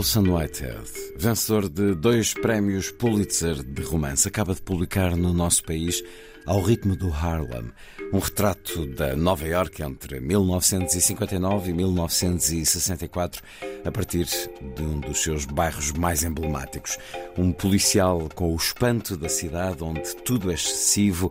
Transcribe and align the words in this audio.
Colson 0.00 0.30
Whitehead, 0.30 0.90
vencedor 1.18 1.68
de 1.68 1.94
dois 1.94 2.32
prémios 2.32 2.90
Pulitzer 2.90 3.62
de 3.62 3.82
romance, 3.82 4.26
acaba 4.26 4.54
de 4.54 4.62
publicar 4.62 5.14
no 5.14 5.34
nosso 5.34 5.62
país 5.62 6.02
Ao 6.46 6.62
Ritmo 6.62 6.96
do 6.96 7.12
Harlem, 7.12 7.70
um 8.10 8.18
retrato 8.18 8.86
da 8.86 9.14
Nova 9.14 9.46
York 9.46 9.82
entre 9.82 10.18
1959 10.18 11.70
e 11.70 11.74
1964, 11.74 13.42
a 13.84 13.92
partir 13.92 14.24
de 14.74 14.82
um 14.82 15.00
dos 15.00 15.22
seus 15.22 15.44
bairros 15.44 15.92
mais 15.92 16.24
emblemáticos. 16.24 16.96
Um 17.36 17.52
policial 17.52 18.26
com 18.34 18.54
o 18.54 18.56
espanto 18.56 19.18
da 19.18 19.28
cidade 19.28 19.84
onde 19.84 20.16
tudo 20.24 20.50
é 20.50 20.54
excessivo 20.54 21.30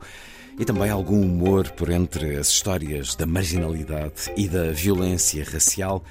e 0.59 0.65
também 0.65 0.89
algum 0.89 1.21
humor 1.21 1.71
por 1.71 1.89
entre 1.89 2.35
as 2.35 2.49
histórias 2.49 3.15
da 3.15 3.25
marginalidade 3.25 4.29
e 4.35 4.49
da 4.49 4.71
violência 4.71 5.43
racial, 5.43 6.03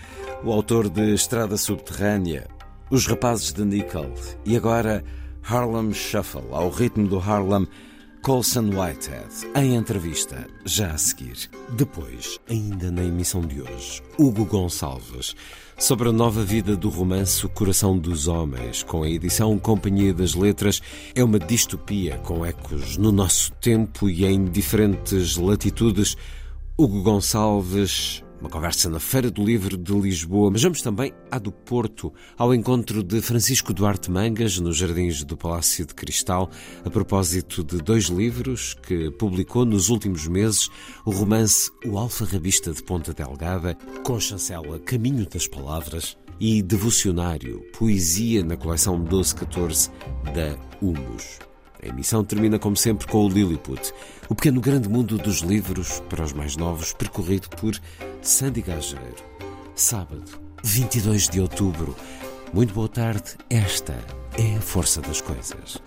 o 0.43 0.51
autor 0.51 0.89
de 0.89 1.13
Estrada 1.13 1.59
Subterrânea, 1.59 2.49
Os 2.91 3.07
Rapazes 3.07 3.53
de 3.53 3.63
Nickel 3.63 4.11
e 4.47 4.57
agora 4.57 5.05
Harlem 5.47 5.93
Shuffle, 5.93 6.49
ao 6.51 6.71
ritmo 6.71 7.07
do 7.07 7.19
Harlem, 7.19 7.69
Colson 8.23 8.71
Whitehead, 8.71 9.29
em 9.55 9.77
entrevista, 9.77 10.47
já 10.65 10.93
a 10.93 10.99
seguir. 10.99 11.49
Depois, 11.77 12.39
ainda 12.49 12.91
na 12.91 13.05
emissão 13.05 13.43
de 13.43 13.61
hoje, 13.61 14.03
Hugo 14.19 14.45
Gonçalves, 14.47 15.37
sobre 15.79 16.09
a 16.09 16.13
nova 16.13 16.43
vida 16.43 16.77
do 16.77 16.89
romance 16.89 17.47
Coração 17.49 17.97
dos 17.97 18.27
Homens, 18.27 18.83
com 18.83 19.05
a 19.05 19.09
edição 19.09 19.57
Companhia 19.59 20.13
das 20.13 20.35
Letras, 20.35 20.83
é 21.15 21.23
uma 21.23 21.39
distopia 21.39 22.19
com 22.19 22.45
ecos 22.45 22.97
no 22.97 23.13
nosso 23.13 23.53
tempo 23.53 24.11
e 24.11 24.25
em 24.25 24.45
diferentes 24.45 25.37
latitudes. 25.37 26.17
Hugo 26.77 27.03
Gonçalves 27.03 28.25
uma 28.41 28.49
conversa 28.49 28.89
na 28.89 29.01
Feira 29.01 29.31
do 29.31 29.45
Livro 29.45 29.77
de 29.77 29.93
Lisboa, 29.93 30.51
mas 30.51 30.63
vamos 30.63 30.81
também 30.81 31.13
à 31.31 31.39
do 31.39 31.51
Porto, 31.51 32.13
ao 32.37 32.55
encontro 32.55 33.03
de 33.03 33.21
Francisco 33.21 33.75
Duarte 33.75 34.11
Mangas 34.11 34.59
nos 34.59 34.77
Jardins 34.77 35.25
do 35.25 35.37
Palácio 35.37 35.85
de 35.85 35.95
Cristal, 35.95 36.49
a 36.85 36.91
propósito 36.91 37.65
de 37.65 37.79
dois 37.79 38.05
livros 38.05 38.75
que 38.75 39.11
publicou 39.13 39.65
nos 39.65 39.89
últimos 39.89 40.27
meses: 40.29 40.69
o 41.05 41.11
romance 41.11 41.71
O 41.85 41.99
Alfarrabista 41.99 42.73
de 42.73 42.83
Ponta 42.83 43.13
Delgada, 43.13 43.77
com 44.05 44.21
chancela 44.21 44.79
Caminho 44.79 45.27
das 45.29 45.47
Palavras, 45.47 46.17
e 46.41 46.63
Devocionário, 46.63 47.61
Poesia 47.77 48.45
na 48.45 48.57
coleção 48.57 48.97
1214 48.99 49.91
da 50.35 50.57
Humus. 50.81 51.48
A 51.89 51.91
emissão 51.91 52.23
termina, 52.23 52.59
como 52.59 52.77
sempre, 52.77 53.07
com 53.07 53.25
o 53.25 53.29
Lilliput, 53.31 53.95
o 54.29 54.35
pequeno 54.35 54.61
grande 54.61 54.91
mundo 54.91 55.17
dos 55.17 55.39
livros 55.39 56.03
para 56.11 56.23
os 56.23 56.35
mais 56.35 56.55
novos, 56.55 56.93
percorrido 56.93 57.49
por 57.49 57.75
Sandy 58.21 58.61
Gageiro. 58.61 59.25
Sábado, 59.75 60.25
22 60.63 61.31
de 61.31 61.41
outubro. 61.41 61.97
Muito 62.53 62.75
boa 62.75 62.89
tarde. 62.91 63.37
Esta 63.49 63.99
é 64.37 64.57
a 64.57 64.61
força 64.61 65.01
das 65.01 65.23
coisas. 65.23 65.79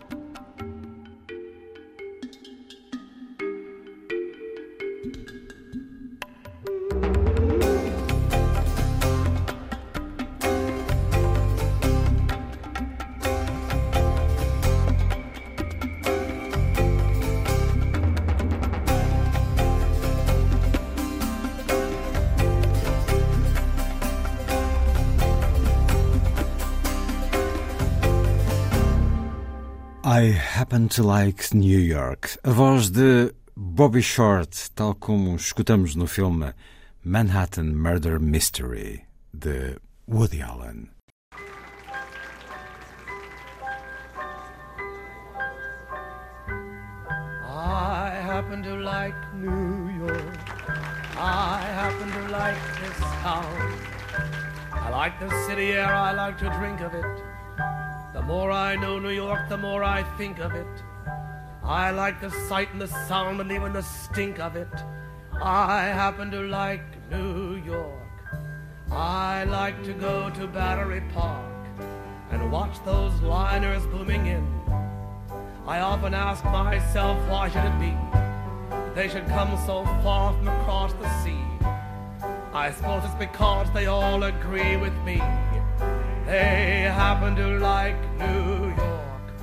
Happen 30.71 30.87
to 30.87 31.03
Like 31.03 31.53
New 31.53 31.79
York. 31.79 32.37
A 32.45 32.51
voz 32.51 32.91
de 32.91 33.33
Bobby 33.57 34.01
Short, 34.01 34.69
tal 34.73 34.93
como 34.93 35.35
escutamos 35.35 35.97
no 35.97 36.07
filme 36.07 36.53
Manhattan 37.03 37.75
Murder 37.75 38.21
Mystery, 38.21 39.05
de 39.37 39.75
Woody 40.07 40.41
Allen. 40.41 40.89
I 47.45 48.11
happen 48.23 48.63
to 48.63 48.75
like 48.77 49.13
New 49.35 49.89
York. 49.99 50.37
I 51.17 51.59
happen 51.75 52.09
to 52.13 52.31
like 52.31 52.55
this 52.79 52.97
town. 53.19 53.73
I 54.71 54.89
like 54.89 55.19
the 55.19 55.29
city 55.47 55.73
air, 55.73 55.93
I 55.93 56.13
like 56.13 56.37
to 56.37 56.49
drink 56.49 56.79
of 56.79 56.93
it. 56.93 57.30
The 58.13 58.21
more 58.21 58.51
I 58.51 58.75
know 58.75 58.99
New 58.99 59.09
York, 59.09 59.47
the 59.47 59.57
more 59.57 59.83
I 59.83 60.03
think 60.17 60.39
of 60.39 60.53
it. 60.53 60.83
I 61.63 61.91
like 61.91 62.19
the 62.19 62.29
sight 62.49 62.71
and 62.73 62.81
the 62.81 62.87
sound 62.87 63.39
and 63.39 63.51
even 63.51 63.71
the 63.71 63.83
stink 63.83 64.39
of 64.39 64.57
it. 64.57 64.67
I 65.41 65.83
happen 65.83 66.29
to 66.31 66.41
like 66.41 66.83
New 67.09 67.55
York. 67.55 68.01
I 68.91 69.45
like 69.45 69.81
to 69.85 69.93
go 69.93 70.29
to 70.31 70.45
Battery 70.47 71.01
Park 71.13 71.45
and 72.31 72.51
watch 72.51 72.83
those 72.83 73.13
liners 73.21 73.85
booming 73.87 74.25
in. 74.25 74.45
I 75.65 75.79
often 75.79 76.13
ask 76.13 76.43
myself, 76.43 77.17
why 77.29 77.47
should 77.47 77.63
it 77.63 77.79
be 77.79 77.95
they 78.93 79.07
should 79.07 79.27
come 79.27 79.57
so 79.65 79.85
far 80.03 80.33
from 80.33 80.49
across 80.49 80.91
the 80.93 81.09
sea? 81.23 81.45
I 82.53 82.71
suppose 82.75 83.05
it's 83.05 83.15
because 83.15 83.71
they 83.73 83.85
all 83.85 84.23
agree 84.23 84.75
with 84.75 84.93
me. 85.05 85.21
They 86.25 86.83
happen 86.83 87.35
to 87.35 87.57
like 87.59 87.97
New 88.19 88.67
York 88.67 89.33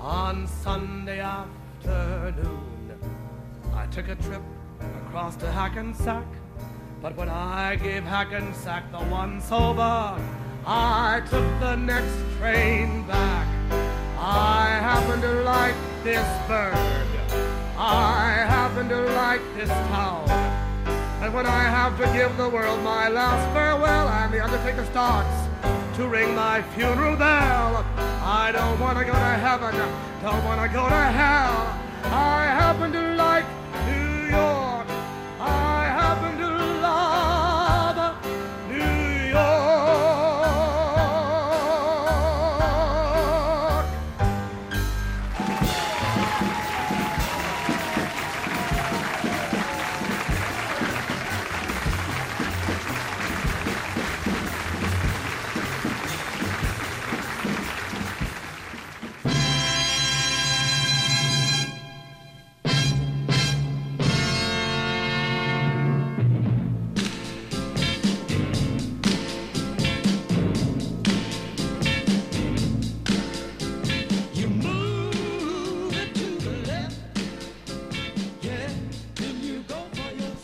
on 0.00 0.46
Sunday 0.46 1.20
afternoon. 1.20 2.98
I 3.74 3.86
took 3.86 4.08
a 4.08 4.16
trip 4.16 4.42
across 5.06 5.36
to 5.36 5.50
Hackensack, 5.50 6.26
but 7.02 7.14
when 7.16 7.28
I 7.28 7.76
gave 7.76 8.04
Hackensack 8.04 8.90
the 8.90 9.04
once 9.04 9.52
over, 9.52 10.18
I 10.66 11.22
took 11.28 11.60
the 11.60 11.76
next 11.76 12.16
train 12.38 13.06
back. 13.06 13.46
I 14.18 14.68
happen 14.80 15.20
to 15.20 15.42
like 15.42 15.76
this 16.02 16.26
bird. 16.48 16.74
I 17.76 18.44
happen 18.48 18.88
to 18.88 19.00
like 19.12 19.42
this 19.54 19.68
town. 19.68 20.28
And 21.22 21.32
when 21.34 21.46
I 21.46 21.64
have 21.64 21.96
to 21.98 22.06
give 22.12 22.36
the 22.36 22.48
world 22.48 22.82
my 22.82 23.08
last 23.08 23.52
farewell 23.52 24.08
and 24.08 24.32
the 24.32 24.42
undertaker 24.42 24.84
starts 24.86 25.51
to 25.94 26.08
ring 26.08 26.34
my 26.34 26.62
funeral 26.74 27.16
bell, 27.16 27.84
I 28.22 28.50
don't 28.52 28.80
want 28.80 28.96
to 28.98 29.04
go 29.04 29.12
to 29.12 29.18
heaven, 29.18 29.74
don't 30.22 30.44
want 30.44 30.60
to 30.62 30.68
go 30.68 30.88
to 30.88 30.94
hell. 30.94 31.78
I 32.04 32.46
happen 32.46 32.92
to 32.92 33.14
like 33.14 33.44
New 33.86 34.30
York. 34.30 34.61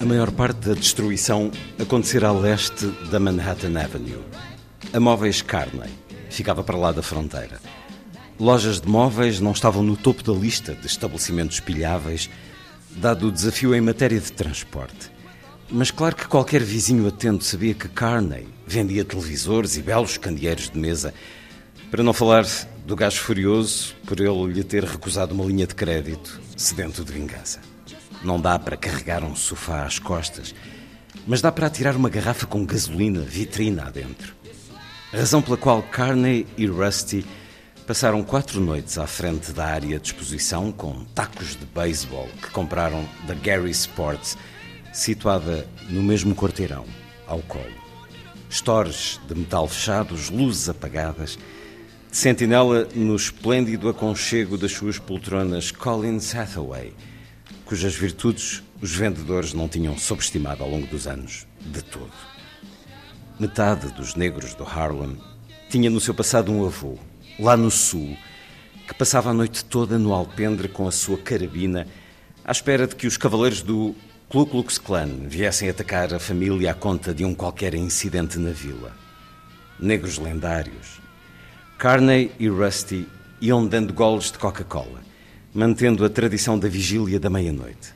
A 0.01 0.05
maior 0.05 0.31
parte 0.31 0.69
da 0.69 0.75
destruição 0.75 1.51
acontecerá 1.77 2.29
a 2.29 2.33
leste 2.33 2.87
da 3.11 3.19
Manhattan 3.19 3.77
Avenue. 3.77 4.23
A 4.93 5.01
Móveis 5.01 5.43
Carney 5.43 5.91
ficava 6.31 6.63
para 6.63 6.77
lá 6.77 6.93
da 6.93 7.03
fronteira. 7.03 7.59
Lojas 8.39 8.81
de 8.81 8.89
móveis 8.89 9.41
não 9.41 9.51
estavam 9.51 9.83
no 9.83 9.97
topo 9.97 10.23
da 10.23 10.33
lista 10.33 10.73
de 10.73 10.87
estabelecimentos 10.87 11.59
pilháveis, 11.59 12.31
dado 12.93 13.27
o 13.27 13.33
desafio 13.33 13.75
em 13.75 13.81
matéria 13.81 14.21
de 14.21 14.31
transporte. 14.31 15.11
Mas 15.69 15.91
claro 15.91 16.15
que 16.15 16.29
qualquer 16.29 16.63
vizinho 16.63 17.09
atento 17.09 17.43
sabia 17.43 17.75
que 17.75 17.89
Carney 17.89 18.47
vendia 18.65 19.05
televisores 19.05 19.77
e 19.77 19.83
belos 19.83 20.17
candeeiros 20.17 20.71
de 20.71 20.79
mesa, 20.79 21.13
para 21.91 22.05
não 22.05 22.13
falar 22.13 22.47
do 22.87 22.95
gajo 22.95 23.19
furioso 23.19 23.97
por 24.07 24.21
ele 24.21 24.53
lhe 24.53 24.63
ter 24.63 24.85
recusado 24.85 25.35
uma 25.35 25.45
linha 25.45 25.67
de 25.67 25.75
crédito, 25.75 26.41
sedento 26.57 27.05
de 27.05 27.13
vingança. 27.13 27.68
Não 28.23 28.41
dá 28.41 28.59
para 28.59 28.77
carregar 28.77 29.23
um 29.23 29.37
sofá 29.37 29.85
às 29.85 29.99
costas, 29.99 30.55
mas 31.27 31.41
dá 31.41 31.53
para 31.53 31.67
atirar 31.67 31.95
uma 31.95 32.09
garrafa 32.09 32.47
com 32.47 32.67
gasolina 32.67 33.21
vitrina 33.21 33.85
adentro. 33.87 34.35
Razão 35.13 35.41
pela 35.41 35.57
qual 35.57 35.83
Carney 35.83 36.47
e 36.57 36.67
Rusty 36.67 37.25
passaram 37.87 38.23
quatro 38.23 38.61
noites 38.61 38.99
à 38.99 39.07
frente 39.07 39.53
da 39.53 39.67
área 39.67 39.99
de 39.99 40.09
exposição 40.09 40.73
com 40.73 41.05
tacos 41.15 41.57
de 41.57 41.65
beisebol 41.65 42.29
que 42.43 42.51
compraram 42.51 43.09
da 43.27 43.35
Gary 43.35 43.71
Sports, 43.71 44.37
situada 44.93 45.67
no 45.89 46.03
mesmo 46.03 46.35
quarteirão, 46.35 46.85
ao 47.27 47.41
colo. 47.43 47.65
Stores 48.51 49.21
de 49.29 49.35
metal 49.35 49.69
fechados, 49.69 50.29
luzes 50.29 50.69
apagadas, 50.69 51.39
sentinela 52.11 52.89
no 52.95 53.15
esplêndido 53.15 53.89
aconchego 53.89 54.59
das 54.59 54.73
suas 54.73 54.99
poltronas 54.99 55.71
Collins 55.71 56.35
Hathaway– 56.35 56.93
cujas 57.69 57.95
virtudes 57.95 58.63
os 58.81 58.97
vendedores 58.97 59.53
não 59.53 59.69
tinham 59.69 59.97
subestimado 59.99 60.65
ao 60.65 60.71
longo 60.71 60.87
dos 60.87 61.07
anos 61.07 61.47
de 61.61 61.83
todo. 61.83 62.11
Metade 63.39 63.93
dos 63.93 64.15
negros 64.15 64.55
do 64.55 64.65
Harlem 64.65 65.19
tinha 65.69 65.91
no 65.91 66.01
seu 66.01 66.15
passado 66.15 66.51
um 66.51 66.65
avô, 66.65 66.99
lá 67.39 67.59
no 67.59 67.71
sul, 67.71 68.17
que 68.87 68.95
passava 68.95 69.31
a 69.31 69.35
noite 69.35 69.67
toda 69.67 69.99
no 69.99 70.15
alpendre 70.15 70.67
com 70.67 70.89
a 70.89 70.91
sua 70.91 71.19
carabina, 71.19 71.87
à 72.43 72.51
espera 72.53 72.87
de 72.87 72.97
que 72.97 73.07
os 73.07 73.19
cavaleiros 73.19 73.61
do 73.61 73.95
Ku 74.31 74.47
Klux 74.47 74.79
Klan 74.79 75.29
viessem 75.29 75.69
atacar 75.69 76.15
a 76.15 76.19
família 76.19 76.71
à 76.71 76.75
conta 76.75 77.13
de 77.13 77.23
um 77.23 77.35
qualquer 77.35 77.75
incidente 77.75 78.39
na 78.39 78.51
vila. 78.51 78.97
Negros 79.79 80.17
lendários. 80.17 81.03
Carney 81.77 82.33
e 82.39 82.49
Rusty 82.49 83.07
iam 83.43 83.67
dando 83.67 83.93
goles 83.93 84.33
de 84.33 84.39
Coca-Cola 84.39 85.08
mantendo 85.55 86.05
a 86.05 86.11
tradição 86.11 86.59
da 86.59 86.69
vigília 86.69 87.19
da 87.19 87.31
meia-noite. 87.31 87.95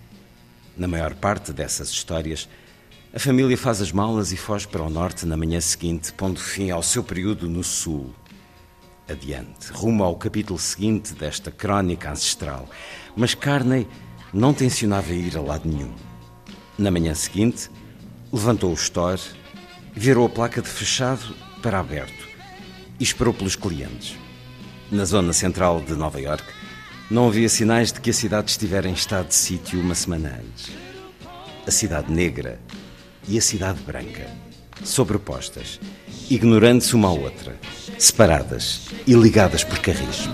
Na 0.77 0.89
maior 0.89 1.15
parte 1.15 1.53
dessas 1.53 1.91
histórias, 1.91 2.49
a 3.15 3.19
família 3.19 3.59
faz 3.59 3.83
as 3.83 3.93
malas 3.93 4.33
e 4.33 4.37
foge 4.37 4.67
para 4.67 4.83
o 4.83 4.89
norte 4.89 5.27
na 5.27 5.37
manhã 5.37 5.61
seguinte, 5.61 6.13
pondo 6.15 6.41
fim 6.41 6.71
ao 6.71 6.83
seu 6.83 7.05
período 7.05 7.49
no 7.49 7.63
sul. 7.63 8.15
Adiante, 9.07 9.71
rumo 9.71 10.03
ao 10.03 10.17
capítulo 10.17 10.59
seguinte 10.59 11.13
desta 11.13 11.51
crónica 11.51 12.11
ancestral. 12.11 12.69
Mas 13.15 13.35
Carney 13.35 13.87
não 14.33 14.55
tencionava 14.55 15.13
ir 15.13 15.37
a 15.37 15.43
lado 15.43 15.69
nenhum. 15.69 15.93
Na 16.79 16.91
manhã 16.91 17.15
seguinte, 17.15 17.71
levantou 18.33 18.71
o 18.71 18.75
store, 18.75 19.21
virou 19.93 20.25
a 20.25 20.31
placa 20.31 20.63
de 20.63 20.69
fechado 20.69 21.35
para 21.63 21.79
aberto 21.79 22.27
e 22.99 23.05
esperou 23.05 23.35
pelos 23.35 23.57
clientes. 23.57 24.17
Na 24.91 25.05
zona 25.05 25.35
central 25.35 25.83
de 25.83 25.95
Nova 25.95 26.19
York, 26.19 26.45
não 27.13 27.29
havia 27.29 27.47
sinais 27.47 27.93
de 27.93 28.01
que 28.01 28.09
a 28.09 28.13
cidade 28.15 28.51
estivera 28.51 28.89
em 28.89 28.95
estado 28.95 29.29
de 29.29 29.35
sítio 29.35 29.79
uma 29.79 29.95
semana 29.95 30.41
antes. 30.43 30.73
A 31.67 31.71
cidade 31.71 32.11
negra 32.11 32.59
e 33.29 33.37
a 33.37 33.43
cidade 33.43 33.83
branca, 33.83 34.27
sobrepostas, 34.83 35.79
ignorando-se 36.31 36.97
uma 36.97 37.09
à 37.09 37.13
outra, 37.13 37.55
separadas 37.99 38.87
e 39.07 39.13
ligadas 39.13 39.63
por 39.63 39.79
carris. 39.81 40.27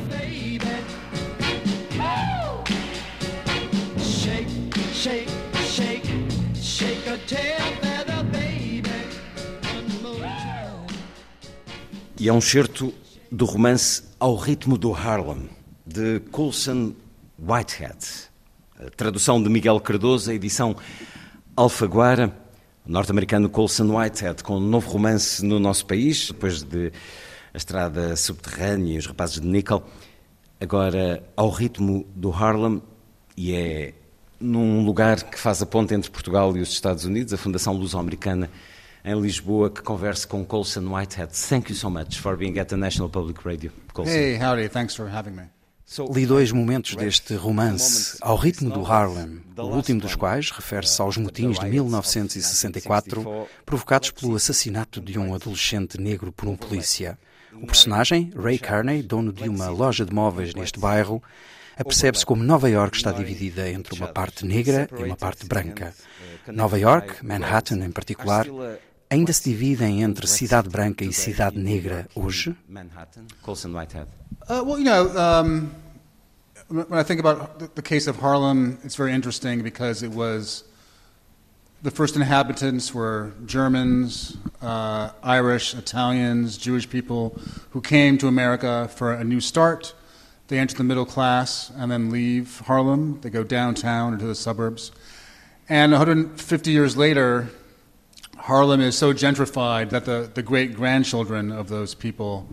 E 12.20 12.28
é 12.28 12.32
um 12.32 12.40
certo 12.40 12.94
do 13.32 13.44
romance 13.44 14.04
Ao 14.20 14.36
Ritmo 14.36 14.78
do 14.78 14.92
Harlem, 14.92 15.57
de 15.88 16.20
Coulson 16.31 16.93
Whitehead. 17.38 17.96
A 18.79 18.90
tradução 18.90 19.43
de 19.43 19.49
Miguel 19.49 19.81
Cardoso, 19.81 20.31
a 20.31 20.35
edição 20.35 20.76
Alfaguara, 21.56 22.37
norte-americano 22.87 23.49
Coulson 23.49 23.96
Whitehead, 23.96 24.44
com 24.44 24.58
um 24.58 24.61
novo 24.61 24.90
romance 24.90 25.44
no 25.44 25.58
nosso 25.58 25.87
país, 25.87 26.29
depois 26.29 26.62
de 26.62 26.93
A 27.55 27.56
Estrada 27.56 28.14
Subterrânea 28.17 28.94
e 28.94 28.99
Os 28.99 29.06
Rapazes 29.06 29.40
de 29.40 29.46
Nickel, 29.46 29.82
agora 30.61 31.23
ao 31.35 31.49
ritmo 31.50 32.06
do 32.14 32.31
Harlem, 32.31 32.82
e 33.37 33.55
é 33.55 33.94
num 34.38 34.85
lugar 34.85 35.23
que 35.23 35.38
faz 35.38 35.62
a 35.62 35.67
ponte 35.67 35.94
entre 35.94 36.11
Portugal 36.11 36.56
e 36.56 36.61
os 36.61 36.69
Estados 36.70 37.05
Unidos, 37.05 37.33
a 37.33 37.37
Fundação 37.37 37.73
Luso-Americana 37.73 38.50
em 39.04 39.18
Lisboa, 39.21 39.71
que 39.71 39.80
conversa 39.80 40.28
com 40.28 40.45
Coulson 40.45 40.95
Whitehead. 40.95 41.33
Thank 41.33 41.71
you 41.71 41.76
so 41.76 41.88
much 41.88 42.21
for 42.21 42.37
being 42.37 42.59
at 42.59 42.68
the 42.68 42.76
National 42.76 43.09
Public 43.09 43.40
Radio. 43.45 43.73
Coulson. 43.95 44.12
Hey, 44.12 44.37
howdy, 44.37 44.68
thanks 44.68 44.95
for 44.95 45.09
having 45.09 45.35
me. 45.35 45.57
Li 46.14 46.26
dois 46.26 46.52
momentos 46.52 46.95
deste 46.95 47.35
romance, 47.35 48.18
ao 48.21 48.37
ritmo 48.37 48.68
do 48.71 48.85
Harlem, 48.85 49.40
o 49.57 49.62
último 49.62 49.99
dos 49.99 50.14
quais 50.14 50.50
refere-se 50.50 51.00
aos 51.00 51.16
motins 51.16 51.59
de 51.59 51.66
1964, 51.66 53.49
provocados 53.64 54.11
pelo 54.11 54.37
assassinato 54.37 55.00
de 55.00 55.18
um 55.18 55.35
adolescente 55.35 55.99
negro 55.99 56.30
por 56.30 56.47
um 56.47 56.54
polícia. 56.57 57.18
O 57.54 57.66
personagem, 57.66 58.30
Ray 58.37 58.59
Carney, 58.59 59.02
dono 59.02 59.33
de 59.33 59.49
uma 59.49 59.71
loja 59.71 60.04
de 60.04 60.12
móveis 60.12 60.54
neste 60.54 60.78
bairro, 60.78 61.23
apercebe-se 61.75 62.26
como 62.26 62.45
Nova 62.45 62.68
York 62.68 62.95
está 62.95 63.11
dividida 63.11 63.66
entre 63.71 63.95
uma 63.95 64.09
parte 64.09 64.45
negra 64.45 64.88
e 64.99 65.02
uma 65.02 65.16
parte 65.16 65.47
branca. 65.47 65.95
Nova 66.47 66.78
York, 66.78 67.25
Manhattan 67.25 67.83
em 67.83 67.90
particular, 67.90 68.47
ainda 69.10 69.32
se 69.32 69.42
dividem 69.42 70.02
entre 70.02 70.26
cidade 70.26 70.68
branca 70.68 71.04
e 71.04 71.12
cidade 71.12 71.58
negra 71.58 72.06
hoje? 72.14 72.56
Uh, 74.48 74.62
well, 74.64 74.78
you 74.78 74.84
know, 74.84 75.08
um, 75.18 75.70
when 76.68 76.98
I 76.98 77.02
think 77.02 77.20
about 77.20 77.58
the, 77.58 77.70
the 77.74 77.82
case 77.82 78.06
of 78.06 78.18
Harlem, 78.18 78.78
it's 78.84 78.96
very 78.96 79.12
interesting 79.12 79.62
because 79.62 80.02
it 80.02 80.10
was 80.10 80.64
the 81.82 81.90
first 81.90 82.16
inhabitants 82.16 82.92
were 82.92 83.32
Germans, 83.46 84.36
uh, 84.60 85.10
Irish, 85.22 85.74
Italians, 85.74 86.58
Jewish 86.58 86.88
people 86.88 87.38
who 87.70 87.80
came 87.80 88.18
to 88.18 88.26
America 88.26 88.88
for 88.88 89.12
a 89.12 89.22
new 89.22 89.40
start. 89.40 89.94
They 90.48 90.58
enter 90.58 90.76
the 90.76 90.84
middle 90.84 91.06
class 91.06 91.70
and 91.76 91.90
then 91.90 92.10
leave 92.10 92.60
Harlem. 92.66 93.20
They 93.20 93.30
go 93.30 93.44
downtown 93.44 94.14
into 94.14 94.26
the 94.26 94.34
suburbs. 94.34 94.92
And 95.68 95.92
150 95.92 96.70
years 96.70 96.96
later, 96.96 97.48
Harlem 98.49 98.81
is 98.81 98.97
so 98.97 99.12
gentrified 99.12 99.90
that 99.90 100.07
the, 100.07 100.31
the 100.33 100.43
great 100.43 100.75
grandchildren 100.75 101.52
of 101.52 101.69
those 101.69 101.95
people 101.95 102.47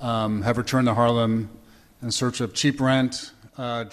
um, 0.00 0.42
have 0.42 0.58
returned 0.58 0.88
to 0.88 0.94
Harlem 0.94 1.48
in 2.02 2.10
search 2.10 2.40
of 2.40 2.54
cheap 2.54 2.80
rent. 2.80 3.32
Uh, 3.56 3.84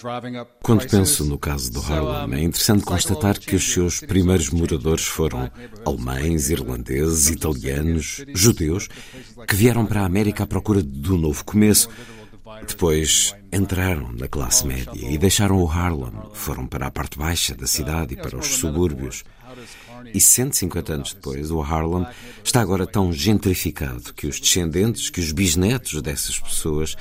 Quando 0.62 0.88
penso 0.88 1.24
no 1.24 1.38
caso 1.38 1.72
do 1.72 1.80
Harlem, 1.80 2.40
é 2.40 2.42
interessante 2.44 2.84
constatar 2.84 3.36
que 3.38 3.56
os 3.56 3.64
seus 3.64 4.00
primeiros 4.00 4.50
moradores 4.50 5.04
foram 5.04 5.50
alemães, 5.84 6.50
irlandeses, 6.50 7.30
italianos, 7.30 8.24
judeus, 8.32 8.88
que 9.46 9.56
vieram 9.56 9.84
para 9.84 10.02
a 10.02 10.06
América 10.06 10.44
à 10.44 10.46
procura 10.46 10.82
de 10.82 11.12
um 11.12 11.18
novo 11.18 11.44
começo. 11.44 11.88
Depois 12.66 13.34
entraram 13.52 14.12
na 14.12 14.28
classe 14.28 14.64
média 14.64 14.92
e 14.94 15.18
deixaram 15.18 15.60
o 15.60 15.68
Harlem, 15.68 16.12
foram 16.32 16.66
para 16.66 16.86
a 16.86 16.90
parte 16.90 17.18
baixa 17.18 17.54
da 17.54 17.66
cidade 17.66 18.14
e 18.14 18.16
para 18.16 18.36
os 18.36 18.46
subúrbios. 18.46 19.24
E 20.12 20.20
150 20.20 20.92
anos 20.92 21.12
depois, 21.14 21.50
o 21.50 21.60
Harlem 21.60 22.06
está 22.44 22.60
agora 22.60 22.86
tão 22.86 23.12
gentrificado 23.12 24.14
que 24.14 24.26
os 24.26 24.40
descendentes, 24.40 25.10
que 25.10 25.20
os 25.20 25.32
bisnetos 25.32 26.00
dessas 26.02 26.38
pessoas 26.38 26.96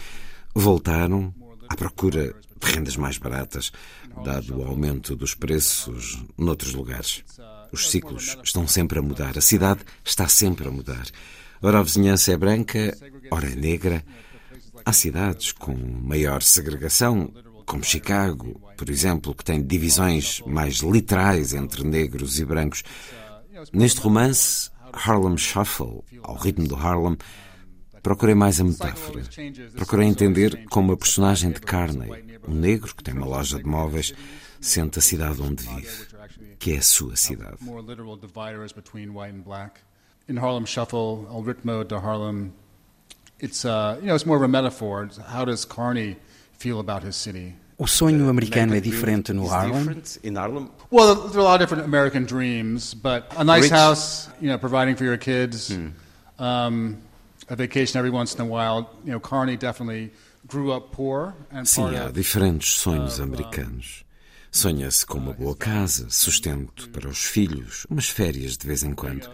voltaram 0.54 1.34
à 1.68 1.76
procura 1.76 2.34
de 2.60 2.72
rendas 2.72 2.96
mais 2.96 3.18
baratas, 3.18 3.72
dado 4.24 4.58
o 4.58 4.66
aumento 4.66 5.16
dos 5.16 5.36
preços 5.36 6.24
noutros 6.38 6.74
lugares. 6.74 7.24
Os 7.72 7.90
ciclos 7.92 8.38
estão 8.44 8.68
sempre 8.68 9.00
a 9.00 9.02
mudar, 9.02 9.38
a 9.38 9.42
cidade 9.42 9.82
está 10.04 10.28
sempre 10.28 10.68
a 10.68 10.72
mudar. 10.72 11.06
Ora 11.62 11.80
a 11.80 11.84
vizinhança 11.84 12.32
é 12.32 12.38
branca, 12.38 12.96
ora 13.32 13.52
é 13.52 13.56
negra. 13.56 14.04
Há 14.86 14.94
cidades 14.94 15.52
com 15.52 15.76
maior 15.76 16.42
segregação, 16.42 17.34
como 17.66 17.84
Chicago, 17.84 18.62
por 18.78 18.90
exemplo, 18.90 19.34
que 19.34 19.44
tem 19.44 19.62
divisões 19.62 20.42
mais 20.46 20.76
literais 20.76 21.54
entre 21.54 21.84
negros 21.84 22.40
e 22.40 22.46
brancos. 22.46 22.84
Neste 23.74 24.00
romance, 24.02 24.70
Harlem 24.94 25.38
Shuffle, 25.38 26.04
ao 26.24 26.36
ritmo 26.36 26.68
do 26.68 26.76
Harlem, 26.76 27.18
procurei 28.02 28.36
mais 28.36 28.60
a 28.62 28.64
metáfora. 28.64 29.24
Procurei 29.76 30.08
entender 30.08 30.66
como 30.70 30.94
a 30.94 30.98
personagem 30.98 31.52
de 31.52 31.60
Carney, 31.60 32.40
um 32.48 32.54
negro 32.54 32.96
que 32.96 33.04
tem 33.04 33.14
uma 33.14 33.26
loja 33.26 33.58
de 33.58 33.66
móveis, 33.66 34.14
sente 34.62 35.00
a 35.00 35.02
cidade 35.02 35.42
onde 35.42 35.64
vive, 35.64 36.08
que 36.60 36.74
é 36.74 36.78
a 36.78 36.82
sua 36.82 37.16
cidade. 37.16 37.58
In 40.28 40.40
Harlem 40.40 40.66
Shuffle, 40.66 41.28
El 41.30 41.44
Ritmo 41.44 41.84
de 41.84 41.94
Harlem, 41.94 42.52
it's 43.40 43.64
uh, 43.64 43.96
you 44.02 44.08
know 44.08 44.16
it's 44.16 44.26
more 44.26 44.38
of 44.38 44.44
a 44.44 44.48
metaphor. 44.48 45.08
How 45.20 45.46
does 45.46 45.66
Carney 45.66 46.18
feel 46.58 46.80
about 46.80 47.06
his 47.06 47.16
city? 47.16 47.56
O 47.78 47.88
sonho 47.88 48.30
americano 48.30 48.74
é 48.74 48.80
diferente 48.80 49.34
no 49.34 49.48
Harlem? 49.48 50.02
Well, 50.90 51.16
there 51.28 51.40
are 51.40 51.40
a 51.40 51.44
lot 51.44 51.56
of 51.56 51.60
different 51.60 51.84
American 51.84 52.24
dreams, 52.24 52.94
but 52.94 53.26
a 53.36 53.44
nice 53.44 53.64
Rich. 53.64 53.74
house, 53.74 54.30
you 54.40 54.48
know, 54.48 54.58
providing 54.58 54.96
for 54.96 55.04
your 55.04 55.18
kids, 55.18 55.70
hmm. 55.70 55.90
um, 56.42 56.98
a 57.50 57.56
vacation 57.56 58.00
every 58.00 58.12
once 58.12 58.34
in 58.34 58.40
a 58.40 58.46
while. 58.46 58.90
You 59.04 59.12
know, 59.12 59.20
Carney 59.20 59.58
definitely 59.58 60.12
grew 60.48 60.72
up 60.72 60.94
poor. 60.94 61.34
And 61.52 61.66
Sim, 61.66 61.96
há 61.98 62.10
diferentes 62.12 62.72
sonhos 62.80 63.20
americanos. 63.20 64.06
Sonha-se 64.52 65.06
com 65.06 65.18
uma 65.18 65.34
boa 65.34 65.54
casa, 65.54 66.08
sustento 66.10 66.90
para 66.92 67.10
os 67.10 67.26
filhos, 67.26 67.86
umas 67.90 68.08
férias 68.08 68.56
de 68.56 68.66
vez 68.66 68.84
em 68.84 68.94
quando. 68.94 69.30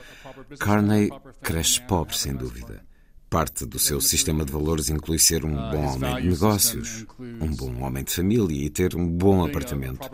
Carney 0.58 1.12
cresce 1.44 1.80
pobre, 1.82 2.18
sem 2.18 2.34
dúvida. 2.34 2.84
Parte 3.32 3.66
do 3.66 3.80
seu 3.80 4.02
sistema 4.02 4.44
de 4.44 4.52
valores 4.52 4.90
inclui 4.90 5.18
ser 5.18 5.46
um 5.46 5.56
bom 5.56 5.86
homem 5.86 6.16
de 6.18 6.28
negócios, 6.28 7.06
um 7.18 7.56
bom 7.56 7.82
homem 7.82 8.04
de 8.04 8.12
família 8.12 8.66
e 8.66 8.70
ter 8.70 8.94
um 8.94 9.08
bom 9.08 9.46
apartamento. 9.46 10.06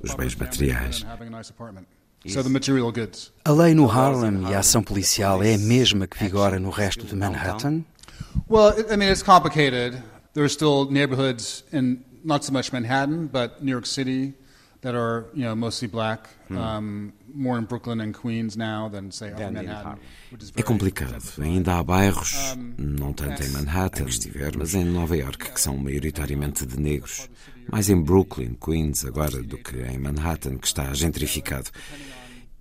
Os 0.00 0.14
bens 0.14 0.36
materiais. 0.36 1.04
A 3.44 3.50
lei 3.50 3.74
no 3.74 3.90
Harlem 3.90 4.48
e 4.48 4.54
a 4.54 4.60
ação 4.60 4.84
policial 4.84 5.42
é 5.42 5.54
a 5.54 5.58
mesma 5.58 6.06
que 6.06 6.16
vigora 6.16 6.60
no 6.60 6.70
resto 6.70 7.04
de 7.04 7.16
Manhattan? 7.16 7.84
Well, 8.48 8.72
I 8.88 8.96
mean, 8.96 9.10
it's 9.10 9.24
complicated. 9.24 10.00
There 10.32 10.44
are 10.44 10.48
still 10.48 10.88
neighborhoods 10.88 11.64
in 11.72 12.04
not 12.22 12.44
so 12.44 12.52
much 12.52 12.72
Manhattan, 12.72 13.26
but 13.32 13.64
New 13.64 13.72
York 13.72 13.88
City 13.88 14.32
that 14.84 14.94
are, 14.94 15.24
you 15.34 15.44
know, 15.44 15.56
mostly 15.56 15.88
black. 15.88 16.28
Hmm. 16.48 16.58
Um, 16.58 17.12
more 17.34 17.58
in 17.58 17.64
Brooklyn 17.64 18.00
and 18.00 18.12
Queens 18.12 18.56
now 18.56 18.88
than 18.88 19.10
say 19.10 19.30
Manhattan. 19.30 19.98
É 20.54 20.62
complicado. 20.62 21.22
Ainda 21.40 21.78
há 21.78 21.82
bairros, 21.82 22.54
não 22.78 23.12
tanto 23.12 23.42
em 23.42 23.48
Manhattan, 23.48 24.04
estiver, 24.04 24.56
mas 24.56 24.74
em 24.74 24.84
Nova 24.84 25.16
York, 25.16 25.52
que 25.52 25.60
são 25.60 25.76
maioritariamente 25.76 26.64
de 26.64 26.78
negros. 26.78 27.28
Mais 27.70 27.88
em 27.88 28.00
Brooklyn, 28.00 28.54
Queens, 28.54 29.04
agora, 29.04 29.42
do 29.42 29.58
que 29.58 29.76
em 29.78 29.98
Manhattan, 29.98 30.58
que 30.58 30.66
está 30.66 30.92
gentrificado. 30.92 31.70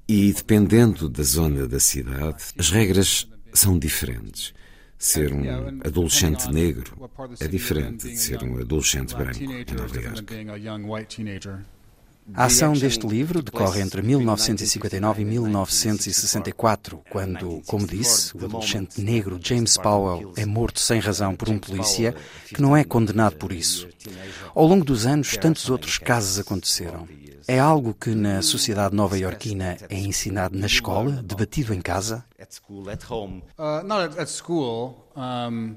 E 0.08 0.32
dependendo 0.34 1.10
da 1.10 1.24
zona 1.24 1.68
da 1.68 1.80
cidade, 1.80 2.44
as 2.58 2.70
regras 2.70 3.28
são 3.54 3.78
diferentes. 3.78 4.54
Ser 4.98 5.34
um 5.34 5.44
adolescente 5.86 6.50
negro 6.50 7.10
é 7.42 7.48
diferente 7.48 8.10
de 8.10 8.18
ser 8.18 8.42
um 8.42 8.58
adolescente 8.58 9.14
branco 9.14 9.44
em 9.44 9.66
Nova 9.76 10.02
York. 10.02 10.24
A 12.34 12.46
ação 12.46 12.74
deste 12.74 13.06
livro 13.06 13.42
decorre 13.44 13.82
entre 13.82 14.02
1959 14.02 15.22
e 15.22 15.26
1964, 15.26 17.02
quando, 17.10 17.62
como 17.68 17.86
disse, 17.86 18.36
o 18.36 18.46
adolescente 18.46 19.02
negro 19.02 19.40
James 19.42 19.78
Powell 19.78 20.34
é 20.38 20.46
morto 20.46 20.80
sem 20.80 21.00
razão 21.00 21.36
por 21.36 21.50
um 21.50 21.60
polícia 21.60 22.16
que 22.48 22.62
não 22.62 22.76
é 22.78 22.84
condenado 22.84 23.36
por 23.36 23.52
isso. 23.52 23.88
Ao 24.56 24.66
longo 24.66 24.86
dos 24.86 25.06
anos, 25.06 25.36
tantos 25.36 25.70
outros 25.70 25.98
casos 25.98 26.40
aconteceram. 26.40 27.08
É 27.46 27.60
algo 27.60 27.94
que 27.94 28.16
na 28.16 28.42
sociedade 28.42 28.96
nova-iorquina 28.96 29.78
é 29.90 29.98
ensinado 29.98 30.58
na 30.58 30.68
escola, 30.68 31.12
debatido 31.12 31.74
em 31.74 31.82
casa? 31.82 32.24
Uh, 32.40 33.84
not 33.84 34.18
at 34.18 34.30
school, 34.30 35.10
um, 35.16 35.76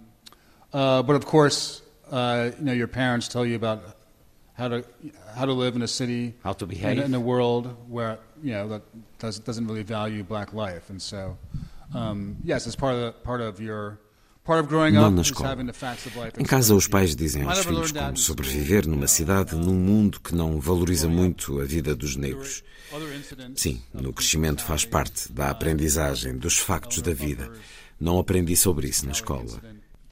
uh, 0.73 1.03
but 1.03 1.17
of 1.17 1.27
course, 1.27 1.83
uh, 2.13 2.53
you 2.57 2.65
know, 2.65 2.73
your 2.73 2.89
parents 2.89 3.27
tell 3.27 3.45
you 3.45 3.57
about 3.57 3.96
how 4.57 4.69
to 4.69 4.85
how 5.35 5.45
to 5.45 5.53
live 5.53 5.77
in 5.77 5.83
a 5.83 5.89
city, 5.89 6.35
how 6.43 6.53
to 6.55 6.67
behave 6.67 6.99
in, 6.99 7.05
in 7.05 7.15
a 7.15 7.21
world 7.21 7.77
where 7.89 8.19
you 8.43 8.53
know 8.53 8.69
that 8.69 8.83
does, 9.19 9.39
doesn't 9.39 9.67
really 9.67 9.83
value 9.83 10.23
black 10.25 10.53
life, 10.53 10.91
and 10.91 11.01
so 11.01 11.37
um, 11.95 12.37
yes, 12.45 12.67
it's 12.67 12.77
part 12.77 12.95
of 12.95 13.01
the, 13.01 13.13
part 13.13 13.41
of 13.41 13.61
your 13.61 13.99
Não 14.93 15.11
na 15.11 15.23
escola. 15.23 15.57
Em 16.39 16.45
casa, 16.45 16.73
os 16.73 16.87
pais 16.87 17.17
dizem 17.17 17.43
aos 17.43 17.59
filhos 17.65 17.91
como 17.91 18.17
sobreviver 18.17 18.87
numa 18.87 19.09
cidade, 19.09 19.57
num 19.57 19.75
mundo 19.75 20.21
que 20.21 20.37
não 20.37 20.61
valoriza 20.61 21.09
muito 21.09 21.61
a 21.61 21.65
vida 21.65 21.97
dos 21.97 22.15
negros. 22.15 22.63
Sim, 23.57 23.83
no 23.93 24.13
crescimento 24.13 24.63
faz 24.63 24.85
parte 24.85 25.33
da 25.33 25.51
aprendizagem 25.51 26.39
dos 26.39 26.59
factos 26.59 27.03
da 27.03 27.13
vida. 27.13 27.51
Não 27.99 28.21
aprendi 28.21 28.55
sobre 28.55 28.87
isso 28.87 29.05
na 29.05 29.13
escola. 29.13 29.61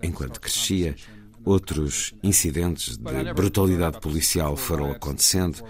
Enquanto 0.03 0.41
crescia, 0.41 0.97
Outros 1.45 2.15
incidentes 2.23 2.97
de 2.97 3.35
brutalidade 3.35 4.01
policial 4.01 4.57
foram 4.57 4.91
acontecendo. 4.91 5.63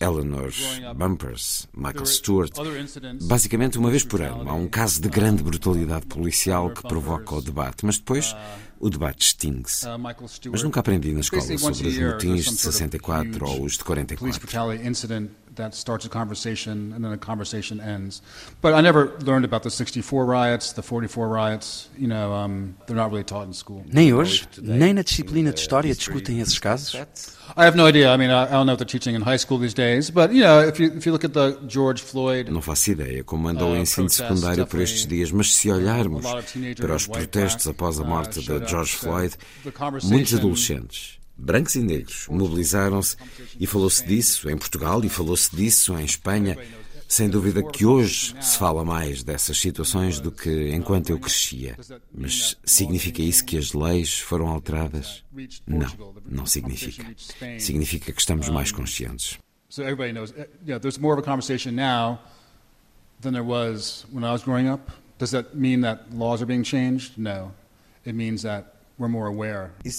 Eleanor 0.00 0.50
Bumpers, 0.96 1.68
Michael 1.72 2.06
Stewart. 2.06 2.50
Basicamente, 3.22 3.78
uma 3.78 3.88
vez 3.88 4.02
por 4.02 4.20
ano, 4.20 4.50
há 4.50 4.52
um 4.52 4.66
caso 4.66 5.00
de 5.00 5.08
grande 5.08 5.44
brutalidade 5.44 6.06
policial 6.06 6.70
que 6.70 6.82
provoca 6.82 7.36
o 7.36 7.40
debate, 7.40 7.86
mas 7.86 7.98
depois 7.98 8.34
o 8.80 8.90
debate 8.90 9.28
extingue-se. 9.28 9.86
Mas 10.50 10.62
nunca 10.64 10.80
aprendi 10.80 11.12
na 11.12 11.20
escola 11.20 11.42
sobre 11.56 11.88
os 11.88 11.98
motins 11.98 12.44
de 12.46 12.56
64 12.56 13.48
ou 13.48 13.62
os 13.62 13.74
de 13.74 13.84
44 13.84 14.16
that 15.56 15.74
starts 15.74 16.04
a 16.04 16.08
conversation 16.08 16.92
and 16.94 17.04
then 17.04 17.10
the 17.10 17.18
conversation 17.18 17.80
ends. 17.80 18.22
But 18.60 18.74
I 18.74 18.80
never 18.80 19.18
learned 19.20 19.44
about 19.44 19.62
the 19.62 19.70
64 19.70 20.24
riots, 20.24 20.72
the 20.72 20.82
44 20.82 21.28
riots. 21.28 21.88
You 21.98 22.08
know, 22.08 22.32
um, 22.32 22.76
they're 22.86 22.96
not 22.96 23.10
really 23.10 23.24
taught 23.24 23.46
in 23.46 23.52
school. 23.52 23.84
Nem 23.86 24.12
hoje, 24.12 24.48
nem 24.60 24.94
na 24.94 25.02
disciplina 25.02 25.52
de 25.52 25.60
história 25.60 25.94
discutem 25.94 26.40
esses 26.40 26.58
casos. 26.58 26.94
I 27.56 27.66
have 27.66 27.76
no 27.76 27.86
idea. 27.86 28.12
I 28.12 28.16
mean, 28.16 28.30
I, 28.30 28.46
don't 28.50 28.66
know 28.66 28.72
if 28.72 28.78
they're 28.78 28.86
teaching 28.86 29.14
in 29.14 29.22
high 29.22 29.36
school 29.36 29.58
these 29.58 29.74
days, 29.74 30.10
but 30.10 30.32
you 30.32 30.42
know, 30.42 30.60
if 30.60 30.80
you 30.80 30.92
if 30.96 31.04
you 31.04 31.12
look 31.12 31.24
at 31.24 31.32
the 31.32 31.58
George 31.66 32.02
Floyd. 32.02 32.50
Não 32.50 32.62
faço 32.62 32.90
ideia 32.90 33.22
como 33.24 33.48
andou 33.48 33.70
uh, 33.70 33.72
o 33.74 33.76
ensino 33.76 34.08
secundário 34.08 34.66
por 34.66 34.80
estes 34.80 35.06
dias, 35.06 35.30
mas 35.30 35.54
se 35.54 35.70
olharmos 35.70 36.24
para 36.80 36.94
os 36.94 37.06
protestos 37.06 37.66
após 37.66 37.98
a 37.98 38.02
uh, 38.02 38.06
morte 38.06 38.40
de 38.40 38.66
George 38.66 38.96
Floyd, 38.96 39.34
muitos 40.04 40.34
adolescentes 40.34 41.21
brancos 41.36 41.74
e 41.74 41.80
negros 41.80 42.26
mobilizaram-se 42.28 43.16
e 43.58 43.66
falou-se 43.66 44.06
disso 44.06 44.48
em 44.48 44.56
Portugal 44.56 45.04
e 45.04 45.08
falou-se 45.08 45.54
disso 45.54 45.98
em 45.98 46.04
Espanha. 46.04 46.56
Sem 47.08 47.28
dúvida 47.28 47.62
que 47.62 47.84
hoje 47.84 48.34
se 48.40 48.56
fala 48.56 48.82
mais 48.84 49.22
dessas 49.22 49.60
situações 49.60 50.18
do 50.18 50.32
que 50.32 50.70
enquanto 50.70 51.10
eu 51.10 51.18
crescia. 51.18 51.76
Mas 52.10 52.56
significa 52.64 53.20
isso 53.20 53.44
que 53.44 53.58
as 53.58 53.74
leis 53.74 54.18
foram 54.18 54.48
alteradas? 54.48 55.22
Não, 55.66 56.16
não 56.24 56.46
significa. 56.46 57.04
Significa 57.58 58.10
que 58.12 58.18
estamos 58.18 58.48
mais 58.48 58.72
conscientes. 58.72 59.38
Now 61.70 62.18
than 63.22 63.32
there 63.32 63.44
was 63.44 64.04
when 64.10 64.24
I 64.24 64.32
was 64.32 64.42
growing 64.42 64.68
up. 64.68 64.90
Does 65.18 65.30
that 65.30 65.54
mean 65.54 65.80
that 65.82 66.12
laws 66.12 66.42
are 66.42 66.46
being 66.46 66.64
changed? 66.64 67.16
No. 67.16 67.52
It 68.04 68.14
means 68.14 68.42
that 68.42 68.71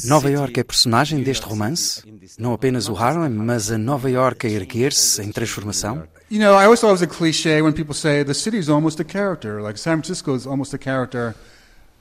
Nova 0.05 0.29
York 0.29 0.59
é 0.59 0.63
personagem 0.63 1.23
deste 1.23 1.45
romance? 1.45 2.03
Não 2.37 2.53
apenas 2.53 2.87
o 2.89 2.95
Harlem, 2.95 3.29
mas 3.29 3.71
a 3.71 3.77
Nova 3.77 4.09
York 4.09 4.47
a 4.47 4.49
erguer-se 4.49 5.21
em 5.21 5.31
transformação? 5.31 6.03
You 6.29 6.39
know, 6.39 6.53
I 6.53 6.63
always 6.63 6.79
thought 6.79 6.95
it 6.95 7.01
was 7.01 7.03
a 7.03 7.07
cliche 7.07 7.61
when 7.61 7.73
people 7.73 7.93
say 7.93 8.23
the 8.23 8.33
city 8.33 8.57
is 8.57 8.69
almost 8.69 8.99
a 8.99 9.03
character, 9.03 9.61
like 9.61 9.77
San 9.77 9.97
Francisco 9.97 10.35
is 10.35 10.47
almost 10.47 10.73
a 10.73 10.77
character. 10.77 11.35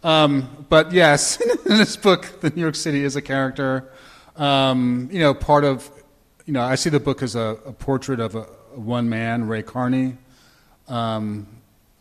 Um, 0.03 0.67
but 0.69 0.93
yes, 0.93 1.39
in 1.67 1.77
this 1.77 1.97
book, 1.97 2.41
the 2.41 2.51
New 2.51 2.63
York 2.63 2.75
City 2.75 3.05
is 3.05 3.15
a 3.15 3.23
character. 3.23 3.91
Um, 4.37 5.09
you 5.13 5.21
know, 5.21 5.35
part 5.35 5.65
of, 5.65 5.91
you 6.47 6.53
know, 6.53 6.63
I 6.63 6.77
see 6.77 6.91
the 6.91 7.01
book 7.01 7.23
as 7.23 7.37
a, 7.37 7.59
a 7.67 7.73
portrait 7.73 8.21
of 8.21 8.35
a, 8.35 8.43
one 8.75 9.09
man, 9.09 9.47
Ray 9.47 9.63
Carney. 9.63 10.17
Um, 10.89 11.47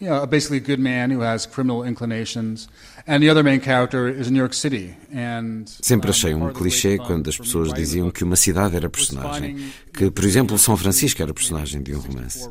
you 0.01 0.09
know, 0.09 0.25
basically 0.25 0.57
a 0.57 0.61
good 0.61 0.79
man 0.79 1.11
who 1.11 1.21
has 1.21 1.45
criminal 1.45 1.83
inclinations. 1.83 2.67
And 3.07 3.21
the 3.21 3.29
other 3.29 3.43
main 3.43 3.61
character 3.61 4.09
is 4.09 4.31
New 4.31 4.39
York 4.39 4.55
City. 4.55 4.95
And, 5.13 5.65
Sempre 5.81 6.09
achei 6.09 6.33
um 6.33 6.51
clichê 6.51 6.97
quando 6.97 7.29
as 7.29 7.37
pessoas 7.37 7.71
diziam 7.71 8.09
que 8.09 8.23
uma 8.23 8.35
cidade 8.35 8.75
era 8.75 8.89
personagem, 8.89 9.71
que, 9.93 10.09
por 10.09 10.25
exemplo, 10.25 10.57
São 10.57 10.75
Francisco 10.75 11.21
era 11.21 11.33
personagem 11.33 11.81
de 11.81 11.95
um 11.95 11.99
romance. 11.99 12.49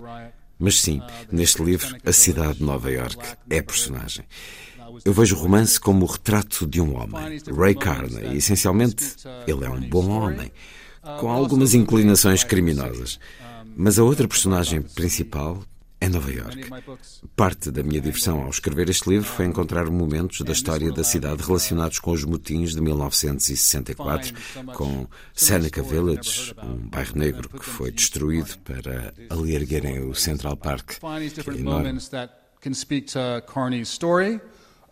Mas 0.58 0.80
sim, 0.80 1.02
neste 1.30 1.62
livro, 1.62 1.96
a 2.04 2.12
cidade 2.12 2.58
de 2.58 2.64
Nova 2.64 2.90
York 2.90 3.18
é 3.48 3.60
personagem. 3.60 4.24
Eu 5.04 5.12
vejo 5.12 5.34
o 5.34 5.38
romance 5.38 5.80
como 5.80 6.04
o 6.04 6.08
retrato 6.08 6.66
de 6.66 6.80
um 6.80 6.96
homem, 6.96 7.40
Ray 7.56 7.74
Carney, 7.74 8.34
e 8.34 8.36
essencialmente 8.36 9.16
ele 9.46 9.64
é 9.64 9.70
um 9.70 9.80
bom 9.80 10.08
homem, 10.10 10.52
com 11.18 11.30
algumas 11.30 11.74
inclinações 11.74 12.44
criminosas. 12.44 13.18
Mas 13.76 13.98
a 13.98 14.04
outra 14.04 14.28
personagem 14.28 14.82
principal 14.82 15.62
em 16.00 16.08
Nova 16.08 16.30
York. 16.30 16.70
Parte 17.36 17.70
da 17.70 17.82
minha 17.82 18.00
diversão 18.00 18.42
ao 18.42 18.50
escrever 18.50 18.88
este 18.88 19.08
livro 19.10 19.28
foi 19.28 19.44
encontrar 19.44 19.90
momentos 19.90 20.40
da 20.40 20.52
história 20.52 20.90
da 20.90 21.04
cidade 21.04 21.42
relacionados 21.42 21.98
com 21.98 22.12
os 22.12 22.24
motins 22.24 22.74
de 22.74 22.80
1964, 22.80 24.34
com 24.74 25.06
Seneca 25.34 25.82
Village, 25.82 26.54
um 26.62 26.88
bairro 26.88 27.18
negro 27.18 27.48
que 27.48 27.64
foi 27.64 27.90
destruído 27.90 28.58
para 28.58 29.12
ali 29.28 29.54
erguerem 29.54 30.00
o 30.00 30.14
Central 30.14 30.56
Park. 30.56 30.98
Que 30.98 31.50
é 31.50 31.54
enorme. 31.54 32.00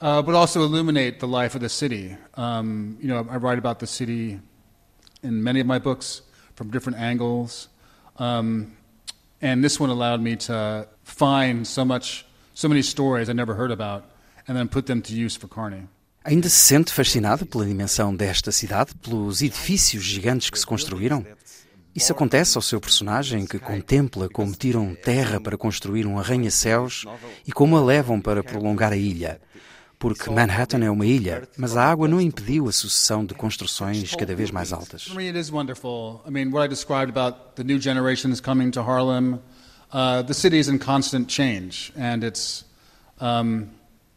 Uh, 0.00 0.22
but 0.22 0.36
also 0.36 0.62
illuminate 0.62 1.18
the 1.18 1.26
life 1.26 1.56
of 1.56 1.60
the 1.60 1.68
city. 1.68 2.16
Um, 2.36 2.96
you 3.00 3.08
know, 3.08 3.26
I 3.28 3.36
write 3.36 3.58
about 3.58 3.80
the 3.80 3.86
city 3.86 4.40
in 5.24 5.42
many 5.42 5.58
of 5.58 5.66
my 5.66 5.80
books 5.80 6.22
from 6.54 6.70
different 6.70 6.98
angles. 7.00 7.68
Um, 8.16 8.76
me 9.42 10.36
to 10.36 10.88
find 11.08 11.66
so 11.66 11.84
much, 11.84 12.24
so 12.54 12.68
many 12.68 12.82
stories 12.82 13.28
I 13.28 13.32
never 13.32 13.54
heard 13.54 13.72
about, 13.72 14.04
and 14.46 14.54
then 14.54 14.68
put 14.68 14.86
them 14.86 15.00
to 15.02 15.12
use 15.12 15.36
for 15.36 15.48
Carney. 15.48 15.88
Ainda 16.24 16.48
se 16.48 16.60
sente 16.60 16.92
fascinado 16.92 17.46
pela 17.46 17.64
dimensão 17.64 18.14
desta 18.14 18.52
cidade, 18.52 18.94
pelos 18.96 19.40
edifícios 19.40 20.04
gigantes 20.04 20.50
que 20.50 20.58
se 20.58 20.66
construíram? 20.66 21.24
Isso 21.94 22.12
acontece 22.12 22.58
ao 22.58 22.62
seu 22.62 22.80
personagem 22.80 23.46
que 23.46 23.58
contempla 23.58 24.28
como 24.28 24.52
tiram 24.52 24.94
terra 24.94 25.40
para 25.40 25.56
construir 25.56 26.06
um 26.06 26.18
arranha-céus 26.18 27.04
e 27.46 27.50
como 27.50 27.76
a 27.76 27.84
levam 27.84 28.20
para 28.20 28.44
prolongar 28.44 28.92
a 28.92 28.96
ilha. 28.96 29.40
Porque 29.98 30.30
Manhattan 30.30 30.84
é 30.84 30.90
uma 30.90 31.06
ilha, 31.06 31.48
mas 31.56 31.76
a 31.76 31.84
água 31.84 32.06
não 32.06 32.20
impediu 32.20 32.68
a 32.68 32.72
sucessão 32.72 33.24
de 33.24 33.34
construções 33.34 34.14
cada 34.14 34.34
vez 34.34 34.50
mais 34.50 34.72
altas. 34.72 35.08
Me, 35.08 35.26
it 35.26 35.36
is 35.36 35.50
wonderful. 35.50 36.22
I 36.24 36.30
mean, 36.30 36.50
what 36.52 36.64
I 36.64 36.68
described 36.68 37.10
about 37.10 37.56
the 37.56 37.64
new 37.64 37.80
generations 37.80 38.40
coming 38.40 38.70
to 38.72 38.80
Harlem, 38.80 39.40
the 39.90 40.34
city 40.34 40.58
is 40.58 40.68
in 40.68 40.78
constant 40.78 41.28
change, 41.28 41.92
and 41.96 42.24
it's. 42.24 42.64
Um, 43.20 43.68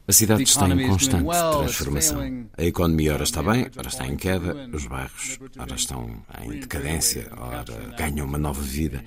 A 0.08 0.14
cidade 0.14 0.44
está 0.44 0.68
em 0.68 0.88
constante 0.88 1.24
transformação. 1.24 2.46
A 2.58 2.64
economia 2.64 3.14
ora 3.14 3.24
está 3.24 3.42
bem, 3.42 3.68
ora 3.78 3.88
está 3.88 4.06
em 4.06 4.18
queda, 4.18 4.68
os 4.74 4.86
bairros 4.86 5.40
ora 5.58 5.76
estão 5.76 6.10
em 6.44 6.60
decadência, 6.60 7.30
ora 7.38 7.96
ganham 7.98 8.26
uma 8.26 8.38
nova 8.38 8.62
vida. 8.62 9.04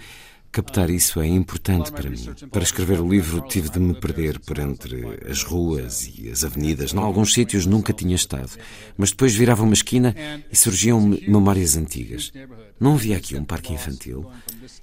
Captar 0.51 0.89
isso 0.89 1.21
é 1.21 1.27
importante 1.27 1.91
para 1.91 2.09
mim. 2.09 2.25
Para 2.51 2.63
escrever 2.63 3.01
o 3.01 3.09
livro 3.09 3.41
tive 3.49 3.69
de 3.69 3.81
me 3.81 3.93
perder 3.93 4.39
por 4.39 4.57
entre 4.61 5.19
as 5.29 5.43
ruas 5.43 6.09
e 6.17 6.31
as 6.31 6.45
avenidas. 6.45 6.95
Em 6.95 6.99
alguns 6.99 7.35
sítios 7.35 7.67
nunca 7.67 7.93
tinha 7.93 8.15
estado, 8.15 8.53
mas 8.97 9.11
depois 9.11 9.35
virava 9.35 9.65
uma 9.65 9.75
esquina 9.75 10.15
e 10.51 10.57
surgiam-me 10.57 11.21
memórias 11.27 11.77
antigas. 11.77 12.33
Não 12.79 12.95
havia 12.95 13.17
aqui 13.17 13.37
um 13.37 13.45
parque 13.45 13.73
infantil 13.73 14.31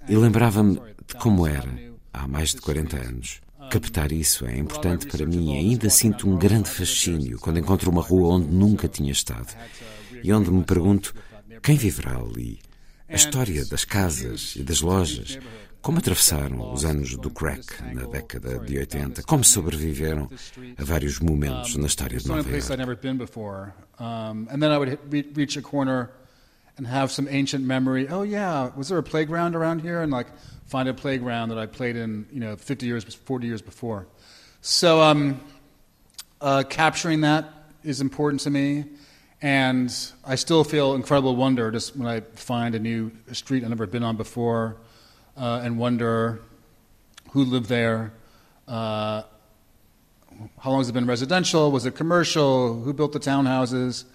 e 0.09 0.15
lembrava-me 0.15 0.77
de 1.11 1.17
como 1.17 1.45
era 1.45 1.69
há 2.13 2.27
mais 2.27 2.51
de 2.51 2.61
40 2.61 2.97
anos. 2.97 3.41
Captar 3.69 4.11
isso 4.11 4.45
é 4.45 4.57
importante 4.57 5.07
para 5.07 5.25
mim 5.25 5.53
e 5.53 5.57
ainda 5.57 5.89
sinto 5.89 6.27
um 6.29 6.37
grande 6.37 6.69
fascínio 6.69 7.37
quando 7.39 7.59
encontro 7.59 7.91
uma 7.91 8.01
rua 8.01 8.35
onde 8.35 8.47
nunca 8.47 8.87
tinha 8.87 9.11
estado 9.11 9.47
e 10.23 10.31
onde 10.33 10.49
me 10.51 10.63
pergunto 10.63 11.13
quem 11.61 11.75
viverá 11.75 12.17
ali. 12.17 12.59
A 13.07 13.15
história 13.15 13.65
das 13.65 13.83
casas 13.83 14.55
e 14.55 14.63
das 14.63 14.79
lojas, 14.81 15.37
como 15.81 15.97
atravessaram 15.99 16.73
os 16.73 16.85
anos 16.85 17.15
do 17.17 17.29
crack 17.29 17.65
na 17.93 18.05
década 18.05 18.57
de 18.59 18.77
80, 18.77 19.23
como 19.23 19.43
sobreviveram 19.43 20.29
a 20.77 20.83
vários 20.83 21.19
momentos 21.19 21.75
na 21.75 21.87
história 21.87 22.17
de 22.17 22.27
Nova 22.27 22.39
York. 22.39 22.51
And 26.81 26.87
have 26.87 27.11
some 27.11 27.27
ancient 27.29 27.63
memory. 27.63 28.07
Oh 28.09 28.23
yeah, 28.23 28.71
was 28.75 28.89
there 28.89 28.97
a 28.97 29.03
playground 29.03 29.55
around 29.55 29.83
here? 29.83 30.01
And 30.01 30.11
like 30.11 30.25
find 30.65 30.89
a 30.89 30.95
playground 30.95 31.49
that 31.49 31.59
I 31.59 31.67
played 31.67 31.95
in, 31.95 32.25
you 32.33 32.39
know, 32.39 32.55
50 32.55 32.87
years, 32.87 33.03
40 33.03 33.45
years 33.45 33.61
before. 33.61 34.07
So 34.61 34.99
um, 34.99 35.39
uh, 36.41 36.63
capturing 36.67 37.21
that 37.21 37.45
is 37.83 38.01
important 38.01 38.41
to 38.41 38.49
me, 38.49 38.85
and 39.43 39.95
I 40.25 40.33
still 40.33 40.63
feel 40.63 40.95
incredible 40.95 41.35
wonder 41.35 41.69
just 41.69 41.95
when 41.95 42.07
I 42.07 42.21
find 42.21 42.73
a 42.73 42.79
new 42.79 43.11
street 43.31 43.61
I've 43.61 43.69
never 43.69 43.85
been 43.85 44.01
on 44.01 44.17
before, 44.17 44.77
uh, 45.37 45.61
and 45.63 45.77
wonder 45.77 46.41
who 47.29 47.43
lived 47.43 47.69
there. 47.69 48.11
Uh, 48.67 49.21
how 50.57 50.71
long 50.71 50.79
has 50.79 50.89
it 50.89 50.93
been 50.93 51.05
residential? 51.05 51.71
Was 51.71 51.85
it 51.85 51.93
commercial? 51.93 52.81
Who 52.81 52.91
built 52.91 53.11
the 53.11 53.19
townhouses? 53.19 54.05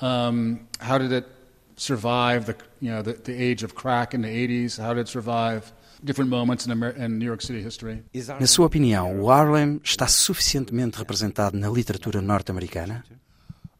Um, 0.00 0.66
how 0.80 0.98
did 0.98 1.12
it 1.12 1.35
survive 1.76 2.46
the, 2.46 2.56
you 2.80 2.90
know, 2.90 3.02
the, 3.02 3.12
the 3.12 3.32
age 3.32 3.64
of 3.64 3.74
crack 3.74 4.14
in 4.14 4.22
the 4.22 4.28
80s? 4.28 4.78
How 4.78 4.94
did 4.94 5.00
it 5.02 5.08
survive 5.08 5.72
different 6.02 6.30
moments 6.30 6.66
in, 6.66 6.72
Amer 6.72 6.90
in 6.90 7.18
New 7.18 7.26
York 7.26 7.42
City 7.42 7.62
history? 7.62 8.02
Na 8.40 8.46
sua 8.46 8.66
opinião, 8.66 9.20
o 9.20 9.30
Harlem 9.30 9.80
está 9.84 10.06
suficientemente 10.06 10.98
representado 10.98 11.56
na 11.56 11.68
literatura 11.68 12.20
norte-americana? 12.20 13.04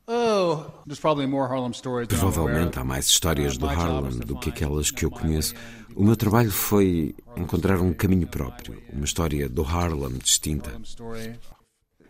Oh, 0.08 0.66
there's 0.86 1.00
probably 1.00 1.26
more 1.26 1.48
Harlem 1.48 1.74
stories 1.74 2.06
than 2.08 2.16
I'm 2.18 2.22
aware 2.22 2.32
Provavelmente 2.32 2.78
há 2.78 2.84
mais 2.84 3.06
histórias 3.06 3.56
Uh, 3.56 3.58
do 3.58 3.66
Harlem 3.66 4.18
do 4.20 4.38
que 4.38 4.50
aquelas 4.50 4.90
que 4.92 5.04
eu 5.04 5.10
my 5.10 5.18
conheço. 5.18 5.54
O 5.96 6.04
meu 6.04 6.16
trabalho 6.16 6.50
foi 6.50 7.14
encontrar 7.36 7.80
um 7.80 7.92
caminho 7.92 8.26
próprio, 8.28 8.80
uma 8.92 9.04
história 9.04 9.48
do 9.48 9.62
Harlem 9.64 10.18
distinta. 10.18 10.70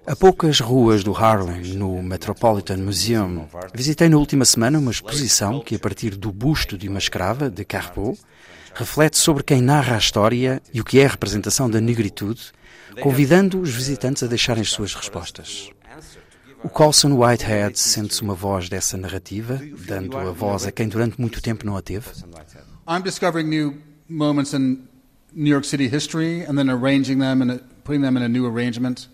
A 0.07 0.15
poucas 0.15 0.61
ruas 0.61 1.03
do 1.03 1.13
Harlem, 1.13 1.75
no 1.75 2.01
Metropolitan 2.03 2.77
Museum, 2.77 3.49
visitei 3.75 4.09
na 4.09 4.17
última 4.17 4.45
semana 4.45 4.79
uma 4.79 4.91
exposição 4.91 5.61
que, 5.61 5.75
a 5.75 5.79
partir 5.79 6.15
do 6.15 6.31
busto 6.31 6.79
de 6.79 6.89
uma 6.89 6.99
escrava, 6.99 7.51
de 7.51 7.65
Carpeau, 7.65 8.17
reflete 8.75 9.19
sobre 9.19 9.43
quem 9.43 9.61
narra 9.61 9.97
a 9.97 9.99
história 9.99 10.63
e 10.73 10.81
o 10.81 10.85
que 10.85 11.01
é 11.01 11.07
a 11.07 11.09
representação 11.09 11.69
da 11.69 11.81
negritude, 11.81 12.53
convidando 13.01 13.61
os 13.61 13.71
visitantes 13.71 14.23
a 14.23 14.29
deixarem 14.29 14.63
as 14.63 14.71
suas 14.71 14.95
respostas. 14.95 15.71
O 16.63 16.69
Colson 16.69 17.13
Whitehead 17.13 17.79
sente-se 17.79 18.23
uma 18.23 18.35
voz 18.35 18.69
dessa 18.69 18.97
narrativa, 18.97 19.61
dando 19.87 20.17
a 20.17 20.31
voz 20.31 20.67
a 20.67 20.73
quem 20.73 20.89
durante 20.89 21.21
muito 21.21 21.43
tempo 21.43 21.67
não 21.67 21.77
a 21.77 21.83
teve? 21.83 22.07
I'm 22.89 23.03
discovering 23.03 23.49
new 23.49 23.77
moments 24.09 24.53
in 24.53 24.87
New 25.35 25.51
York 25.51 25.67
City 25.67 25.89
history 25.89 26.45
and 26.49 26.57
then 26.57 26.71
arranging 26.71 27.19
them 27.19 27.43
and 27.43 27.61
putting 27.85 28.03
them 28.03 28.17
in 28.17 28.23
a 28.23 28.29
new 28.29 28.47
arrangement. 28.47 29.09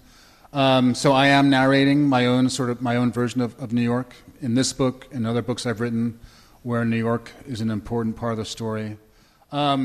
Um, 0.52 0.94
so 0.94 1.12
I 1.12 1.28
am 1.28 1.48
narrating 1.48 2.08
my 2.08 2.26
own 2.26 2.50
sort 2.50 2.70
of 2.70 2.82
my 2.82 2.96
own 2.96 3.10
version 3.10 3.40
of, 3.40 3.54
of 3.58 3.72
New 3.72 3.82
York 3.82 4.14
in 4.42 4.54
this 4.54 4.72
book 4.72 5.08
and 5.12 5.26
other 5.26 5.42
books 5.42 5.64
I've 5.64 5.80
written, 5.80 6.18
where 6.62 6.84
New 6.84 6.98
York 6.98 7.30
is 7.48 7.60
an 7.60 7.70
important 7.70 8.16
part 8.16 8.32
of 8.32 8.38
the 8.38 8.44
story. 8.44 8.98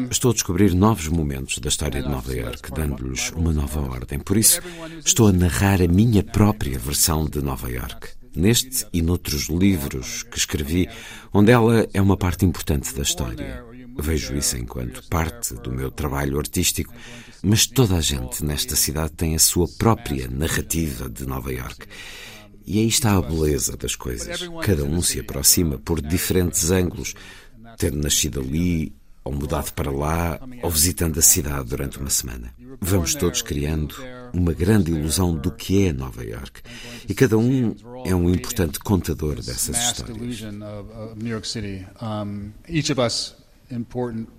Estou 0.10 0.32
a 0.32 0.34
descobrir 0.34 0.74
novos 0.74 1.10
momentos 1.10 1.60
da 1.60 1.68
história 1.68 2.02
de 2.02 2.08
Nova 2.08 2.34
York, 2.34 2.72
dando-lhes 2.72 3.32
uma 3.32 3.52
nova 3.52 3.82
ordem. 3.82 4.18
Por 4.18 4.38
isso, 4.38 4.62
estou 5.06 5.28
a 5.28 5.34
narrar 5.34 5.82
a 5.82 5.88
minha 5.90 6.24
própria 6.24 6.80
versão 6.80 7.26
de 7.26 7.42
Nova 7.42 7.70
York. 7.70 8.12
Neste 8.34 8.86
e 8.94 9.02
noutros 9.02 9.50
livros 9.50 10.24
que 10.24 10.38
escrevi, 10.38 10.88
onde 11.34 11.52
ela 11.52 11.86
é 11.94 12.02
uma 12.02 12.16
parte 12.16 12.46
importante 12.46 12.94
da 12.94 13.02
história. 13.02 13.62
Vejo 14.00 14.36
isso 14.36 14.56
enquanto 14.58 15.06
parte 15.10 15.56
do 15.56 15.74
meu 15.74 15.92
trabalho 15.92 16.38
artístico, 16.38 16.94
mas 17.44 17.66
toda 17.66 17.96
a 17.96 18.02
gente 18.02 18.44
nesta 18.44 18.76
cidade 18.76 19.12
tem 19.12 19.36
a 19.36 19.40
sua 19.40 19.68
própria 19.78 20.28
narrativa 20.28 21.10
de 21.10 21.26
Nova 21.26 21.52
York. 21.52 21.86
E 22.66 22.80
aí 22.80 22.88
está 22.88 23.16
a 23.16 23.22
beleza 23.22 23.78
das 23.78 23.96
coisas. 23.96 24.42
Cada 24.64 24.84
um 24.84 25.02
se 25.02 25.20
aproxima 25.20 25.78
por 25.78 26.02
diferentes 26.02 26.70
ângulos, 26.70 27.14
tendo 27.78 27.98
nascido 27.98 28.42
ali, 28.42 28.94
ou 29.24 29.34
mudado 29.34 29.72
para 29.74 29.92
lá, 29.92 30.40
ou 30.64 30.70
visitando 30.70 31.18
a 31.18 31.22
cidade 31.22 31.70
durante 31.70 31.98
uma 31.98 32.10
semana. 32.10 32.54
Vamos 32.82 33.16
todos 33.16 33.42
criando 33.42 33.96
uma 34.34 34.54
grande 34.54 34.92
ilusão 34.92 35.36
do 35.36 35.52
que 35.52 35.88
é 35.88 35.94
Nova 35.94 36.24
York. 36.24 36.62
E 37.08 37.14
cada 37.14 37.38
um 37.38 37.76
é 38.06 38.14
um 38.14 38.30
importante 38.30 38.80
contador 38.80 39.36
dessas 39.36 39.78
histórias. 39.78 40.42
Um, 42.02 42.52
each 42.68 42.92
of 42.92 43.02
us 43.02 43.36
important 43.70 44.30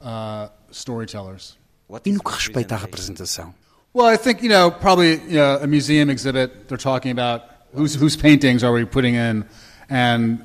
uh, 0.00 0.48
storytellers. 0.70 1.56
E 2.04 2.12
no 2.12 2.20
que 2.20 2.32
respeita 2.32 2.74
à 2.74 2.78
representação? 2.78 3.54
Well, 3.94 4.12
I 4.12 4.18
think 4.18 4.42
you 4.42 4.48
know 4.48 4.70
probably 4.70 5.20
you 5.26 5.36
know, 5.36 5.58
a 5.62 5.66
museum 5.66 6.10
exhibit. 6.10 6.68
They're 6.68 6.76
talking 6.76 7.12
about 7.12 7.44
whose 7.74 7.94
whose 7.94 8.16
paintings 8.16 8.62
are 8.62 8.72
we 8.72 8.84
putting 8.84 9.14
in, 9.14 9.44
and 9.88 10.40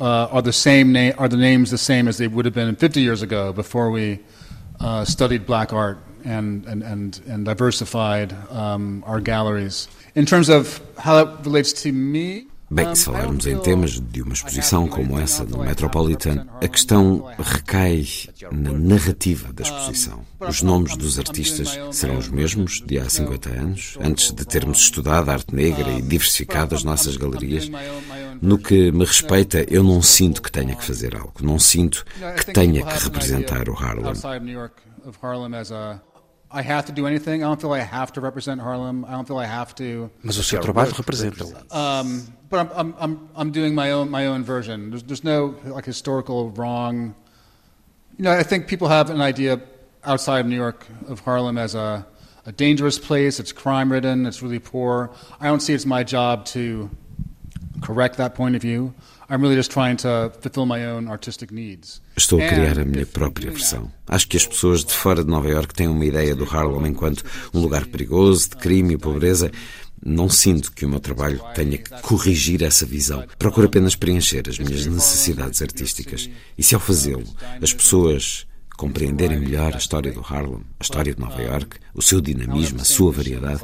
uh, 0.00 0.28
are 0.32 0.42
the 0.42 0.52
same 0.52 0.92
name 0.92 1.14
are 1.18 1.28
the 1.28 1.36
names 1.36 1.70
the 1.70 1.78
same 1.78 2.08
as 2.08 2.16
they 2.16 2.26
would 2.26 2.46
have 2.46 2.54
been 2.54 2.74
50 2.74 3.00
years 3.00 3.22
ago 3.22 3.52
before 3.52 3.90
we 3.90 4.18
uh, 4.80 5.04
studied 5.04 5.46
black 5.46 5.72
art 5.72 5.98
and 6.24 6.64
and 6.66 6.82
and, 6.82 7.20
and 7.28 7.44
diversified 7.44 8.34
um, 8.50 9.04
our 9.06 9.20
galleries. 9.20 9.88
In 10.14 10.26
terms 10.26 10.48
of 10.48 10.80
how 10.98 11.22
that 11.22 11.44
relates 11.44 11.72
to 11.84 11.92
me. 11.92 12.46
Bem, 12.72 12.94
se 12.94 13.06
falarmos 13.06 13.46
em 13.48 13.58
temas 13.58 13.98
de 13.98 14.22
uma 14.22 14.32
exposição 14.32 14.86
como 14.86 15.18
essa 15.18 15.42
no 15.44 15.58
Metropolitan, 15.58 16.46
a 16.60 16.68
questão 16.68 17.28
recai 17.36 18.06
na 18.52 18.70
narrativa 18.72 19.52
da 19.52 19.64
exposição. 19.64 20.24
Os 20.38 20.62
nomes 20.62 20.96
dos 20.96 21.18
artistas 21.18 21.76
serão 21.90 22.16
os 22.16 22.28
mesmos 22.28 22.80
de 22.86 22.96
há 22.96 23.10
50 23.10 23.50
anos, 23.50 23.98
antes 24.00 24.32
de 24.32 24.44
termos 24.44 24.78
estudado 24.78 25.30
arte 25.30 25.52
negra 25.52 25.90
e 25.90 26.00
diversificado 26.00 26.76
as 26.76 26.84
nossas 26.84 27.16
galerias. 27.16 27.68
No 28.40 28.56
que 28.56 28.92
me 28.92 29.04
respeita, 29.04 29.66
eu 29.68 29.82
não 29.82 30.00
sinto 30.00 30.40
que 30.40 30.52
tenha 30.52 30.76
que 30.76 30.84
fazer 30.84 31.16
algo, 31.16 31.34
não 31.40 31.58
sinto 31.58 32.04
que 32.36 32.52
tenha 32.52 32.86
que 32.86 33.02
representar 33.02 33.68
o 33.68 33.74
Harlem. 33.74 34.12
Outside 36.52 36.58
New 36.58 36.58
York 36.58 36.58
of 36.58 36.58
Harlem 36.58 36.58
as 36.58 36.58
a 36.58 36.58
I 36.58 36.62
have 36.62 36.86
to 36.86 36.92
do 36.92 37.06
anything. 37.06 37.44
I 37.44 37.46
don't 37.46 37.60
feel 37.60 37.72
I 37.72 37.78
have 37.78 38.12
to 38.14 38.20
represent 38.20 38.60
Harlem. 38.60 39.04
I 39.04 39.12
don't 39.12 39.26
feel 39.26 39.38
I 39.38 39.46
have 39.46 39.74
to. 39.76 40.10
Mas 40.22 40.38
o 40.38 40.42
seu 40.42 40.60
trabalho 40.60 40.92
representa-o. 40.92 41.76
Um, 41.76 42.26
but 42.48 42.60
I'm, 42.60 42.70
I'm, 42.74 42.94
I'm, 42.98 43.28
I'm 43.36 43.50
doing 43.52 43.74
my 43.74 43.92
own 43.92 44.10
my 44.10 44.26
own 44.26 44.42
version. 44.42 44.90
There's, 44.90 45.02
there's 45.04 45.24
no 45.24 45.54
like 45.64 45.84
historical 45.84 46.50
wrong. 46.50 47.14
You 48.18 48.24
know, 48.24 48.32
I 48.32 48.42
think 48.42 48.66
people 48.66 48.88
have 48.88 49.10
an 49.10 49.20
idea 49.20 49.60
outside 50.02 50.40
of 50.40 50.46
New 50.46 50.56
York 50.56 50.86
of 51.08 51.20
Harlem 51.20 51.56
as 51.56 51.74
a, 51.74 52.04
a 52.46 52.52
dangerous 52.52 52.98
place. 52.98 53.38
It's 53.38 53.52
crime 53.52 53.92
ridden. 53.92 54.26
It's 54.26 54.42
really 54.42 54.58
poor. 54.58 55.10
I 55.40 55.46
don't 55.46 55.60
see 55.60 55.72
it's 55.72 55.86
my 55.86 56.02
job 56.02 56.44
to 56.46 56.90
correct 57.80 58.16
that 58.16 58.34
point 58.34 58.56
of 58.56 58.62
view. 58.62 58.94
I'm 59.30 59.40
really 59.42 59.54
just 59.54 59.70
trying 59.70 59.96
to 59.98 60.32
fulfill 60.40 60.66
my 60.66 60.84
own 60.86 61.08
artistic 61.08 61.52
needs. 61.52 62.02
Estou 62.16 62.40
a 62.40 62.48
criar 62.48 62.80
a 62.80 62.84
minha 62.84 63.06
própria 63.06 63.52
versão. 63.52 63.88
Acho 64.08 64.26
que 64.26 64.36
as 64.36 64.44
pessoas 64.44 64.84
de 64.84 64.92
fora 64.92 65.22
de 65.22 65.30
Nova 65.30 65.48
York 65.48 65.72
têm 65.72 65.86
uma 65.86 66.04
ideia 66.04 66.34
do 66.34 66.44
Harlem 66.44 66.90
enquanto 66.90 67.22
um 67.54 67.60
lugar 67.60 67.86
perigoso, 67.86 68.50
de 68.50 68.56
crime 68.56 68.94
e 68.94 68.98
pobreza. 68.98 69.52
Não 70.04 70.28
sinto 70.28 70.72
que 70.72 70.84
o 70.84 70.88
meu 70.88 70.98
trabalho 70.98 71.40
tenha 71.54 71.78
que 71.78 71.90
corrigir 72.02 72.64
essa 72.64 72.84
visão. 72.84 73.24
Procuro 73.38 73.68
apenas 73.68 73.94
preencher 73.94 74.48
as 74.48 74.58
minhas 74.58 74.84
necessidades 74.86 75.62
artísticas. 75.62 76.28
E 76.58 76.62
se 76.64 76.74
ao 76.74 76.80
fazê-lo, 76.80 77.24
as 77.62 77.72
pessoas 77.72 78.46
compreenderem 78.76 79.38
melhor 79.38 79.74
a 79.74 79.78
história 79.78 80.10
do 80.10 80.22
Harlem, 80.22 80.64
a 80.80 80.82
história 80.82 81.14
de 81.14 81.20
Nova 81.20 81.40
York, 81.40 81.76
o 81.94 82.02
seu 82.02 82.20
dinamismo, 82.20 82.80
a 82.80 82.84
sua 82.84 83.12
variedade, 83.12 83.60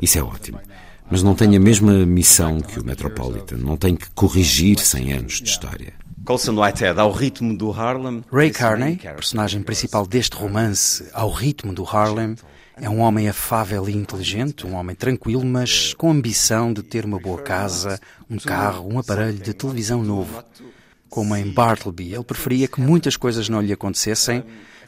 isso 0.00 0.16
é 0.16 0.22
ótimo. 0.22 0.60
Mas 1.10 1.24
não 1.24 1.34
tem 1.34 1.56
a 1.56 1.60
mesma 1.60 2.06
missão 2.06 2.60
que 2.60 2.78
o 2.78 2.84
Metropolitan, 2.84 3.56
não 3.56 3.76
tem 3.76 3.96
que 3.96 4.08
corrigir 4.10 4.78
100 4.78 5.12
anos 5.12 5.40
de 5.40 5.48
história. 5.48 5.92
Colson 6.24 6.54
Whitehead, 6.54 7.00
ao 7.00 7.10
ritmo 7.10 7.56
do 7.56 7.72
Harlem. 7.72 8.22
Ray 8.32 8.50
Carney, 8.50 8.96
personagem 8.96 9.62
principal 9.62 10.06
deste 10.06 10.36
romance, 10.36 11.08
ao 11.12 11.30
ritmo 11.30 11.72
do 11.72 11.84
Harlem, 11.84 12.36
é 12.76 12.88
um 12.88 13.00
homem 13.00 13.28
afável 13.28 13.88
e 13.88 13.92
inteligente, 13.92 14.66
um 14.66 14.74
homem 14.74 14.94
tranquilo, 14.94 15.44
mas 15.44 15.92
com 15.94 16.10
ambição 16.12 16.72
de 16.72 16.82
ter 16.82 17.04
uma 17.04 17.18
boa 17.18 17.42
casa, 17.42 18.00
um 18.30 18.38
carro, 18.38 18.88
um 18.88 18.98
aparelho 18.98 19.38
de 19.38 19.52
televisão 19.52 20.04
novo. 20.04 20.44
Como 21.08 21.34
em 21.34 21.50
Bartleby, 21.50 22.14
ele 22.14 22.22
preferia 22.22 22.68
que 22.68 22.80
muitas 22.80 23.16
coisas 23.16 23.48
não 23.48 23.60
lhe 23.60 23.72
acontecessem, 23.72 24.44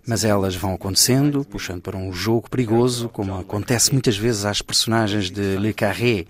mas 0.06 0.24
elas 0.24 0.54
vão 0.56 0.74
acontecendo, 0.74 1.44
puxando 1.44 1.80
para 1.80 1.96
um 1.96 2.12
jogo 2.12 2.50
perigoso, 2.50 3.08
como 3.08 3.34
acontece 3.34 3.92
muitas 3.92 4.16
vezes 4.16 4.44
às 4.44 4.60
personagens 4.60 5.30
de 5.30 5.56
Le 5.58 5.72
Carré. 5.72 6.26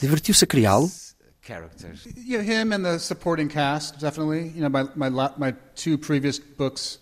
Divertiu-se 0.00 0.44
a 0.44 0.46
criá-lo? 0.46 0.90
Yeah, 2.16 2.42
him 2.42 2.72
and 2.72 2.82
the 2.82 2.98
supporting 2.98 3.48
cast, 3.48 4.00
definitely. 4.00 4.52
You 4.54 4.62
know, 4.62 4.68
my, 4.68 4.88
my, 4.96 5.30
my 5.36 5.54
two 5.76 5.96
previous 5.96 6.40
books, 6.40 6.98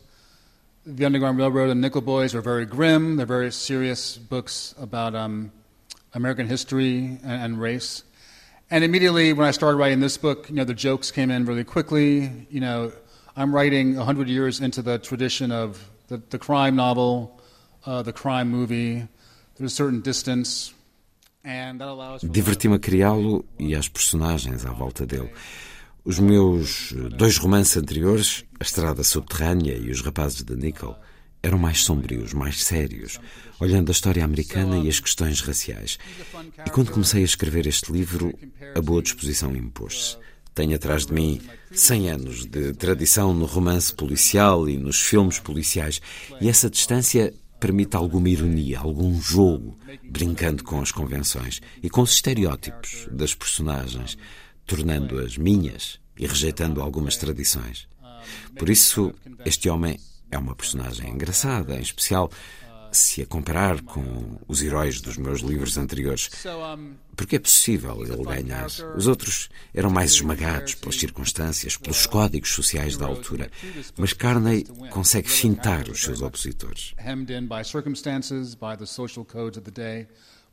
The 0.85 1.07
Underground 1.07 1.39
Railroad 1.39 1.71
and 1.71 1.81
Nickel 1.81 2.03
Boys, 2.03 2.35
are 2.35 2.43
very 2.43 2.67
grim. 2.67 3.17
They're 3.17 3.25
very 3.25 3.51
serious 3.51 4.19
books 4.19 4.75
about 4.79 5.15
um, 5.15 5.51
American 6.13 6.47
history 6.47 7.19
and, 7.25 7.43
and 7.43 7.61
race. 7.61 8.05
And 8.71 8.85
immediately 8.85 9.33
when 9.33 9.47
I 9.47 9.51
started 9.51 9.79
writing 9.79 10.01
this 10.01 10.19
book, 10.19 10.51
you 10.51 10.57
know, 10.57 10.65
the 10.65 10.75
jokes 10.75 11.11
came 11.11 11.31
in 11.31 11.47
really 11.47 11.65
quickly. 11.65 12.47
You 12.51 12.61
know, 12.61 12.93
I'm 13.37 13.55
writing 13.55 13.97
100 13.97 14.29
years 14.29 14.61
into 14.61 14.83
the 14.83 14.99
tradition 14.99 15.53
of 15.53 15.91
the, 16.09 16.19
the 16.31 16.39
crime 16.39 16.77
novel, 16.77 17.41
uh, 17.87 18.03
the 18.03 18.13
crime 18.13 18.51
movie. 18.51 19.09
There's 19.57 19.73
a 19.73 19.75
certain 19.75 20.01
distance. 20.01 20.73
Diverti-me 22.23 22.77
a 22.77 22.79
criá-lo 22.79 23.45
e 23.59 23.75
às 23.75 23.87
personagens 23.87 24.65
à 24.65 24.73
volta 24.73 25.05
dele. 25.05 25.31
Os 26.03 26.19
meus 26.19 26.93
dois 27.17 27.37
romances 27.37 27.77
anteriores, 27.77 28.45
A 28.59 28.65
Estrada 28.65 29.03
Subterrânea 29.05 29.77
e 29.77 29.91
Os 29.91 30.01
Rapazes 30.01 30.43
de 30.43 30.57
Nickel, 30.57 30.97
eram 31.43 31.59
mais 31.59 31.85
sombrios, 31.85 32.33
mais 32.33 32.65
sérios, 32.65 33.21
olhando 33.61 33.91
a 33.91 33.93
história 33.93 34.25
americana 34.25 34.79
e 34.79 34.89
as 34.89 34.99
questões 34.99 35.43
raciais. 35.43 35.99
E 36.65 36.71
quando 36.71 36.91
comecei 36.91 37.21
a 37.21 37.27
escrever 37.27 37.67
este 37.67 37.93
livro, 37.93 38.33
a 38.75 38.81
boa 38.81 39.03
disposição 39.03 39.55
impôs-se. 39.55 40.17
Tenho 40.55 40.77
atrás 40.77 41.07
de 41.07 41.13
mim 41.13 41.41
100 41.73 42.11
anos 42.11 42.47
de 42.47 42.73
tradição 42.75 43.35
no 43.35 43.45
romance 43.45 43.93
policial 43.93 44.69
e 44.69 44.77
nos 44.77 45.01
filmes 45.01 45.39
policiais, 45.41 46.01
e 46.41 46.49
essa 46.49 46.71
distância 46.71 47.35
permite 47.59 47.97
alguma 47.97 48.29
ironia, 48.29 48.79
algum 48.79 49.21
jogo, 49.21 49.77
brincando 50.05 50.63
com 50.63 50.81
as 50.81 50.93
convenções 50.93 51.61
e 51.83 51.91
com 51.91 52.03
os 52.03 52.13
estereótipos 52.13 53.09
das 53.11 53.35
personagens, 53.35 54.17
tornando-as 54.67 55.37
minhas 55.37 55.99
e 56.17 56.27
rejeitando 56.27 56.81
algumas 56.81 57.17
tradições. 57.17 57.89
Por 58.57 58.71
isso, 58.71 59.13
este 59.45 59.69
homem 59.69 59.99
é 60.31 60.39
uma 60.39 60.55
personagem 60.55 61.11
engraçada, 61.11 61.75
em 61.75 61.83
especial 61.83 62.31
se 62.95 63.23
a 63.23 63.27
comparar 63.27 63.83
com 63.83 64.39
os 64.47 64.63
heróis 64.63 65.01
dos 65.01 65.17
meus 65.17 65.41
livros 65.41 65.77
anteriores. 65.77 66.31
Porque 67.17 67.37
é 67.37 67.39
possível 67.39 68.05
ele 68.05 68.25
ganhar. 68.25 68.67
Os 68.97 69.07
outros 69.07 69.49
eram 69.75 69.91
mais 69.91 70.13
esmagados 70.13 70.75
pelas 70.75 70.97
circunstâncias, 70.97 71.77
pelos 71.77 72.07
códigos 72.07 72.51
sociais 72.51 72.97
da 72.97 73.07
altura. 73.07 73.51
Mas 73.97 74.13
Carney 74.13 74.65
consegue 74.91 75.29
fintar 75.29 75.89
os 75.89 76.03
seus 76.03 76.23
opositores. 76.23 76.95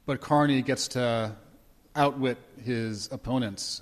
But 0.03 0.19
Carney 0.19 0.63
gets 0.63 0.87
to 0.89 1.31
outwit 1.95 2.37
his 2.57 3.09
opponents. 3.11 3.81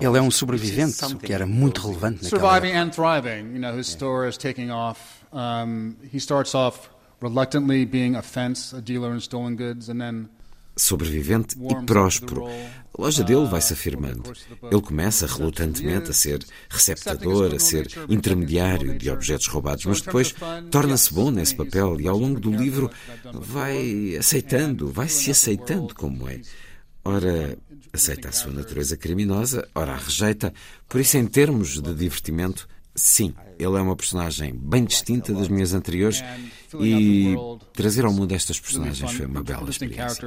Ele 0.00 0.18
é 0.18 0.22
um 0.22 0.30
sobrevivente, 0.30 1.04
o 1.04 1.18
que 1.18 1.32
era 1.32 1.46
muito 1.46 1.80
relevante 1.82 2.24
naquela 2.24 2.40
Surviving 2.40 2.76
and 2.76 2.90
thriving. 2.90 3.52
You 3.52 3.60
know, 3.60 3.76
his 3.76 3.88
store 3.88 4.28
is 4.28 4.36
taking 4.36 4.70
off. 4.70 5.24
Um, 5.32 5.96
he 6.12 6.18
starts 6.18 6.54
off 6.54 6.88
reluctantly 7.20 7.84
being 7.84 8.16
a 8.16 8.22
fence, 8.22 8.74
a 8.74 8.80
dealer 8.80 9.12
in 9.14 9.20
stolen 9.20 9.56
goods, 9.56 9.88
and 9.88 10.00
then 10.00 10.28
sobrevivente 10.76 11.56
e 11.58 11.84
próspero. 11.84 12.46
A 12.46 13.02
loja 13.02 13.22
dele 13.22 13.46
vai 13.46 13.60
se 13.60 13.72
afirmando. 13.72 14.32
Ele 14.70 14.80
começa 14.80 15.26
relutantemente 15.26 16.10
a 16.10 16.12
ser 16.12 16.44
receptador, 16.68 17.54
a 17.54 17.58
ser 17.58 17.88
intermediário 18.08 18.98
de 18.98 19.10
objetos 19.10 19.46
roubados, 19.46 19.84
mas 19.84 20.00
depois 20.00 20.34
torna-se 20.70 21.12
bom 21.12 21.30
nesse 21.30 21.54
papel 21.54 22.00
e 22.00 22.08
ao 22.08 22.16
longo 22.16 22.40
do 22.40 22.50
livro 22.50 22.90
vai 23.32 24.16
aceitando, 24.18 24.90
vai 24.90 25.08
se 25.08 25.30
aceitando 25.30 25.94
como 25.94 26.28
é. 26.28 26.40
Ora, 27.04 27.56
aceita 27.92 28.28
a 28.28 28.32
sua 28.32 28.52
natureza 28.52 28.96
criminosa, 28.96 29.66
ora 29.74 29.92
a 29.92 29.96
rejeita. 29.96 30.52
Por 30.88 31.00
isso, 31.00 31.16
em 31.16 31.26
termos 31.26 31.80
de 31.80 31.94
divertimento, 31.94 32.68
sim, 32.94 33.34
ele 33.58 33.76
é 33.76 33.80
uma 33.80 33.96
personagem 33.96 34.54
bem 34.54 34.84
distinta 34.84 35.32
das 35.32 35.48
minhas 35.48 35.72
anteriores 35.74 36.22
e 36.80 37.34
trazer 37.72 38.04
ao 38.04 38.12
mundo 38.12 38.32
estas 38.32 38.58
personagens 38.58 39.12
foi 39.12 39.26
uma 39.26 39.42
bela 39.42 39.68
experiência. 39.70 40.22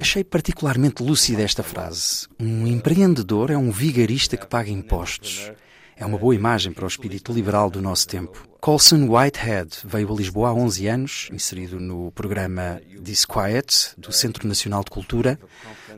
Achei 0.00 0.24
particularmente 0.24 1.02
lúcida 1.02 1.42
esta 1.42 1.62
frase. 1.62 2.26
Um 2.40 2.66
empreendedor 2.66 3.50
é 3.50 3.58
um 3.58 3.70
vigarista 3.70 4.36
que 4.36 4.46
paga 4.46 4.70
impostos. 4.70 5.50
É 5.98 6.04
uma 6.04 6.18
boa 6.18 6.34
imagem 6.34 6.72
para 6.72 6.84
o 6.84 6.88
espírito 6.88 7.32
liberal 7.32 7.70
do 7.70 7.80
nosso 7.80 8.06
tempo. 8.06 8.46
Colson 8.60 9.08
Whitehead 9.08 9.78
veio 9.82 10.12
a 10.12 10.16
Lisboa 10.16 10.50
há 10.50 10.54
11 10.54 10.86
anos, 10.86 11.28
inserido 11.32 11.80
no 11.80 12.12
programa 12.12 12.82
Disquiet, 13.00 13.94
do 13.96 14.12
Centro 14.12 14.46
Nacional 14.46 14.84
de 14.84 14.90
Cultura. 14.90 15.40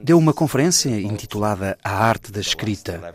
Deu 0.00 0.16
uma 0.16 0.32
conferência 0.32 0.88
intitulada 1.00 1.76
A 1.82 1.90
Arte 2.04 2.30
da 2.30 2.40
Escrita, 2.40 3.12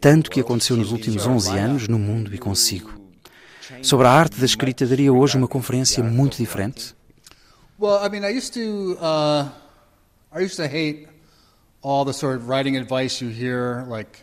tanto 0.00 0.30
que 0.30 0.40
aconteceu 0.40 0.76
nos 0.76 0.92
últimos 0.92 1.26
11 1.26 1.58
anos 1.58 1.88
no 1.88 1.98
mundo 1.98 2.32
e 2.32 2.38
consigo. 2.38 3.02
Sobre 3.82 4.06
a 4.06 4.12
arte 4.12 4.38
da 4.38 4.44
escrita, 4.44 4.86
daria 4.86 5.12
hoje 5.12 5.36
uma 5.36 5.48
conferência 5.48 6.04
muito 6.04 6.36
diferente? 6.36 6.94
Well, 7.80 8.04
I 8.04 8.08
mean, 8.08 8.24
I 8.24 8.36
used 8.36 8.52
to, 8.54 8.96
uh, 9.00 9.48
hate 10.68 11.08
all 11.82 12.04
the 12.04 12.12
sort 12.12 12.36
of 12.36 12.48
writing 12.48 12.76
advice 12.76 13.24
you 13.24 13.32
hear, 13.32 13.84
like 13.88 14.20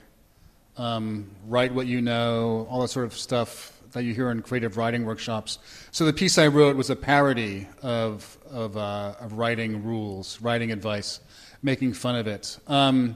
um, 0.79 1.29
write 1.45 1.73
what 1.73 1.87
you 1.87 2.01
know, 2.01 2.65
all 2.69 2.81
that 2.81 2.87
sort 2.87 3.05
of 3.05 3.13
stuff 3.13 3.73
that 3.91 4.03
you 4.03 4.13
hear 4.13 4.29
in 4.31 4.41
creative 4.41 4.77
writing 4.77 5.05
workshops. 5.05 5.59
So 5.91 6.05
the 6.05 6.13
piece 6.13 6.37
I 6.37 6.47
wrote 6.47 6.77
was 6.77 6.89
a 6.89 6.95
parody 6.95 7.67
of 7.81 8.37
of, 8.49 8.77
uh, 8.77 9.15
of 9.19 9.33
writing 9.33 9.83
rules, 9.83 10.41
writing 10.41 10.71
advice, 10.71 11.19
making 11.61 11.93
fun 11.93 12.15
of 12.15 12.27
it. 12.27 12.57
Um, 12.67 13.15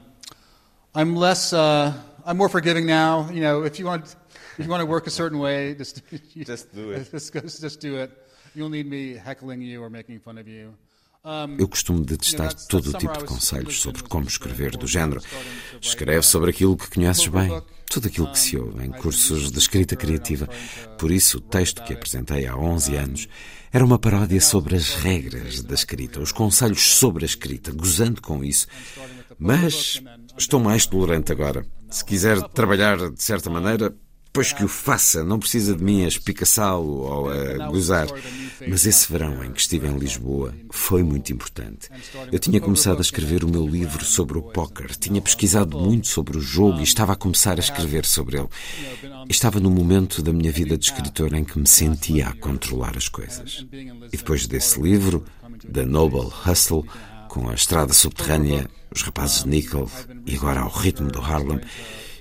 I'm 0.94 1.16
less, 1.16 1.52
uh, 1.52 1.92
I'm 2.24 2.36
more 2.36 2.48
forgiving 2.48 2.86
now. 2.86 3.28
You 3.30 3.40
know, 3.40 3.64
if 3.64 3.78
you 3.78 3.86
want, 3.86 4.14
if 4.58 4.64
you 4.64 4.70
want 4.70 4.80
to 4.80 4.86
work 4.86 5.06
a 5.06 5.10
certain 5.10 5.38
way, 5.38 5.74
just 5.74 6.02
just 6.36 6.72
do 6.74 6.92
it. 6.92 7.10
Just, 7.12 7.32
just 7.32 7.80
do 7.80 7.96
it. 7.96 8.10
You'll 8.54 8.68
need 8.68 8.86
me 8.86 9.14
heckling 9.14 9.60
you 9.62 9.82
or 9.82 9.90
making 9.90 10.20
fun 10.20 10.38
of 10.38 10.46
you. 10.46 10.74
Eu 11.56 11.66
costumo 11.66 12.04
detestar 12.04 12.52
todo 12.68 12.90
o 12.90 12.98
tipo 12.98 13.16
de 13.16 13.24
conselhos 13.24 13.80
sobre 13.80 14.02
como 14.02 14.26
escrever, 14.26 14.76
do 14.76 14.86
género. 14.86 15.22
Escreve 15.80 16.20
sobre 16.20 16.50
aquilo 16.50 16.76
que 16.76 16.90
conheces 16.90 17.26
bem, 17.28 17.62
tudo 17.86 18.08
aquilo 18.08 18.30
que 18.30 18.38
se 18.38 18.58
ouve 18.58 18.84
em 18.84 18.90
cursos 18.90 19.50
de 19.50 19.58
escrita 19.58 19.96
criativa. 19.96 20.46
Por 20.98 21.10
isso, 21.10 21.38
o 21.38 21.40
texto 21.40 21.82
que 21.82 21.94
apresentei 21.94 22.46
há 22.46 22.54
11 22.54 22.96
anos 22.96 23.28
era 23.72 23.82
uma 23.82 23.98
paródia 23.98 24.38
sobre 24.38 24.76
as 24.76 24.94
regras 24.96 25.62
da 25.62 25.74
escrita, 25.74 26.20
os 26.20 26.30
conselhos 26.30 26.82
sobre 26.96 27.24
a 27.24 27.26
escrita, 27.26 27.72
gozando 27.72 28.20
com 28.20 28.44
isso. 28.44 28.66
Mas 29.38 30.02
estou 30.36 30.60
mais 30.60 30.84
tolerante 30.84 31.32
agora. 31.32 31.66
Se 31.88 32.04
quiser 32.04 32.42
trabalhar 32.48 33.10
de 33.10 33.22
certa 33.22 33.48
maneira, 33.48 33.96
Pois 34.34 34.52
que 34.52 34.64
o 34.64 34.68
faça, 34.68 35.22
não 35.22 35.38
precisa 35.38 35.76
de 35.76 35.84
mim 35.84 36.04
a 36.04 36.08
espicaçá-lo 36.08 37.02
ou 37.02 37.30
a 37.30 37.68
gozar. 37.68 38.08
Mas 38.66 38.84
esse 38.84 39.10
verão 39.10 39.44
em 39.44 39.52
que 39.52 39.60
estive 39.60 39.86
em 39.86 39.96
Lisboa 39.96 40.52
foi 40.72 41.04
muito 41.04 41.32
importante. 41.32 41.88
Eu 42.32 42.40
tinha 42.40 42.60
começado 42.60 42.98
a 42.98 43.00
escrever 43.00 43.44
o 43.44 43.48
meu 43.48 43.64
livro 43.64 44.04
sobre 44.04 44.36
o 44.36 44.42
póquer, 44.42 44.96
tinha 44.96 45.22
pesquisado 45.22 45.78
muito 45.78 46.08
sobre 46.08 46.36
o 46.36 46.40
jogo 46.40 46.80
e 46.80 46.82
estava 46.82 47.12
a 47.12 47.16
começar 47.16 47.58
a 47.58 47.60
escrever 47.60 48.04
sobre 48.04 48.38
ele. 48.38 48.48
Estava 49.30 49.60
no 49.60 49.70
momento 49.70 50.20
da 50.20 50.32
minha 50.32 50.50
vida 50.50 50.76
de 50.76 50.86
escritor 50.86 51.32
em 51.32 51.44
que 51.44 51.56
me 51.56 51.68
sentia 51.68 52.26
a 52.26 52.34
controlar 52.34 52.96
as 52.96 53.08
coisas. 53.08 53.64
E 54.12 54.16
depois 54.16 54.48
desse 54.48 54.82
livro, 54.82 55.24
The 55.72 55.84
Noble 55.84 56.32
Hustle, 56.44 56.84
com 57.28 57.48
a 57.48 57.54
estrada 57.54 57.92
subterrânea, 57.92 58.68
os 58.92 59.02
rapazes 59.02 59.44
de 59.44 59.48
Nickel 59.48 59.88
e 60.26 60.34
agora 60.34 60.60
ao 60.60 60.70
ritmo 60.70 61.08
do 61.08 61.20
Harlem, 61.20 61.60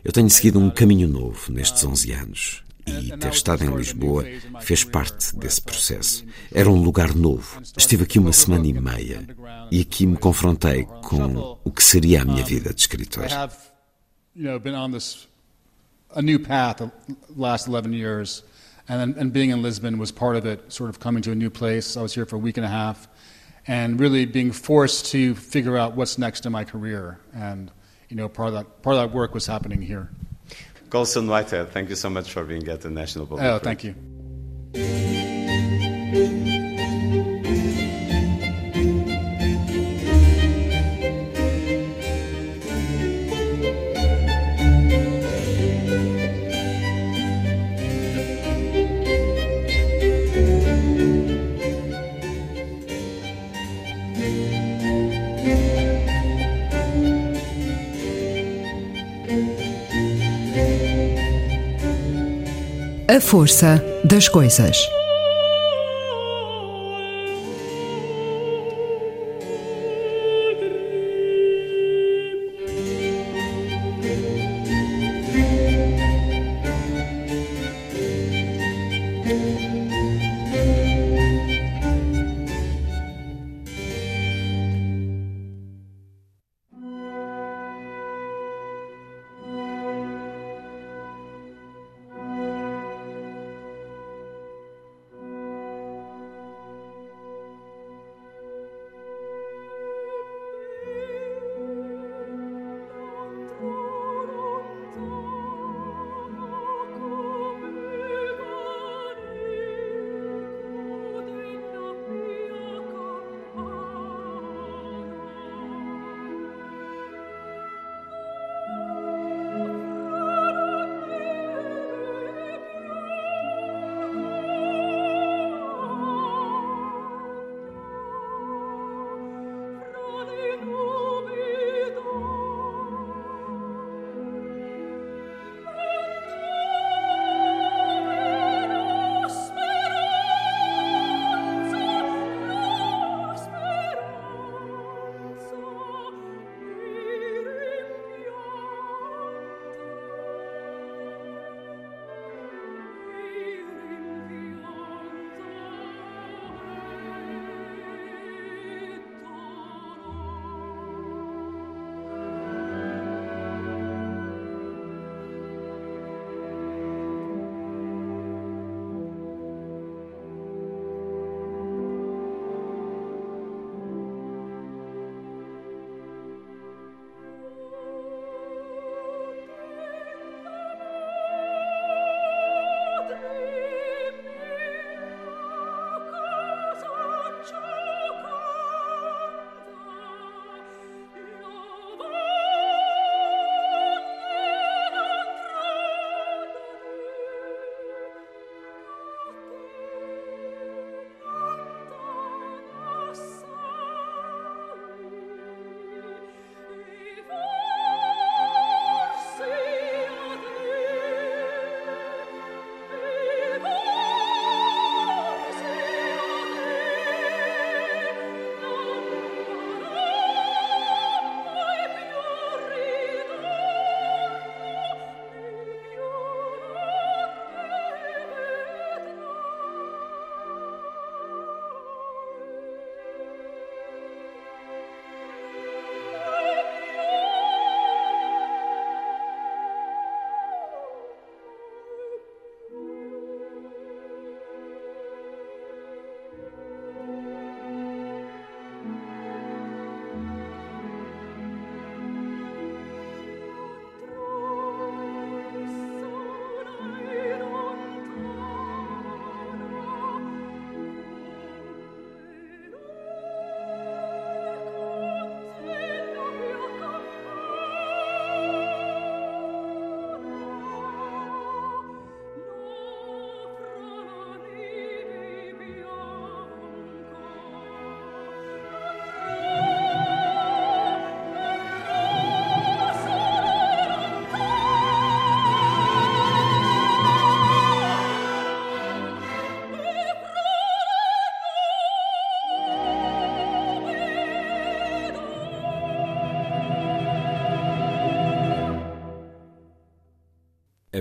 eu 0.03 0.11
tenho 0.11 0.29
seguido 0.29 0.59
um 0.59 0.69
caminho 0.69 1.07
novo 1.07 1.51
nestes 1.51 1.83
11 1.83 2.11
anos. 2.11 2.63
E 2.85 3.15
ter 3.17 3.31
estado 3.31 3.63
em 3.63 3.73
Lisboa 3.73 4.25
fez 4.59 4.83
parte 4.83 5.33
desse 5.37 5.61
processo. 5.61 6.25
Era 6.53 6.69
um 6.69 6.81
lugar 6.81 7.15
novo. 7.15 7.61
Estive 7.77 8.03
aqui 8.03 8.19
uma 8.19 8.33
semana 8.33 8.67
e 8.67 8.73
meia 8.73 9.25
e 9.71 9.79
aqui 9.79 10.05
me 10.05 10.17
confrontei 10.17 10.83
com 11.01 11.57
o 11.63 11.71
que 11.71 11.81
seria 11.81 12.21
a 12.21 12.25
minha 12.25 12.43
vida 12.43 12.73
de 12.73 12.81
escritor. 12.81 13.25
a 16.15 16.21
new 16.21 16.39
path 16.39 16.77
the 16.77 16.91
last 17.35 17.67
11 17.67 17.93
years. 17.93 18.43
And, 18.87 19.15
and 19.17 19.31
being 19.31 19.49
in 19.49 19.61
Lisbon 19.61 19.97
was 19.97 20.11
part 20.11 20.35
of 20.35 20.45
it, 20.45 20.71
sort 20.71 20.89
of 20.89 20.99
coming 20.99 21.23
to 21.23 21.31
a 21.31 21.35
new 21.35 21.49
place. 21.49 21.95
I 21.95 22.01
was 22.01 22.13
here 22.13 22.25
for 22.25 22.35
a 22.35 22.39
week 22.39 22.57
and 22.57 22.65
a 22.65 22.69
half 22.69 23.07
and 23.65 23.99
really 23.99 24.25
being 24.25 24.51
forced 24.51 25.05
to 25.11 25.35
figure 25.35 25.77
out 25.77 25.95
what's 25.95 26.17
next 26.17 26.45
in 26.45 26.51
my 26.51 26.65
career. 26.65 27.17
And, 27.33 27.71
you 28.13 28.17
know, 28.17 28.29
part 28.29 28.49
of 28.49 28.53
that, 28.53 28.83
part 28.83 28.95
of 28.95 29.01
that 29.01 29.15
work 29.15 29.33
was 29.33 29.47
happening 29.47 29.81
here. 29.81 30.11
Colson 30.91 31.27
Whitehead, 31.27 31.71
thank 31.71 31.89
you 31.89 31.95
so 31.95 32.11
much 32.11 32.31
for 32.31 32.43
being 32.43 32.67
at 32.69 32.81
the 32.81 32.91
National 32.91 33.25
Public. 33.25 33.43
Oh, 33.43 33.57
thank 33.57 33.83
you. 33.83 33.95
A 63.13 63.21
força 63.21 63.79
das 64.03 64.27
coisas. 64.27 64.75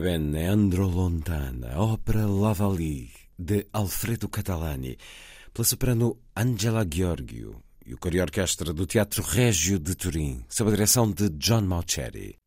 Andro 0.05 0.88
Lontana, 0.88 1.79
ópera 1.79 2.27
Lavali, 2.27 3.09
de 3.38 3.69
Alfredo 3.73 4.29
Catalani, 4.29 4.97
pela 5.55 5.65
soprano 5.65 6.19
Angela 6.37 6.85
Gheorghiu 6.85 7.62
e 7.87 7.95
o 7.95 7.99
Coro 7.99 8.21
Orquestra 8.21 8.73
do 8.73 8.85
Teatro 8.85 9.23
Régio 9.23 9.79
de 9.79 9.95
Turim, 9.95 10.45
sob 10.49 10.71
a 10.71 10.75
direção 10.75 11.09
de 11.09 11.29
John 11.31 11.62
Mauceri. 11.62 12.42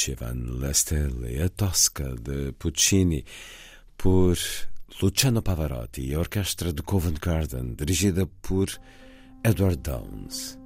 Lucevano 0.00 0.56
le 0.56 0.72
stelle, 0.72 1.42
a 1.42 1.50
Tosca 1.50 2.14
de 2.14 2.54
Puccini, 2.56 3.22
por 3.96 4.34
Luciano 5.00 5.42
Pavarotti 5.42 6.08
e 6.08 6.14
a 6.14 6.18
orquestra 6.18 6.72
de 6.72 6.82
Covent 6.82 7.18
Garden, 7.18 7.74
dirigida 7.74 8.26
por 8.40 8.70
Edward 9.42 9.82
Downes. 9.82 10.59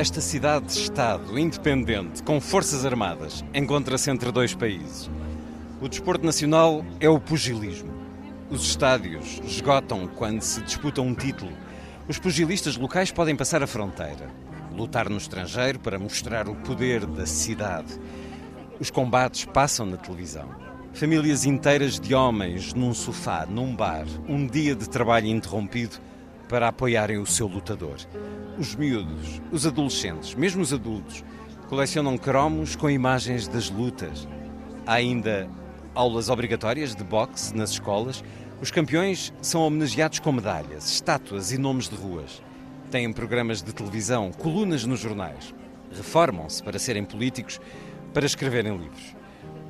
Esta 0.00 0.22
cidade-estado 0.22 1.38
independente, 1.38 2.22
com 2.22 2.40
forças 2.40 2.86
armadas, 2.86 3.44
encontra-se 3.52 4.10
entre 4.10 4.32
dois 4.32 4.54
países. 4.54 5.10
O 5.78 5.90
desporto 5.90 6.24
nacional 6.24 6.82
é 6.98 7.06
o 7.10 7.20
pugilismo. 7.20 7.92
Os 8.48 8.62
estádios 8.62 9.42
esgotam 9.44 10.06
quando 10.06 10.40
se 10.40 10.62
disputa 10.62 11.02
um 11.02 11.14
título. 11.14 11.52
Os 12.08 12.18
pugilistas 12.18 12.78
locais 12.78 13.12
podem 13.12 13.36
passar 13.36 13.62
a 13.62 13.66
fronteira, 13.66 14.30
lutar 14.74 15.10
no 15.10 15.18
estrangeiro 15.18 15.78
para 15.78 15.98
mostrar 15.98 16.48
o 16.48 16.54
poder 16.54 17.04
da 17.04 17.26
cidade. 17.26 17.92
Os 18.80 18.90
combates 18.90 19.44
passam 19.44 19.84
na 19.84 19.98
televisão. 19.98 20.48
Famílias 20.94 21.44
inteiras 21.44 22.00
de 22.00 22.14
homens 22.14 22.72
num 22.72 22.94
sofá, 22.94 23.44
num 23.44 23.76
bar, 23.76 24.06
um 24.26 24.46
dia 24.46 24.74
de 24.74 24.88
trabalho 24.88 25.26
interrompido 25.26 26.00
para 26.50 26.66
apoiarem 26.66 27.16
o 27.16 27.24
seu 27.24 27.46
lutador. 27.46 27.96
Os 28.58 28.74
miúdos, 28.74 29.40
os 29.52 29.64
adolescentes, 29.64 30.34
mesmo 30.34 30.60
os 30.60 30.72
adultos, 30.72 31.24
colecionam 31.68 32.18
cromos 32.18 32.74
com 32.74 32.90
imagens 32.90 33.46
das 33.46 33.70
lutas. 33.70 34.26
Há 34.84 34.94
ainda 34.94 35.48
aulas 35.94 36.28
obrigatórias 36.28 36.96
de 36.96 37.04
boxe 37.04 37.56
nas 37.56 37.70
escolas. 37.70 38.24
Os 38.60 38.72
campeões 38.72 39.32
são 39.40 39.62
homenageados 39.62 40.18
com 40.18 40.32
medalhas, 40.32 40.90
estátuas 40.90 41.52
e 41.52 41.56
nomes 41.56 41.88
de 41.88 41.94
ruas. 41.94 42.42
Têm 42.90 43.12
programas 43.12 43.62
de 43.62 43.72
televisão, 43.72 44.32
colunas 44.32 44.84
nos 44.84 44.98
jornais. 44.98 45.54
Reformam-se 45.92 46.60
para 46.64 46.80
serem 46.80 47.04
políticos, 47.04 47.60
para 48.12 48.26
escreverem 48.26 48.76
livros. 48.76 49.14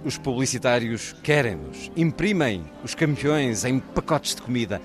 Os 0.02 0.16
publicitários 0.16 1.14
querem-nos, 1.22 1.92
imprimem 1.94 2.64
os 2.82 2.94
campeões 2.94 3.66
em 3.66 3.78
pacotes 3.78 4.34
de 4.34 4.40
comida 4.40 4.80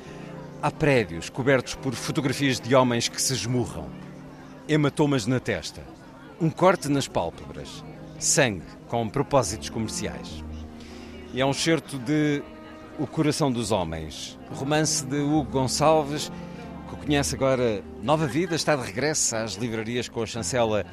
Há 0.61 0.71
prédios 0.71 1.29
cobertos 1.29 1.75
por 1.75 1.93
fotografias 1.93 2.59
de 2.59 2.73
homens 2.73 3.07
que 3.07 3.21
se 3.21 3.33
esmurram. 3.33 3.87
Hematomas 4.67 5.27
na 5.27 5.39
testa. 5.39 5.83
Um 6.41 6.49
corte 6.49 6.89
nas 6.89 7.07
pálpebras. 7.07 7.83
Sangue 8.17 8.65
com 8.87 9.07
propósitos 9.07 9.69
comerciais. 9.69 10.43
E 11.33 11.41
é 11.41 11.45
um 11.45 11.53
certo 11.53 11.99
de 11.99 12.41
O 12.97 13.05
Coração 13.05 13.51
dos 13.51 13.71
Homens, 13.71 14.39
romance 14.51 15.05
de 15.05 15.19
Hugo 15.19 15.51
Gonçalves, 15.51 16.31
que 16.89 16.95
conhece 16.95 17.35
agora 17.35 17.83
nova 18.01 18.25
vida, 18.25 18.55
está 18.55 18.75
de 18.75 18.83
regresso 18.83 19.35
às 19.35 19.55
livrarias 19.55 20.07
com 20.07 20.23
a 20.23 20.25
chancela 20.25 20.85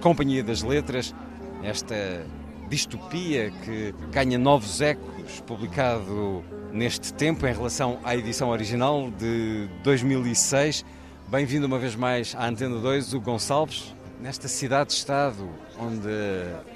Companhia 0.00 0.42
das 0.42 0.62
Letras. 0.62 1.14
Esta 1.62 2.26
distopia 2.68 3.50
que 3.62 3.94
ganha 4.10 4.38
novos 4.38 4.80
ecos, 4.80 5.40
publicado 5.46 6.42
neste 6.74 7.14
tempo 7.14 7.46
em 7.46 7.52
relação 7.52 8.00
à 8.02 8.16
edição 8.16 8.48
original 8.50 9.08
de 9.12 9.68
2006. 9.84 10.84
Bem-vindo 11.28 11.68
uma 11.68 11.78
vez 11.78 11.94
mais 11.94 12.34
à 12.34 12.48
Antena 12.48 12.80
2, 12.80 13.14
o 13.14 13.20
Gonçalves, 13.20 13.94
nesta 14.20 14.48
cidade-estado 14.48 15.48
onde 15.78 16.08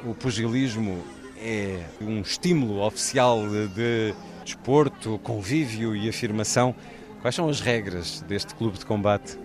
o 0.07 0.15
pugilismo 0.15 1.05
é 1.37 1.81
um 2.01 2.21
estímulo 2.21 2.87
oficial 2.87 3.43
de 3.49 4.15
desporto, 4.45 5.19
convívio 5.19 5.97
e 5.97 6.09
afirmação. 6.09 6.77
Quais 7.21 7.35
são 7.35 7.49
as 7.49 7.61
regras 7.61 8.21
deste 8.21 8.55
clube 8.55 8.79
de 8.79 8.87
combate? 8.87 9.37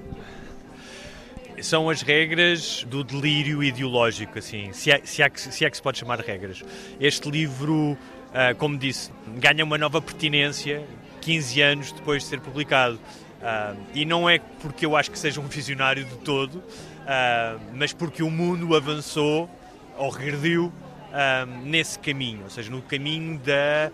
São 1.64 1.90
as 1.90 2.04
regras 2.04 2.86
do 2.88 3.04
delírio 3.04 3.64
ideológico, 3.64 4.38
assim, 4.38 4.72
se 4.72 4.92
é, 4.92 5.02
se 5.04 5.24
é, 5.24 5.30
que, 5.30 5.40
se 5.40 5.66
é 5.66 5.70
que 5.70 5.78
se 5.78 5.82
pode 5.82 5.98
chamar 5.98 6.20
regras. 6.20 6.62
Este 7.00 7.32
livro, 7.32 7.98
ah, 8.34 8.56
como 8.56 8.78
disse, 8.78 9.12
ganha 9.38 9.64
uma 9.64 9.78
nova 9.78 10.02
pertinência 10.02 10.84
15 11.22 11.62
anos 11.62 11.92
depois 11.92 12.24
de 12.24 12.30
ser 12.30 12.42
publicado. 12.42 12.96
Uh, 12.96 13.78
e 13.94 14.06
não 14.06 14.30
é 14.30 14.40
porque 14.62 14.86
eu 14.86 14.96
acho 14.96 15.12
que 15.12 15.20
seja 15.20 15.42
um 15.42 15.48
visionário 15.48 16.06
de 16.06 16.16
todo, 16.20 16.56
uh, 16.56 17.60
mas 17.74 17.92
porque 17.92 18.24
o 18.24 18.32
mundo 18.32 18.74
avançou 18.74 19.50
ou 19.98 20.10
regrediu 20.10 20.72
nesse 21.64 22.00
caminho, 22.00 22.44
ou 22.44 22.50
seja, 22.50 22.72
no 22.72 22.82
caminho 22.82 23.40
da 23.40 23.92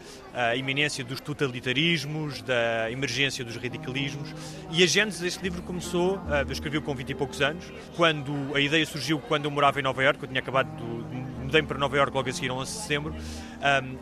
iminência 0.56 1.04
dos 1.04 1.20
totalitarismos, 1.20 2.42
da 2.42 2.90
emergência 2.92 3.44
dos 3.44 3.56
radicalismos. 3.58 4.34
E 4.72 4.84
a 4.84 4.88
gênese 4.88 5.22
deste 5.22 5.42
livro 5.44 5.62
começou, 5.62 6.20
eu 6.46 6.52
escrevi 6.52 6.80
com 6.80 6.96
20 6.96 7.10
e 7.10 7.16
poucos 7.16 7.42
anos, 7.42 7.66
quando 7.96 8.34
a 8.56 8.60
ideia 8.60 8.86
surgiu 8.86 9.20
quando 9.20 9.46
eu 9.46 9.52
morava 9.52 9.80
em 9.80 9.84
Nova 9.84 10.04
Iorque, 10.04 10.24
eu 10.24 10.28
tinha 10.28 10.40
acabado 10.40 10.70
de 10.76 11.20
mudei-me 11.50 11.68
para 11.68 11.80
Nova 11.80 11.98
Iorque 11.98 12.16
logo 12.16 12.30
a 12.30 12.32
seguir, 12.32 12.52
11 12.52 12.72
de 12.72 12.78
setembro, 12.80 13.16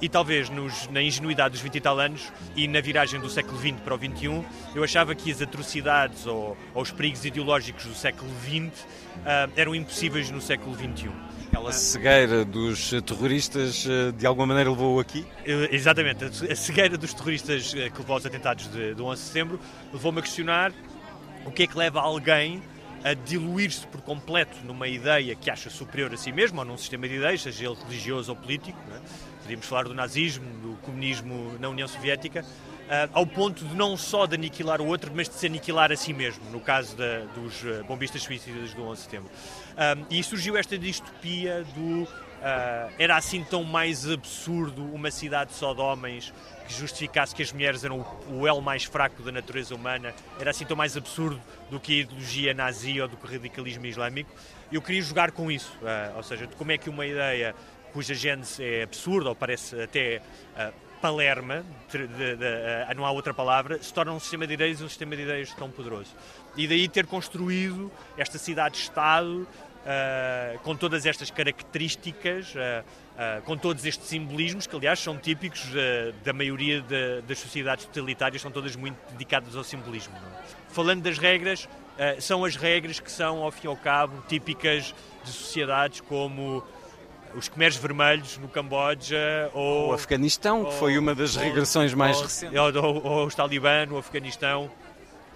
e 0.02 0.10
talvez 0.10 0.50
nos, 0.50 0.88
na 0.90 1.02
ingenuidade 1.02 1.54
dos 1.54 1.62
20 1.62 1.76
e 1.76 1.82
tal 1.82 1.98
anos 1.98 2.32
e 2.56 2.68
na 2.68 2.82
viragem 2.82 3.20
do 3.22 3.30
século 3.30 3.58
XX 3.58 3.80
para 3.80 3.96
o 3.96 3.98
XXI, 3.98 4.46
eu 4.76 4.84
achava 4.84 5.16
que 5.16 5.32
as 5.32 5.42
atrocidades 5.42 6.28
ou, 6.28 6.58
ou 6.74 6.82
os 6.82 6.92
perigos 6.92 7.24
ideológicos 7.24 7.86
do 7.86 7.96
século 7.96 8.30
XX 8.42 8.86
eram 9.56 9.74
impossíveis 9.74 10.30
no 10.30 10.42
século 10.42 10.76
XXI. 10.76 11.27
Aquela 11.48 11.72
cegueira 11.72 12.44
dos 12.44 12.92
terroristas 13.06 13.86
eh, 13.90 14.12
de 14.12 14.26
alguma 14.26 14.48
maneira 14.48 14.70
levou 14.70 15.00
aqui? 15.00 15.26
Eh, 15.46 15.70
exatamente, 15.72 16.26
a 16.26 16.56
cegueira 16.56 16.98
dos 16.98 17.14
terroristas 17.14 17.74
eh, 17.74 17.90
que 17.90 18.00
levou 18.00 18.16
aos 18.16 18.26
atentados 18.26 18.70
de, 18.70 18.94
de 18.94 19.02
11 19.02 19.22
de 19.22 19.28
setembro 19.28 19.60
levou-me 19.94 20.20
a 20.20 20.22
questionar 20.22 20.74
o 21.46 21.52
que 21.52 21.64
é 21.64 21.68
que 21.68 21.78
leva 21.78 22.02
alguém 22.02 22.62
a 23.04 23.14
diluir-se 23.14 23.88
por 23.88 24.02
completo 24.02 24.58
numa 24.66 24.88
ideia 24.88 25.36
que 25.36 25.50
acha 25.50 25.70
superior 25.70 26.14
a 26.14 26.18
si 26.18 26.32
mesmo, 26.32 26.60
ou 26.60 26.66
num 26.66 26.78
sistema 26.78 27.08
de 27.08 27.16
ideias, 27.16 27.42
seja 27.42 27.66
ele 27.66 27.78
religioso 27.88 28.32
ou 28.32 28.36
político. 28.36 28.78
É? 28.94 29.00
Podíamos 29.44 29.66
falar 29.66 29.84
do 29.84 29.94
nazismo, 29.94 30.46
do 30.62 30.76
comunismo 30.82 31.58
na 31.60 31.70
União 31.70 31.88
Soviética, 31.88 32.42
uh, 32.42 33.10
ao 33.14 33.26
ponto 33.26 33.64
de 33.64 33.74
não 33.76 33.96
só 33.96 34.26
de 34.26 34.36
aniquilar 34.36 34.82
o 34.82 34.88
outro, 34.88 35.10
mas 35.16 35.30
de 35.30 35.36
se 35.36 35.46
aniquilar 35.46 35.90
a 35.90 35.96
si 35.96 36.12
mesmo, 36.12 36.44
no 36.52 36.60
caso 36.60 36.98
da, 36.98 37.20
dos 37.34 37.64
bombistas 37.88 38.24
suicidas 38.24 38.74
do 38.74 38.84
11 38.84 38.98
de 38.98 39.06
setembro. 39.06 39.32
Uh, 39.78 40.06
e 40.10 40.24
surgiu 40.24 40.58
esta 40.58 40.78
distopia 40.78 41.64
do 41.76 42.08
Uh, 42.38 42.94
era 43.00 43.18
assim 43.18 43.44
tão 43.44 43.64
mais 43.64 44.08
absurdo 44.08 44.84
uma 44.94 45.10
cidade 45.10 45.54
só 45.56 45.74
de 45.74 45.82
homens 45.82 46.32
que 46.68 46.74
justificasse 46.74 47.34
que 47.34 47.42
as 47.42 47.52
mulheres 47.52 47.84
eram 47.84 48.02
o, 48.30 48.42
o 48.42 48.48
elo 48.48 48.62
mais 48.62 48.84
fraco 48.84 49.24
da 49.24 49.32
natureza 49.32 49.74
humana, 49.74 50.14
era 50.40 50.52
assim 50.52 50.64
tão 50.64 50.78
mais 50.78 50.96
absurdo 50.96 51.42
do 51.72 51.80
que 51.80 51.94
a 51.94 52.04
ideologia 52.04 52.54
nazi 52.54 53.02
ou 53.02 53.08
do 53.08 53.18
que 53.18 53.26
o 53.26 53.28
radicalismo 53.28 53.88
islâmico. 53.88 54.30
Eu 54.72 54.84
queria 54.84 55.02
jogar 55.02 55.32
com 55.32 55.50
isso, 55.50 55.76
uh, 55.82 56.16
ou 56.16 56.22
seja, 56.22 56.46
de 56.46 56.56
como 56.56 56.72
é 56.72 56.78
que 56.78 56.92
uma 56.92 57.08
ideia 57.08 57.56
cuja 57.92 58.14
gênese 58.14 58.64
é 58.64 58.84
absurda 58.84 59.30
ou 59.30 59.36
parece 59.36 59.82
até 59.82 60.22
uh, 60.56 60.72
palerma, 61.02 61.64
de, 61.90 62.08
de, 62.08 62.36
de, 62.36 62.94
não 62.96 63.06
há 63.06 63.12
outra 63.12 63.34
palavra, 63.34 63.82
se 63.82 63.94
torna 63.94 64.12
um 64.12 64.20
sistema 64.20 64.46
de 64.46 64.54
ideias 64.54 64.82
um 64.82 64.90
sistema 64.90 65.16
de 65.16 65.24
ideias 65.24 65.54
tão 65.54 65.70
poderoso. 65.70 66.16
E 66.56 66.68
daí 66.68 66.88
ter 66.88 67.06
construído 67.06 67.92
esta 68.18 68.38
cidade-estado 68.38 69.48
uh, 69.88 70.60
com 70.60 70.76
todas 70.76 71.06
estas 71.06 71.32
características, 71.32 72.54
uh, 72.54 73.42
com 73.46 73.58
todos 73.58 73.86
estes 73.86 74.08
simbolismos, 74.08 74.68
que 74.68 74.76
aliás 74.76 75.00
são 75.00 75.18
típicos 75.18 75.72
da 76.24 76.34
maioria 76.34 76.82
de, 76.82 77.22
das 77.22 77.40
sociedades 77.40 77.86
totalitárias, 77.86 78.42
são 78.44 78.52
todas 78.52 78.76
muito 78.76 78.98
dedicadas 79.12 79.56
ao 79.56 79.64
simbolismo. 79.64 80.14
É? 80.16 80.74
Falando 80.74 81.02
das 81.02 81.18
regras, 81.18 81.68
são 82.20 82.46
as 82.46 82.56
regras 82.56 83.00
que 83.00 83.12
são, 83.12 83.42
ao 83.42 83.50
fim 83.50 83.66
e 83.66 83.70
ao 83.70 83.76
cabo, 83.76 84.24
típicas 84.28 84.94
de 85.24 85.32
sociedades 85.32 86.00
como 86.02 86.64
os 87.34 87.48
Khmeres 87.50 87.78
Vermelhos 87.78 88.38
no 88.38 88.48
Camboja 88.48 89.50
ou 89.54 89.90
o 89.90 89.94
Afeganistão, 89.94 90.64
ou, 90.64 90.66
que 90.68 90.74
foi 90.76 90.98
uma 90.98 91.16
das 91.16 91.36
regressões 91.36 91.94
mais 91.94 92.18
ou, 92.18 92.24
recentes. 92.24 92.58
Ou, 92.60 92.84
ou, 92.84 93.04
ou 93.04 93.26
os 93.26 93.34
Talibã 93.34 93.86
no 93.88 93.98
Afeganistão 93.98 94.70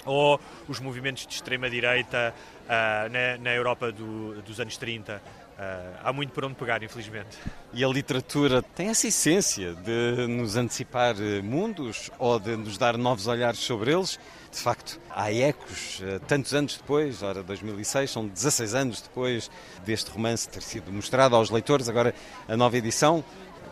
ou 0.05 0.39
os 0.67 0.79
movimentos 0.79 1.25
de 1.25 1.33
extrema-direita 1.33 2.33
uh, 2.65 3.09
na, 3.09 3.37
na, 3.37 3.55
Europa 3.55 3.91
do, 3.91 4.41
dos 4.41 4.59
anos 4.59 4.77
30. 4.77 5.15
Uh, 5.15 5.41
ah, 5.63 6.09
há 6.09 6.13
muito 6.13 6.33
por 6.33 6.43
onde 6.43 6.55
pegar, 6.55 6.81
infelizmente. 6.81 7.37
E 7.71 7.83
a 7.83 7.87
literatura 7.87 8.63
tem 8.63 8.89
essa 8.89 9.07
essência 9.07 9.75
de 9.75 10.25
nos 10.27 10.55
antecipar 10.55 11.15
eh, 11.19 11.39
mundos 11.41 12.09
ou 12.17 12.39
de 12.39 12.55
nos 12.55 12.79
dar 12.79 12.97
novos 12.97 13.27
olhares 13.27 13.59
sobre 13.59 13.93
eles. 13.93 14.19
De 14.51 14.57
facto, 14.57 14.99
há 15.11 15.31
ecos, 15.31 16.01
eh, 16.01 16.19
tantos 16.27 16.55
anos 16.55 16.77
depois, 16.77 17.21
ora 17.21 17.43
2006, 17.43 18.09
são 18.09 18.27
16 18.27 18.73
anos 18.73 19.01
depois 19.01 19.51
deste 19.85 20.09
romance 20.09 20.49
ter 20.49 20.63
sido 20.63 20.91
mostrado 20.91 21.35
aos 21.35 21.51
leitores. 21.51 21.87
Agora, 21.87 22.15
a 22.47 22.57
nova 22.57 22.75
edição, 22.75 23.23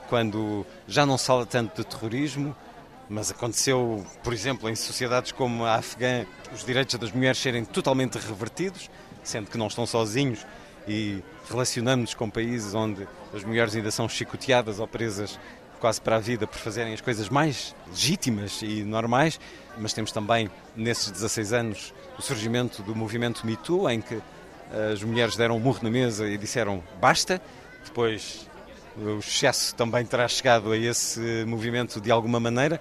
quando 0.08 0.66
já 0.88 1.08
não 1.08 1.18
se 1.18 1.26
fala 1.26 1.46
tanto 1.46 1.82
de 1.82 1.88
terrorismo, 1.88 2.56
mas 3.10 3.32
aconteceu, 3.32 4.06
por 4.24 4.34
exemplo, 4.34 4.70
em 4.70 4.76
sociedades 4.76 5.32
como 5.32 5.66
a 5.66 5.76
afegã, 5.76 6.26
os 6.54 6.64
direitos 6.64 6.98
das 7.00 7.12
mulheres 7.12 7.40
serem 7.40 7.66
totalmente 7.66 8.18
revertidos, 8.18 8.90
sendo 9.24 9.50
que 9.50 9.58
não 9.58 9.68
estão 9.68 9.86
sozinhos 9.86 10.46
e 10.88 11.24
relacionamos-nos 11.50 12.14
com 12.14 12.30
países 12.30 12.74
onde 12.74 13.08
as 13.34 13.44
mulheres 13.44 13.76
ainda 13.76 13.92
são 13.92 14.08
chicoteadas 14.08 14.80
ou 14.80 14.88
presas 14.88 15.40
quase 15.80 16.00
para 16.00 16.18
a 16.18 16.20
vida 16.20 16.46
por 16.46 16.58
fazerem 16.58 16.94
as 16.94 17.02
coisas 17.02 17.30
mais 17.30 17.74
legítimas 17.88 18.62
e 18.62 18.84
normais, 18.84 19.40
mas 19.78 19.94
temos 19.94 20.12
também, 20.12 20.50
nesses 20.76 21.10
16 21.10 21.54
anos, 21.54 21.94
o 22.18 22.22
surgimento 22.22 22.84
do 22.84 22.96
movimento 22.96 23.46
Me 23.46 23.56
Too, 23.56 23.90
em 23.90 24.02
que 24.02 24.22
as 24.92 25.02
mulheres 25.02 25.36
deram 25.36 25.56
um 25.56 25.60
murro 25.60 25.80
na 25.82 25.90
mesa 25.90 26.28
e 26.28 26.38
disseram 26.38 26.84
basta. 27.00 27.42
Depois 27.86 28.49
o 29.02 29.20
excesso 29.20 29.74
também 29.76 30.06
terá 30.06 30.28
chegado 30.28 30.72
a 30.72 30.78
esse 30.78 31.46
movimento 31.46 32.02
de 32.02 32.12
alguma 32.12 32.40
maneira. 32.40 32.80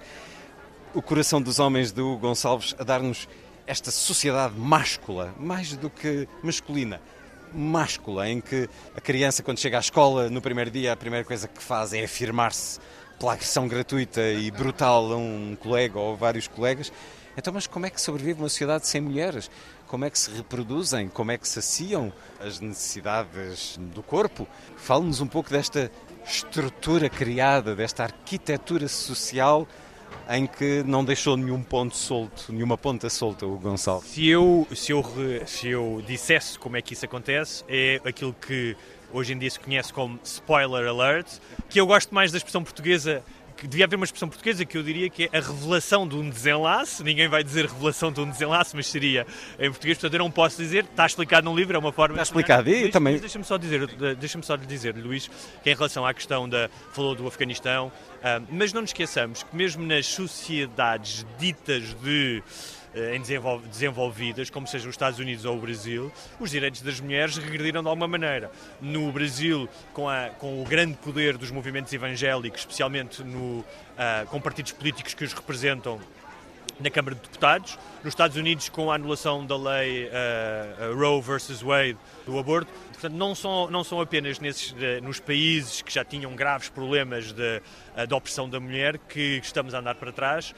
O 0.93 1.01
coração 1.01 1.41
dos 1.41 1.59
homens 1.59 1.91
Hugo 1.91 2.17
Gonçalves 2.17 2.75
a 2.77 2.83
dar-nos 2.83 3.27
esta 3.65 3.91
sociedade 3.91 4.57
máscula, 4.57 5.33
mais 5.39 5.75
do 5.77 5.89
que 5.89 6.27
masculina, 6.43 6.99
máscula, 7.53 8.27
em 8.27 8.41
que 8.41 8.67
a 8.95 9.01
criança, 9.01 9.43
quando 9.43 9.59
chega 9.59 9.77
à 9.77 9.79
escola, 9.79 10.29
no 10.29 10.41
primeiro 10.41 10.71
dia, 10.71 10.93
a 10.93 10.97
primeira 10.97 11.23
coisa 11.23 11.47
que 11.47 11.61
faz 11.61 11.93
é 11.93 12.03
afirmar-se 12.03 12.79
pela 13.19 13.33
agressão 13.33 13.67
gratuita 13.67 14.21
e 14.21 14.49
brutal 14.49 15.13
a 15.13 15.17
um 15.17 15.55
colega 15.59 15.99
ou 15.99 16.15
vários 16.15 16.47
colegas. 16.47 16.91
Então, 17.37 17.53
mas 17.53 17.67
como 17.67 17.85
é 17.85 17.89
que 17.89 18.01
sobrevive 18.01 18.41
uma 18.41 18.49
sociedade 18.49 18.87
sem 18.87 18.99
mulheres? 18.99 19.49
Como 19.87 20.03
é 20.05 20.09
que 20.09 20.19
se 20.19 20.31
reproduzem? 20.31 21.07
Como 21.07 21.31
é 21.31 21.37
que 21.37 21.47
saciam 21.47 22.11
as 22.39 22.59
necessidades 22.59 23.77
do 23.77 24.03
corpo? 24.03 24.47
Fale-nos 24.77 25.21
um 25.21 25.27
pouco 25.27 25.49
desta 25.49 25.91
estrutura 26.25 27.09
criada, 27.09 27.75
desta 27.75 28.03
arquitetura 28.03 28.87
social 28.87 29.67
em 30.29 30.45
que 30.45 30.83
não 30.83 31.03
deixou 31.03 31.35
nenhum 31.35 31.61
ponto 31.61 31.95
solto, 31.95 32.51
nenhuma 32.53 32.77
ponta 32.77 33.09
solta 33.09 33.45
o 33.45 33.57
Gonçalo. 33.57 34.01
Se 34.03 34.27
eu, 34.27 34.67
se 34.75 34.91
eu, 34.91 35.03
se 35.45 35.69
eu 35.69 36.03
dissesse 36.05 36.57
como 36.57 36.77
é 36.77 36.81
que 36.81 36.93
isso 36.93 37.05
acontece, 37.05 37.63
é 37.67 37.99
aquilo 38.05 38.33
que 38.33 38.75
hoje 39.11 39.33
em 39.33 39.37
dia 39.39 39.49
se 39.49 39.59
conhece 39.59 39.91
como 39.91 40.19
spoiler 40.23 40.87
alert, 40.87 41.39
que 41.67 41.79
eu 41.79 41.87
gosto 41.87 42.13
mais 42.13 42.31
da 42.31 42.37
expressão 42.37 42.63
portuguesa 42.63 43.23
que 43.59 43.67
devia 43.67 43.85
haver 43.85 43.97
uma 43.97 44.05
expressão 44.05 44.29
portuguesa 44.29 44.63
que 44.63 44.77
eu 44.77 44.83
diria 44.83 45.09
que 45.09 45.29
é 45.31 45.37
a 45.37 45.41
revelação 45.41 46.07
de 46.07 46.15
um 46.15 46.29
desenlace. 46.29 47.03
Ninguém 47.03 47.27
vai 47.27 47.43
dizer 47.43 47.65
revelação 47.65 48.11
de 48.11 48.21
um 48.21 48.29
desenlace, 48.29 48.75
mas 48.75 48.87
seria 48.87 49.27
em 49.59 49.69
português, 49.69 49.97
portanto 49.97 50.13
eu 50.13 50.19
não 50.19 50.31
posso 50.31 50.57
dizer. 50.57 50.85
Está 50.85 51.05
explicado 51.05 51.49
no 51.49 51.55
livro, 51.55 51.75
é 51.75 51.79
uma 51.79 51.91
forma. 51.91 52.15
Está 52.15 52.23
explicado 52.23 52.69
e 52.69 52.89
também. 52.89 53.17
Deixa-me 53.17 53.43
só 53.43 53.57
dizer, 53.57 53.87
deixa-me 54.15 54.43
só 54.43 54.55
lhe 54.55 54.65
dizer, 54.65 54.95
Luís, 54.95 55.29
que 55.61 55.69
em 55.69 55.75
relação 55.75 56.05
à 56.05 56.13
questão 56.13 56.47
da 56.47 56.69
falou 56.93 57.15
do 57.15 57.27
Afeganistão, 57.27 57.87
uh, 57.87 58.47
mas 58.49 58.71
não 58.71 58.81
nos 58.81 58.91
esqueçamos 58.91 59.43
que 59.43 59.55
mesmo 59.55 59.85
nas 59.85 60.05
sociedades 60.05 61.25
ditas 61.37 61.93
de 62.01 62.41
em 62.95 63.21
desenvolvidas, 63.67 64.49
como 64.49 64.67
sejam 64.67 64.89
os 64.89 64.93
Estados 64.93 65.19
Unidos 65.19 65.45
ou 65.45 65.57
o 65.57 65.61
Brasil, 65.61 66.11
os 66.39 66.49
direitos 66.49 66.81
das 66.81 66.99
mulheres 66.99 67.37
regrediram 67.37 67.81
de 67.81 67.87
alguma 67.87 68.07
maneira. 68.07 68.51
No 68.81 69.11
Brasil, 69.11 69.69
com, 69.93 70.09
a, 70.09 70.29
com 70.29 70.61
o 70.61 70.65
grande 70.65 70.97
poder 70.97 71.37
dos 71.37 71.51
movimentos 71.51 71.93
evangélicos, 71.93 72.61
especialmente 72.61 73.23
no, 73.23 73.59
uh, 73.59 73.65
com 74.27 74.41
partidos 74.41 74.71
políticos 74.71 75.13
que 75.13 75.23
os 75.23 75.33
representam 75.33 75.99
na 76.79 76.89
Câmara 76.89 77.15
de 77.15 77.21
Deputados, 77.21 77.77
nos 78.03 78.13
Estados 78.13 78.37
Unidos 78.37 78.69
com 78.69 78.91
a 78.91 78.95
anulação 78.95 79.45
da 79.45 79.57
lei 79.57 80.07
uh, 80.07 80.95
Roe 80.97 81.21
versus 81.21 81.61
Wade 81.61 81.97
do 82.25 82.39
aborto. 82.39 82.71
Portanto, 82.91 83.13
não 83.13 83.35
são, 83.35 83.69
não 83.69 83.83
são 83.83 84.01
apenas 84.01 84.39
nesses, 84.39 84.71
de, 84.73 85.01
nos 85.01 85.19
países 85.19 85.81
que 85.81 85.91
já 85.93 86.03
tinham 86.03 86.35
graves 86.35 86.69
problemas 86.69 87.31
de, 87.31 87.61
de 88.07 88.13
opressão 88.13 88.49
da 88.49 88.59
mulher 88.59 88.97
que 88.97 89.39
estamos 89.43 89.73
a 89.73 89.79
andar 89.79 89.95
para 89.95 90.11
trás, 90.11 90.53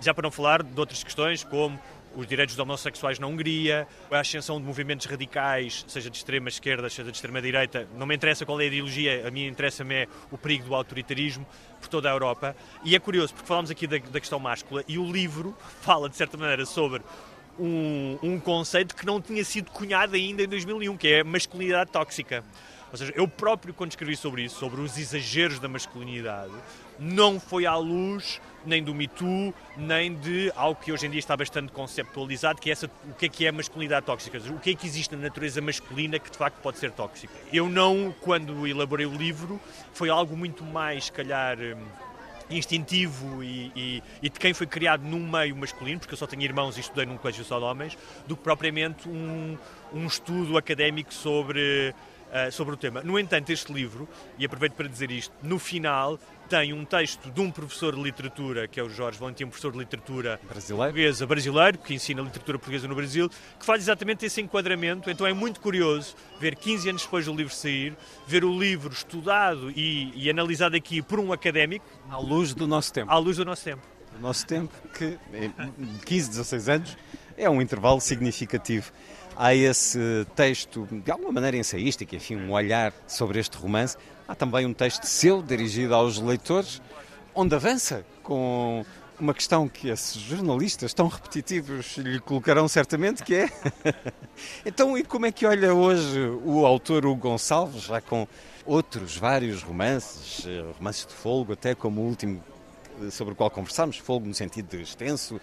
já 0.00 0.14
para 0.14 0.22
não 0.22 0.30
falar 0.30 0.62
de 0.62 0.78
outras 0.78 1.02
questões 1.02 1.42
como 1.42 1.78
os 2.16 2.26
direitos 2.26 2.56
dos 2.56 2.62
homossexuais 2.62 3.18
na 3.18 3.26
Hungria, 3.26 3.86
a 4.10 4.20
ascensão 4.20 4.60
de 4.60 4.66
movimentos 4.66 5.06
radicais, 5.06 5.84
seja 5.88 6.10
de 6.10 6.16
extrema 6.16 6.48
esquerda, 6.48 6.88
seja 6.88 7.10
de 7.10 7.16
extrema 7.16 7.40
direita. 7.40 7.88
Não 7.96 8.06
me 8.06 8.14
interessa 8.14 8.44
qual 8.44 8.60
é 8.60 8.64
a 8.64 8.66
ideologia, 8.66 9.26
a 9.26 9.30
mim 9.30 9.46
interessa-me 9.46 9.94
é 9.94 10.08
o 10.30 10.38
perigo 10.38 10.64
do 10.64 10.74
autoritarismo 10.74 11.46
por 11.80 11.88
toda 11.88 12.10
a 12.10 12.12
Europa. 12.12 12.56
E 12.84 12.94
é 12.94 12.98
curioso, 12.98 13.32
porque 13.34 13.46
falamos 13.46 13.70
aqui 13.70 13.86
da, 13.86 13.98
da 13.98 14.20
questão 14.20 14.38
máscula 14.38 14.84
e 14.88 14.98
o 14.98 15.10
livro 15.10 15.56
fala, 15.80 16.08
de 16.08 16.16
certa 16.16 16.36
maneira, 16.36 16.66
sobre 16.66 17.02
um, 17.58 18.18
um 18.22 18.40
conceito 18.40 18.94
que 18.96 19.06
não 19.06 19.20
tinha 19.20 19.44
sido 19.44 19.70
cunhado 19.70 20.16
ainda 20.16 20.42
em 20.42 20.48
2001, 20.48 20.96
que 20.96 21.08
é 21.08 21.20
a 21.20 21.24
masculinidade 21.24 21.90
tóxica. 21.90 22.44
Ou 22.90 22.98
seja, 22.98 23.12
eu 23.14 23.28
próprio, 23.28 23.72
quando 23.72 23.90
escrevi 23.90 24.16
sobre 24.16 24.42
isso, 24.42 24.58
sobre 24.58 24.80
os 24.80 24.98
exageros 24.98 25.60
da 25.60 25.68
masculinidade, 25.68 26.52
não 27.00 27.40
foi 27.40 27.64
à 27.64 27.74
luz 27.76 28.40
nem 28.64 28.82
do 28.82 28.94
Me 28.94 29.08
Too, 29.08 29.54
nem 29.76 30.14
de 30.14 30.52
algo 30.54 30.80
que 30.80 30.92
hoje 30.92 31.06
em 31.06 31.10
dia 31.10 31.18
está 31.18 31.34
bastante 31.36 31.72
conceptualizado, 31.72 32.60
que 32.60 32.68
é 32.68 32.72
essa, 32.72 32.90
o 33.08 33.14
que 33.14 33.26
é 33.26 33.28
que 33.28 33.46
é 33.46 33.48
a 33.48 33.52
masculinidade 33.52 34.04
tóxica, 34.04 34.38
o 34.50 34.58
que 34.58 34.70
é 34.70 34.74
que 34.74 34.86
existe 34.86 35.16
na 35.16 35.22
natureza 35.22 35.62
masculina 35.62 36.18
que 36.18 36.30
de 36.30 36.36
facto 36.36 36.56
pode 36.56 36.78
ser 36.78 36.90
tóxica. 36.92 37.32
Eu 37.50 37.70
não, 37.70 38.14
quando 38.20 38.66
elaborei 38.66 39.06
o 39.06 39.14
livro, 39.14 39.58
foi 39.94 40.10
algo 40.10 40.36
muito 40.36 40.62
mais, 40.62 41.06
se 41.06 41.12
calhar 41.12 41.58
hum, 41.58 41.86
instintivo 42.50 43.42
e, 43.42 43.72
e, 43.74 44.02
e, 44.22 44.28
de 44.28 44.38
quem 44.38 44.52
foi 44.52 44.66
criado 44.66 45.02
num 45.04 45.26
meio 45.26 45.56
masculino, 45.56 46.00
porque 46.00 46.12
eu 46.12 46.18
só 46.18 46.26
tenho 46.26 46.42
irmãos 46.42 46.76
e 46.76 46.80
estudei 46.80 47.06
num 47.06 47.16
colégio 47.16 47.44
só 47.44 47.58
de 47.58 47.64
homens, 47.64 47.96
do 48.26 48.36
que 48.36 48.42
propriamente 48.42 49.08
um, 49.08 49.56
um 49.92 50.06
estudo 50.06 50.58
académico 50.58 51.14
sobre 51.14 51.94
uh, 52.30 52.52
sobre 52.52 52.74
o 52.74 52.76
tema. 52.76 53.02
No 53.02 53.18
entanto, 53.18 53.50
este 53.50 53.72
livro, 53.72 54.08
e 54.38 54.44
aproveito 54.44 54.74
para 54.74 54.88
dizer 54.88 55.10
isto, 55.10 55.32
no 55.42 55.58
final 55.58 56.18
tem 56.50 56.72
um 56.72 56.84
texto 56.84 57.30
de 57.30 57.40
um 57.40 57.48
professor 57.48 57.94
de 57.94 58.02
literatura, 58.02 58.66
que 58.66 58.80
é 58.80 58.82
o 58.82 58.90
Jorge 58.90 59.16
Valentim, 59.20 59.44
um 59.44 59.48
professor 59.50 59.70
de 59.70 59.78
literatura 59.78 60.40
brasileiro. 60.48 60.92
portuguesa 60.92 61.26
brasileiro, 61.26 61.78
que 61.78 61.94
ensina 61.94 62.20
literatura 62.20 62.58
portuguesa 62.58 62.88
no 62.88 62.94
Brasil, 62.96 63.28
que 63.28 63.64
faz 63.64 63.84
exatamente 63.84 64.26
esse 64.26 64.40
enquadramento. 64.40 65.08
Então 65.08 65.24
é 65.24 65.32
muito 65.32 65.60
curioso 65.60 66.16
ver 66.40 66.56
15 66.56 66.88
anos 66.90 67.02
depois 67.04 67.26
do 67.26 67.32
livro 67.32 67.54
sair, 67.54 67.96
ver 68.26 68.44
o 68.44 68.58
livro 68.58 68.92
estudado 68.92 69.70
e, 69.76 70.12
e 70.16 70.28
analisado 70.28 70.74
aqui 70.74 71.00
por 71.00 71.20
um 71.20 71.32
académico. 71.32 71.86
À 72.10 72.18
luz 72.18 72.52
do 72.52 72.66
nosso 72.66 72.92
tempo. 72.92 73.12
À 73.12 73.16
luz 73.16 73.36
do 73.36 73.44
nosso 73.44 73.64
tempo. 73.64 73.82
O 74.18 74.20
nosso 74.20 74.44
tempo, 74.44 74.74
que 74.92 75.16
15, 76.04 76.30
16 76.30 76.68
anos, 76.68 76.98
é 77.36 77.48
um 77.48 77.62
intervalo 77.62 78.00
significativo 78.00 78.90
há 79.40 79.54
esse 79.54 80.26
texto, 80.36 80.86
de 80.90 81.10
alguma 81.10 81.32
maneira 81.32 81.56
ensaístico, 81.56 82.14
enfim, 82.14 82.36
um 82.36 82.52
olhar 82.52 82.92
sobre 83.06 83.38
este 83.40 83.56
romance. 83.56 83.96
Há 84.30 84.34
também 84.36 84.64
um 84.64 84.72
texto 84.72 85.06
seu 85.06 85.42
dirigido 85.42 85.92
aos 85.92 86.20
leitores, 86.20 86.80
onde 87.34 87.52
avança 87.52 88.06
com 88.22 88.86
uma 89.18 89.34
questão 89.34 89.68
que 89.68 89.88
esses 89.88 90.22
jornalistas 90.22 90.94
tão 90.94 91.08
repetitivos 91.08 91.96
lhe 91.96 92.20
colocarão 92.20 92.68
certamente, 92.68 93.24
que 93.24 93.34
é 93.34 93.50
então 94.64 94.96
e 94.96 95.02
como 95.02 95.26
é 95.26 95.32
que 95.32 95.44
olha 95.44 95.74
hoje 95.74 96.20
o 96.44 96.64
autor 96.64 97.06
Hugo 97.06 97.22
Gonçalves, 97.22 97.82
já 97.82 98.00
com 98.00 98.28
outros 98.64 99.16
vários 99.16 99.64
romances, 99.64 100.46
eh, 100.46 100.64
romances 100.78 101.06
de 101.06 101.12
folgo, 101.12 101.54
até 101.54 101.74
como 101.74 102.00
o 102.00 102.04
último 102.04 102.40
eh, 103.02 103.10
sobre 103.10 103.32
o 103.32 103.36
qual 103.36 103.50
conversamos, 103.50 103.96
folgo 103.96 104.28
no 104.28 104.34
sentido 104.34 104.76
de 104.76 104.80
extenso, 104.80 105.40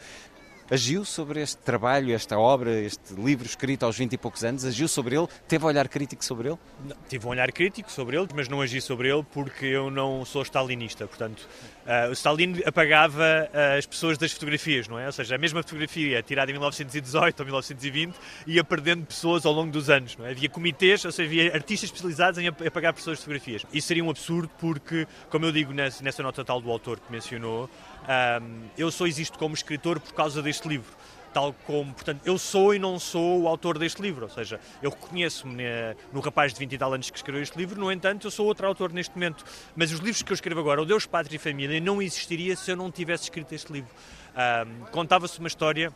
agiu 0.70 1.05
sobre 1.05 1.41
este 1.41 1.57
trabalho, 1.57 2.13
esta 2.13 2.38
obra, 2.38 2.72
este 2.80 3.13
livro 3.13 3.45
escrito 3.45 3.84
aos 3.84 3.97
20 3.97 4.13
e 4.13 4.18
poucos 4.18 4.43
anos? 4.43 4.65
Agiu 4.65 4.88
sobre 4.88 5.18
ele? 5.18 5.28
Teve 5.47 5.63
um 5.65 5.68
olhar 5.68 5.88
crítico 5.88 6.24
sobre 6.24 6.49
ele? 6.49 6.57
Não, 6.86 6.95
tive 7.07 7.26
um 7.26 7.30
olhar 7.30 7.51
crítico 7.51 7.91
sobre 7.91 8.18
ele, 8.18 8.28
mas 8.36 8.47
não 8.47 8.61
agi 8.61 8.82
sobre 8.82 9.09
ele 9.09 9.26
porque 9.32 9.65
eu 9.65 9.89
não 9.89 10.26
sou 10.26 10.41
stalinista. 10.43 11.07
Portanto, 11.07 11.47
uh, 11.86 12.09
o 12.09 12.13
Stalin 12.13 12.61
apagava 12.65 13.49
uh, 13.53 13.78
as 13.78 13.86
pessoas 13.86 14.18
das 14.18 14.32
fotografias, 14.32 14.88
não 14.88 14.99
é? 14.99 15.05
Ou 15.05 15.11
seja, 15.11 15.36
a 15.36 15.38
mesma 15.38 15.63
fotografia 15.63 16.22
tirada 16.22 16.51
em 16.51 16.53
1918 16.53 17.39
ou 17.39 17.45
1920 17.45 18.15
ia 18.45 18.63
perdendo 18.63 19.05
pessoas 19.05 19.45
ao 19.45 19.53
longo 19.53 19.72
dos 19.72 19.89
anos, 19.89 20.18
não 20.18 20.26
é? 20.26 20.32
Havia 20.32 20.49
comitês, 20.49 21.03
ou 21.05 21.11
seja, 21.11 21.28
havia 21.28 21.53
artistas 21.53 21.89
especializados 21.89 22.39
em 22.39 22.47
apagar 22.47 22.93
pessoas 22.93 23.18
de 23.18 23.24
fotografias. 23.24 23.63
Isso 23.74 23.88
seria 23.88 24.03
um 24.03 24.09
absurdo 24.09 24.49
porque, 24.59 25.07
como 25.30 25.45
eu 25.45 25.51
digo 25.51 25.74
nessa, 25.74 26.03
nessa 26.03 26.22
nota 26.22 26.43
tal 26.43 26.61
do 26.61 26.70
autor 26.70 26.99
que 26.99 27.11
mencionou, 27.11 27.70
um, 28.08 28.70
eu 28.78 28.91
só 28.91 29.05
existo 29.05 29.38
como 29.38 29.53
escritor 29.53 29.99
por 29.99 30.14
causa 30.14 30.41
deste 30.41 30.68
livro. 30.68 30.91
Tal 31.34 31.53
como, 31.66 31.93
portanto, 31.93 32.22
eu 32.26 32.38
sou 32.38 32.74
e 32.74 32.80
não 32.80 32.97
sou 32.97 33.41
o 33.41 33.47
autor 33.47 33.78
deste 33.78 34.01
livro, 34.01 34.24
ou 34.24 34.30
seja, 34.30 34.60
eu 34.82 34.89
reconheço-me 34.89 35.64
no 36.12 36.20
rapaz 36.20 36.53
de 36.53 36.60
20 36.60 36.74
e 36.74 36.78
tal 36.78 36.93
anos 36.93 37.10
que 37.12 37.18
escreveu 37.18 37.43
este 37.43 37.55
livro, 37.58 37.80
no 37.80 37.91
entanto, 37.91 38.26
eu 38.26 38.32
sou 38.32 38.47
outro 38.47 38.66
autor 38.66 38.91
neste 38.91 39.14
momento. 39.14 39.45
Mas 39.76 39.91
os 39.91 39.99
livros 39.99 40.24
que 40.24 40.32
eu 40.32 40.36
escrevo 40.36 40.62
agora, 40.62 40.82
o 40.82 40.86
Deus, 40.86 41.05
Pátria 41.05 41.36
e 41.36 41.39
Família, 41.39 41.80
não 41.80 42.01
existiria 42.01 42.55
se 42.55 42.72
eu 42.72 42.76
não 42.76 42.89
tivesse 42.89 43.26
escrito 43.26 43.53
este 43.53 43.72
livro. 43.72 43.91
Um, 44.34 44.86
Contava-se 44.86 45.38
uma 45.38 45.47
história 45.47 45.93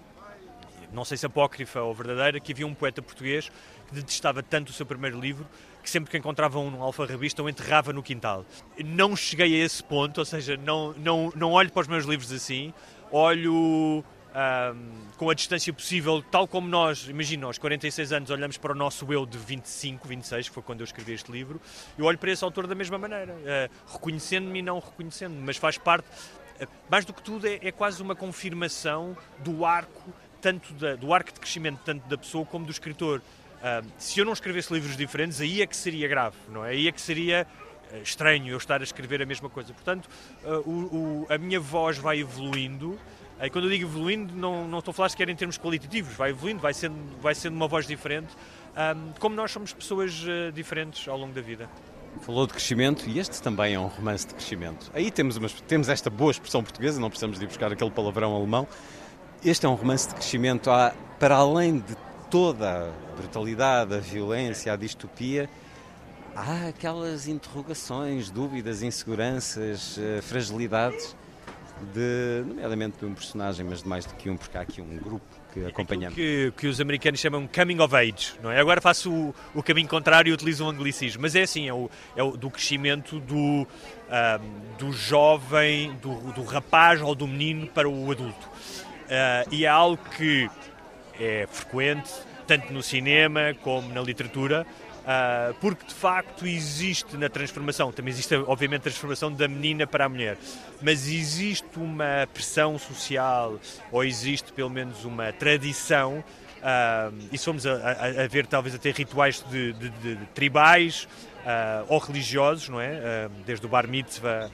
não 0.92 1.06
sei 1.06 1.18
se 1.18 1.26
apócrifa 1.26 1.82
ou 1.82 1.94
verdadeira, 1.94 2.40
que 2.40 2.52
havia 2.52 2.68
um 2.68 2.74
poeta 2.74 3.02
português 3.02 3.52
que 3.88 3.96
detestava 3.96 4.42
tanto 4.44 4.70
o 4.70 4.74
seu 4.74 4.86
primeiro 4.86 5.20
livro 5.20 5.48
que 5.82 5.90
sempre 5.90 6.12
que 6.12 6.18
encontrava 6.18 6.60
um 6.60 6.82
alfarrabista 6.82 7.42
o 7.42 7.50
enterrava 7.50 7.92
no 7.92 8.04
quintal. 8.04 8.46
Não 8.86 9.16
cheguei 9.16 9.62
a 9.62 9.66
esse 9.66 9.84
ponto, 9.84 10.20
ou 10.20 10.26
seja, 10.26 10.56
não, 10.58 10.94
não, 10.94 11.34
não 11.36 11.52
olho 11.52 11.72
para 11.72 11.82
os 11.82 11.88
meus 11.88 12.06
livros 12.06 12.32
assim, 12.32 12.74
olho 13.12 14.04
um, 14.32 15.02
com 15.18 15.30
a 15.30 15.34
distância 15.34 15.72
possível, 15.74 16.24
tal 16.32 16.48
como 16.48 16.68
nós, 16.68 17.08
imagina, 17.08 17.46
aos 17.46 17.58
46 17.58 18.14
anos 18.14 18.30
olhamos 18.30 18.58
para 18.58 18.72
o 18.72 18.76
nosso 18.76 19.12
eu 19.12 19.26
de 19.26 19.38
25, 19.38 20.08
26, 20.08 20.50
que 20.50 20.54
foi 20.54 20.64
quando 20.64 20.82
eu 20.82 20.86
escrevi 20.86 21.14
este 21.14 21.32
livro, 21.32 21.60
eu 21.98 22.06
olho 22.06 22.18
para 22.18 22.32
esse 22.32 22.44
autor 22.44 22.68
da 22.68 22.76
mesma 22.76 22.98
maneira, 22.98 23.34
uh, 23.34 23.92
reconhecendo-me 23.92 24.60
e 24.60 24.62
não 24.62 24.80
reconhecendo-me, 24.80 25.42
mas 25.42 25.58
faz 25.58 25.78
parte, 25.78 26.06
uh, 26.62 26.68
mais 26.90 27.06
do 27.06 27.14
que 27.14 27.22
tudo, 27.22 27.48
é, 27.48 27.60
é, 27.62 27.72
quase 27.72 28.02
uma 28.02 28.16
confirmação 28.16 29.18
do 29.40 29.66
arco, 29.66 30.14
tanto 30.42 30.74
da, 30.74 30.96
do 30.96 31.14
arco 31.14 31.32
de 31.32 31.40
crescimento 31.40 31.80
tanto 31.86 32.08
da 32.08 32.18
pessoa 32.18 32.46
como 32.46 32.66
do 32.66 32.72
escritor. 32.72 33.22
Uh, 33.62 33.88
se 33.98 34.20
eu 34.20 34.26
não 34.26 34.34
escrevesse 34.34 34.74
livros 34.74 34.98
diferentes, 34.98 35.40
aí 35.40 35.62
é 35.62 35.68
que 35.68 35.76
seria 35.76 36.08
grave, 36.08 36.36
não 36.50 36.66
é? 36.66 36.72
Aí 36.72 36.88
é 36.88 36.92
que 36.92 37.00
seria 37.00 37.46
uh, 37.94 38.02
estranho 38.02 38.52
eu 38.52 38.58
estar 38.58 38.82
a 38.82 38.84
escrever 38.84 39.22
a 39.22 39.26
mesma 39.26 39.50
coisa. 39.50 39.72
Portanto, 39.72 40.10
uh, 40.44 40.70
o, 40.70 41.26
o, 41.28 41.28
a 41.30 41.38
minha 41.38 41.60
voz 41.60 41.98
vai 41.98 42.20
evoluindo. 42.20 43.00
E 43.40 43.50
quando 43.50 43.66
eu 43.66 43.72
digo 43.72 43.86
evoluindo, 43.86 44.36
não, 44.36 44.68
não 44.68 44.80
estou 44.80 44.92
a 44.92 44.94
falar 44.96 45.10
sequer 45.10 45.30
em 45.30 45.36
termos 45.36 45.58
qualitativos, 45.58 46.14
vai 46.14 46.30
evoluindo, 46.30 46.60
vai 46.60 46.74
sendo, 46.74 46.96
vai 47.20 47.34
sendo 47.34 47.56
uma 47.56 47.68
voz 47.68 47.88
diferente, 47.88 48.30
como 49.20 49.36
nós 49.36 49.50
somos 49.50 49.74
pessoas 49.74 50.14
diferentes 50.54 51.08
ao 51.08 51.18
longo 51.18 51.34
da 51.34 51.42
vida. 51.42 51.68
Falou 52.20 52.46
de 52.46 52.54
crescimento 52.54 53.10
e 53.10 53.18
este 53.18 53.42
também 53.42 53.74
é 53.74 53.80
um 53.80 53.88
romance 53.88 54.28
de 54.28 54.36
crescimento. 54.36 54.92
Aí 54.94 55.10
temos, 55.10 55.38
uma, 55.38 55.50
temos 55.68 55.90
esta 55.90 56.08
boa 56.08 56.30
expressão 56.30 56.62
portuguesa, 56.62 57.00
não 57.02 57.10
precisamos 57.10 57.40
de 57.40 57.46
ir 57.46 57.48
buscar 57.48 57.72
aquele 57.72 57.90
palavrão 57.90 58.36
alemão. 58.36 58.68
Este 59.44 59.66
é 59.66 59.70
um 59.70 59.74
romance 59.74 60.08
de 60.08 60.14
crescimento, 60.14 60.70
para 61.20 61.36
além 61.36 61.80
de 61.80 61.96
toda 62.30 62.90
a 62.90 63.16
brutalidade, 63.16 63.96
a 63.96 63.98
violência, 63.98 64.72
a 64.72 64.76
distopia, 64.76 65.50
há 66.36 66.68
aquelas 66.68 67.28
interrogações, 67.28 68.30
dúvidas, 68.30 68.84
inseguranças, 68.84 69.98
eh, 69.98 70.22
fragilidades, 70.22 71.16
de, 71.92 72.44
nomeadamente 72.48 73.00
de 73.00 73.06
um 73.06 73.16
personagem, 73.16 73.66
mas 73.66 73.82
de 73.82 73.90
mais 73.90 74.06
do 74.06 74.14
que 74.14 74.30
um, 74.30 74.38
porque 74.38 74.56
há 74.56 74.62
aqui 74.62 74.80
um 74.80 74.98
grupo 74.98 75.26
que 75.52 75.66
acompanhamos. 75.66 76.14
Que, 76.14 76.54
que 76.56 76.68
os 76.68 76.80
americanos 76.80 77.20
chamam 77.20 77.48
coming 77.48 77.80
of 77.80 77.96
age, 77.96 78.34
não 78.44 78.52
é? 78.52 78.60
Agora 78.60 78.80
faço 78.80 79.12
o, 79.12 79.36
o 79.56 79.64
caminho 79.64 79.88
contrário 79.88 80.30
e 80.30 80.34
utilizo 80.34 80.64
o 80.66 80.70
anglicismo, 80.70 81.24
mas 81.24 81.34
é 81.34 81.42
assim, 81.42 81.68
é 81.68 81.74
o, 81.74 81.90
é 82.16 82.22
o 82.22 82.38
do 82.38 82.52
crescimento 82.52 83.20
do, 83.20 83.36
um, 83.36 83.68
do 84.78 84.94
jovem, 84.94 85.96
do, 85.96 86.14
do 86.32 86.44
rapaz 86.44 87.02
ou 87.02 87.16
do 87.16 87.28
menino 87.28 87.66
para 87.66 87.90
o 87.90 88.12
adulto. 88.12 88.48
Uh, 89.12 89.46
e 89.52 89.66
é 89.66 89.68
algo 89.68 90.02
que 90.16 90.50
é 91.20 91.46
frequente, 91.52 92.10
tanto 92.48 92.72
no 92.72 92.82
cinema 92.82 93.54
como 93.62 93.94
na 93.94 94.00
literatura, 94.00 94.66
uh, 95.02 95.54
porque 95.56 95.86
de 95.86 95.94
facto 95.94 96.48
existe 96.48 97.18
na 97.18 97.28
transformação, 97.28 97.92
também 97.92 98.14
existe 98.14 98.34
obviamente 98.36 98.80
a 98.80 98.84
transformação 98.84 99.30
da 99.30 99.50
menina 99.50 99.86
para 99.86 100.06
a 100.06 100.10
mulher, 100.10 100.38
mas 100.82 101.10
existe 101.10 101.68
uma 101.76 102.26
pressão 102.34 102.80
social, 102.80 103.60
ou 103.92 104.02
existe 104.02 104.54
pelo 104.54 104.70
menos 104.70 105.04
uma 105.04 105.34
tradição, 105.34 106.24
uh, 106.60 107.14
e 107.34 107.38
se 107.38 107.44
formos 107.44 107.68
a, 107.68 107.74
a, 107.74 108.24
a, 108.24 108.28
ver 108.30 108.48
talvez 108.48 108.74
até 108.74 108.92
rituais 108.92 109.44
de, 109.52 109.74
de, 109.74 109.90
de, 109.90 110.16
de 110.16 110.26
tribais 110.28 111.06
uh, 111.42 111.86
ou 111.90 112.00
religiosos, 112.00 112.70
não 112.70 112.80
é? 112.80 113.28
desde 113.46 113.66
o 113.66 113.70
bar 113.70 113.90
mitzvah 113.90 114.50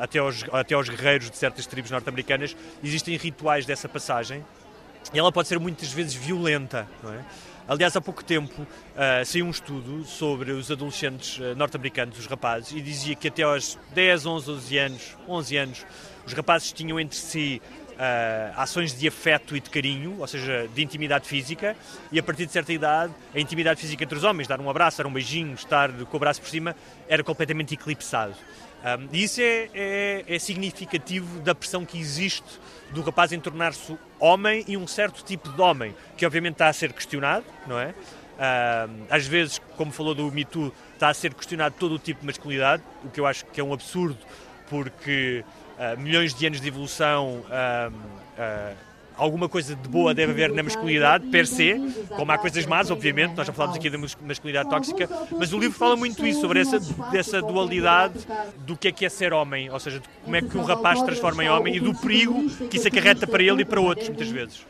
até 0.00 0.18
aos, 0.18 0.44
até 0.52 0.74
aos 0.74 0.88
guerreiros 0.88 1.30
de 1.30 1.36
certas 1.36 1.66
tribos 1.66 1.90
norte-americanas, 1.90 2.56
existem 2.82 3.16
rituais 3.16 3.64
dessa 3.64 3.88
passagem 3.88 4.44
e 5.12 5.18
ela 5.18 5.32
pode 5.32 5.48
ser 5.48 5.58
muitas 5.58 5.92
vezes 5.92 6.14
violenta, 6.14 6.86
não 7.02 7.12
é? 7.12 7.24
Aliás, 7.68 7.94
há 7.94 8.00
pouco 8.00 8.24
tempo 8.24 8.62
uh, 8.62 9.24
saiu 9.26 9.44
um 9.44 9.50
estudo 9.50 10.02
sobre 10.06 10.52
os 10.52 10.70
adolescentes 10.70 11.38
uh, 11.38 11.54
norte-americanos, 11.54 12.18
os 12.18 12.24
rapazes, 12.24 12.72
e 12.72 12.80
dizia 12.80 13.14
que 13.14 13.28
até 13.28 13.42
aos 13.42 13.78
10, 13.92 14.24
11, 14.24 14.46
12 14.46 14.78
anos, 14.78 15.16
11 15.28 15.56
anos, 15.58 15.86
os 16.26 16.32
rapazes 16.32 16.72
tinham 16.72 16.98
entre 16.98 17.18
si 17.18 17.60
uh, 17.92 18.58
ações 18.58 18.98
de 18.98 19.06
afeto 19.06 19.54
e 19.54 19.60
de 19.60 19.68
carinho, 19.68 20.16
ou 20.18 20.26
seja, 20.26 20.66
de 20.74 20.82
intimidade 20.82 21.28
física, 21.28 21.76
e 22.10 22.18
a 22.18 22.22
partir 22.22 22.46
de 22.46 22.52
certa 22.52 22.72
idade, 22.72 23.12
a 23.34 23.38
intimidade 23.38 23.78
física 23.78 24.02
entre 24.02 24.16
os 24.16 24.24
homens, 24.24 24.48
dar 24.48 24.58
um 24.62 24.70
abraço, 24.70 24.96
dar 24.96 25.06
um 25.06 25.12
beijinho, 25.12 25.52
estar 25.52 25.92
com 25.92 26.16
o 26.16 26.20
braço 26.20 26.40
por 26.40 26.48
cima, 26.48 26.74
era 27.06 27.22
completamente 27.22 27.74
eclipsado. 27.74 28.34
Um, 28.78 29.08
e 29.12 29.24
isso 29.24 29.40
é, 29.40 29.68
é, 29.74 30.24
é, 30.28 30.38
significativo 30.38 31.40
da 31.40 31.54
pressão 31.54 31.84
que 31.84 31.98
existe 31.98 32.60
do 32.92 33.02
rapaz 33.02 33.32
em 33.32 33.40
tornar-se 33.40 33.98
homem 34.20 34.64
e 34.68 34.76
um 34.76 34.86
certo 34.86 35.24
tipo 35.24 35.48
de 35.50 35.60
homem, 35.60 35.94
que 36.16 36.24
obviamente 36.24 36.54
está 36.54 36.68
a 36.68 36.72
ser 36.72 36.92
questionado, 36.92 37.44
não 37.66 37.78
é? 37.78 37.92
Um, 38.38 39.04
às 39.10 39.26
vezes, 39.26 39.60
como 39.76 39.90
falou 39.90 40.14
do 40.14 40.30
Me 40.30 40.44
Too, 40.44 40.72
está 40.94 41.08
a 41.08 41.14
ser 41.14 41.34
questionado 41.34 41.74
todo 41.78 41.96
o 41.96 41.98
tipo 41.98 42.20
de 42.20 42.26
masculinidade, 42.26 42.82
o 43.04 43.10
que 43.10 43.18
eu 43.18 43.26
acho 43.26 43.44
que 43.46 43.60
é 43.60 43.64
um 43.64 43.72
absurdo, 43.72 44.18
porque 44.70 45.44
uh, 45.76 46.00
milhões 46.00 46.32
de 46.32 46.46
anos 46.46 46.60
de 46.60 46.68
evolução. 46.68 47.44
Uh, 47.48 48.87
alguma 49.18 49.48
coisa 49.48 49.74
de 49.74 49.88
boa 49.88 50.14
deve 50.14 50.32
haver 50.32 50.52
na 50.52 50.62
masculinidade, 50.62 51.26
per 51.26 51.46
se, 51.46 51.74
como 52.16 52.30
há 52.32 52.38
coisas 52.38 52.64
más, 52.64 52.90
obviamente, 52.90 53.34
nós 53.34 53.46
já 53.46 53.52
falámos 53.52 53.76
aqui 53.76 53.90
da 53.90 53.98
masculinidade 53.98 54.70
tóxica, 54.70 55.08
mas 55.38 55.52
o 55.52 55.58
livro 55.58 55.76
fala 55.76 55.96
muito 55.96 56.26
isso, 56.26 56.40
sobre 56.40 56.60
essa, 56.60 56.78
dessa 57.10 57.42
dualidade 57.42 58.20
do 58.58 58.76
que 58.76 58.88
é 58.88 58.92
que 58.92 59.04
é 59.04 59.08
ser 59.08 59.32
homem, 59.32 59.70
ou 59.70 59.80
seja, 59.80 60.00
como 60.24 60.36
é 60.36 60.40
que 60.40 60.56
um 60.56 60.62
rapaz 60.62 61.00
se 61.00 61.04
transforma 61.04 61.44
em 61.44 61.50
homem 61.50 61.76
e 61.76 61.80
do 61.80 61.94
perigo 61.94 62.48
que 62.70 62.76
isso 62.76 62.88
acarreta 62.88 63.26
para 63.26 63.42
ele 63.42 63.62
e 63.62 63.64
para 63.64 63.80
outros, 63.80 64.08
muitas 64.08 64.28
vezes. 64.28 64.66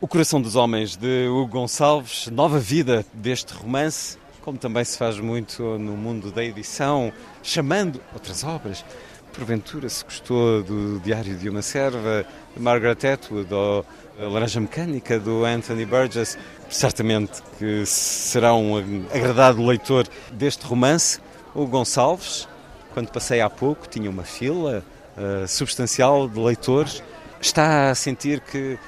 O 0.00 0.08
Coração 0.08 0.40
dos 0.40 0.56
Homens, 0.56 0.96
de 0.96 1.28
Hugo 1.28 1.46
Gonçalves, 1.46 2.26
nova 2.28 2.58
vida 2.58 3.04
deste 3.12 3.52
romance, 3.54 4.18
como 4.40 4.58
também 4.58 4.84
se 4.84 4.98
faz 4.98 5.18
muito 5.18 5.62
no 5.78 5.96
mundo 5.96 6.32
da 6.32 6.44
edição, 6.44 7.12
chamando 7.42 8.00
outras 8.12 8.42
obras 8.42 8.84
porventura, 9.32 9.88
se 9.88 10.04
gostou 10.04 10.62
do 10.62 11.00
Diário 11.00 11.34
de 11.34 11.48
uma 11.48 11.62
Serva, 11.62 12.24
de 12.54 12.62
Margaret 12.62 13.12
Atwood, 13.12 13.52
ou 13.52 13.84
A 14.20 14.28
Laranja 14.28 14.60
Mecânica, 14.60 15.18
do 15.18 15.44
Anthony 15.44 15.86
Burgess, 15.86 16.38
certamente 16.68 17.42
que 17.58 17.84
será 17.86 18.54
um 18.54 18.76
agradado 19.12 19.64
leitor 19.64 20.06
deste 20.30 20.66
romance. 20.66 21.18
O 21.54 21.66
Gonçalves, 21.66 22.46
quando 22.92 23.10
passei 23.10 23.40
há 23.40 23.48
pouco, 23.48 23.88
tinha 23.88 24.10
uma 24.10 24.24
fila 24.24 24.84
uh, 25.16 25.48
substancial 25.48 26.28
de 26.28 26.38
leitores. 26.38 27.02
Está 27.40 27.90
a 27.90 27.94
sentir 27.94 28.40
que 28.40 28.78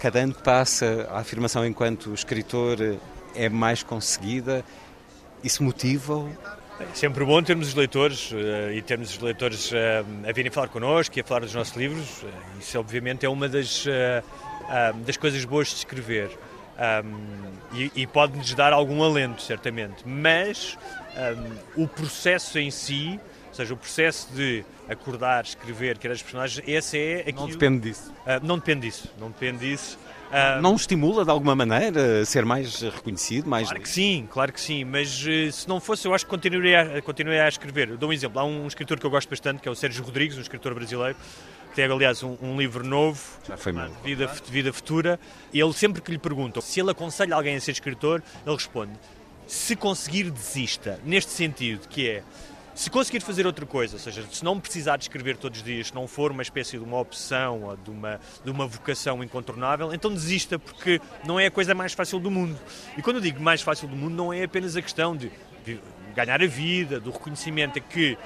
cada 0.00 0.20
ano 0.20 0.34
que 0.34 0.42
passa 0.42 1.08
a 1.10 1.18
afirmação 1.18 1.64
enquanto 1.64 2.12
escritor 2.12 2.78
é 3.34 3.48
mais 3.48 3.82
conseguida? 3.82 4.64
Isso 5.42 5.62
motiva-o? 5.62 6.28
É 6.80 6.86
sempre 6.92 7.24
bom 7.24 7.40
termos 7.40 7.68
os 7.68 7.74
leitores 7.74 8.32
uh, 8.32 8.72
e 8.72 8.82
termos 8.82 9.10
os 9.10 9.20
leitores 9.20 9.70
uh, 9.70 10.28
a 10.28 10.32
virem 10.32 10.50
falar 10.50 10.68
connosco 10.68 11.16
e 11.16 11.20
a 11.20 11.24
falar 11.24 11.40
dos 11.40 11.54
nossos 11.54 11.76
livros. 11.76 12.22
Uh, 12.22 12.28
isso, 12.58 12.78
obviamente, 12.78 13.24
é 13.24 13.28
uma 13.28 13.48
das, 13.48 13.84
das 15.06 15.16
coisas 15.16 15.44
boas 15.44 15.68
de 15.68 15.74
escrever. 15.76 16.30
Um, 16.76 17.52
e, 17.72 17.92
e 17.94 18.06
pode-nos 18.06 18.52
dar 18.54 18.72
algum 18.72 19.04
alento, 19.04 19.40
certamente. 19.40 20.02
Mas 20.04 20.76
um, 21.76 21.84
o 21.84 21.86
processo 21.86 22.58
em 22.58 22.72
si, 22.72 23.20
ou 23.48 23.54
seja, 23.54 23.74
o 23.74 23.76
processo 23.76 24.32
de 24.34 24.64
acordar, 24.88 25.44
escrever, 25.44 25.98
criar 25.98 26.14
as 26.14 26.22
personagens, 26.22 26.66
esse 26.66 26.98
é 26.98 27.20
aquilo... 27.20 27.42
Não 27.42 27.48
depende 27.48 27.88
disso. 27.88 28.12
não 28.42 28.58
depende 28.58 28.80
disso. 28.88 29.12
Não 29.16 29.28
depende 29.28 29.58
disso. 29.58 29.96
Uh, 30.34 30.60
não 30.60 30.74
estimula 30.74 31.24
de 31.24 31.30
alguma 31.30 31.54
maneira 31.54 32.22
a 32.22 32.24
ser 32.24 32.44
mais 32.44 32.80
reconhecido? 32.80 33.48
Mais... 33.48 33.68
Claro 33.68 33.80
que 33.80 33.88
sim, 33.88 34.28
claro 34.28 34.52
que 34.52 34.60
sim, 34.60 34.84
mas 34.84 35.24
uh, 35.24 35.52
se 35.52 35.68
não 35.68 35.78
fosse, 35.78 36.08
eu 36.08 36.12
acho 36.12 36.24
que 36.24 36.30
continuaria, 36.30 37.00
continuaria 37.02 37.44
a 37.44 37.48
escrever. 37.48 37.90
Eu 37.90 37.96
dou 37.96 38.10
um 38.10 38.12
exemplo, 38.12 38.40
há 38.40 38.44
um, 38.44 38.66
escritor 38.66 38.98
que 38.98 39.06
eu 39.06 39.10
gosto 39.10 39.30
bastante, 39.30 39.62
que 39.62 39.68
é 39.68 39.70
o 39.70 39.76
Sérgio 39.76 40.02
Rodrigues, 40.02 40.36
um 40.36 40.40
escritor 40.40 40.74
brasileiro, 40.74 41.16
tem 41.72 41.84
aliás 41.84 42.24
um, 42.24 42.36
um 42.42 42.58
livro 42.58 42.84
novo, 42.84 43.20
Já 43.46 43.56
foi 43.56 43.70
mal. 43.70 43.88
Vida, 44.02 44.26
Vida 44.50 44.72
Futura, 44.72 45.20
e 45.52 45.60
ele 45.60 45.72
sempre 45.72 46.02
que 46.02 46.10
lhe 46.10 46.18
perguntam 46.18 46.60
se 46.60 46.80
ele 46.80 46.90
aconselha 46.90 47.36
alguém 47.36 47.54
a 47.54 47.60
ser 47.60 47.70
escritor, 47.70 48.20
ele 48.44 48.56
responde, 48.56 48.92
se 49.46 49.76
conseguir 49.76 50.30
desista, 50.30 50.98
neste 51.04 51.30
sentido, 51.30 51.86
que 51.86 52.08
é 52.08 52.22
se 52.74 52.90
conseguir 52.90 53.20
fazer 53.20 53.46
outra 53.46 53.64
coisa, 53.64 53.94
ou 53.94 54.00
seja, 54.00 54.24
se 54.30 54.44
não 54.44 54.58
precisar 54.58 54.96
de 54.96 55.04
escrever 55.04 55.36
todos 55.36 55.60
os 55.60 55.64
dias, 55.64 55.88
se 55.88 55.94
não 55.94 56.08
for 56.08 56.32
uma 56.32 56.42
espécie 56.42 56.76
de 56.76 56.82
uma 56.82 56.98
opção 56.98 57.62
ou 57.62 57.76
de 57.76 57.90
uma, 57.90 58.20
de 58.44 58.50
uma 58.50 58.66
vocação 58.66 59.22
incontornável, 59.22 59.94
então 59.94 60.12
desista, 60.12 60.58
porque 60.58 61.00
não 61.24 61.38
é 61.38 61.46
a 61.46 61.50
coisa 61.50 61.74
mais 61.74 61.92
fácil 61.92 62.18
do 62.18 62.30
mundo. 62.30 62.58
E 62.98 63.02
quando 63.02 63.16
eu 63.16 63.22
digo 63.22 63.40
mais 63.40 63.62
fácil 63.62 63.86
do 63.86 63.94
mundo, 63.94 64.14
não 64.14 64.32
é 64.32 64.42
apenas 64.42 64.76
a 64.76 64.82
questão 64.82 65.16
de 65.16 65.30
ganhar 66.14 66.42
a 66.42 66.46
vida, 66.46 66.98
do 66.98 67.10
reconhecimento, 67.10 67.78
é 67.78 67.80
que 67.80 68.18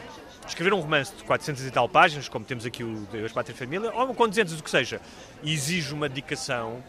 escrever 0.46 0.72
um 0.72 0.80
romance 0.80 1.14
de 1.14 1.24
400 1.24 1.66
e 1.66 1.70
tal 1.70 1.88
páginas, 1.88 2.28
como 2.28 2.44
temos 2.44 2.64
aqui 2.64 2.82
o 2.82 3.06
Deus, 3.12 3.32
Pátria 3.32 3.54
e 3.54 3.56
Família, 3.56 3.92
ou 3.92 4.14
com 4.14 4.26
200, 4.26 4.58
o 4.58 4.62
que 4.62 4.70
seja, 4.70 5.00
exige 5.44 5.92
uma 5.92 6.08
dedicação 6.08 6.82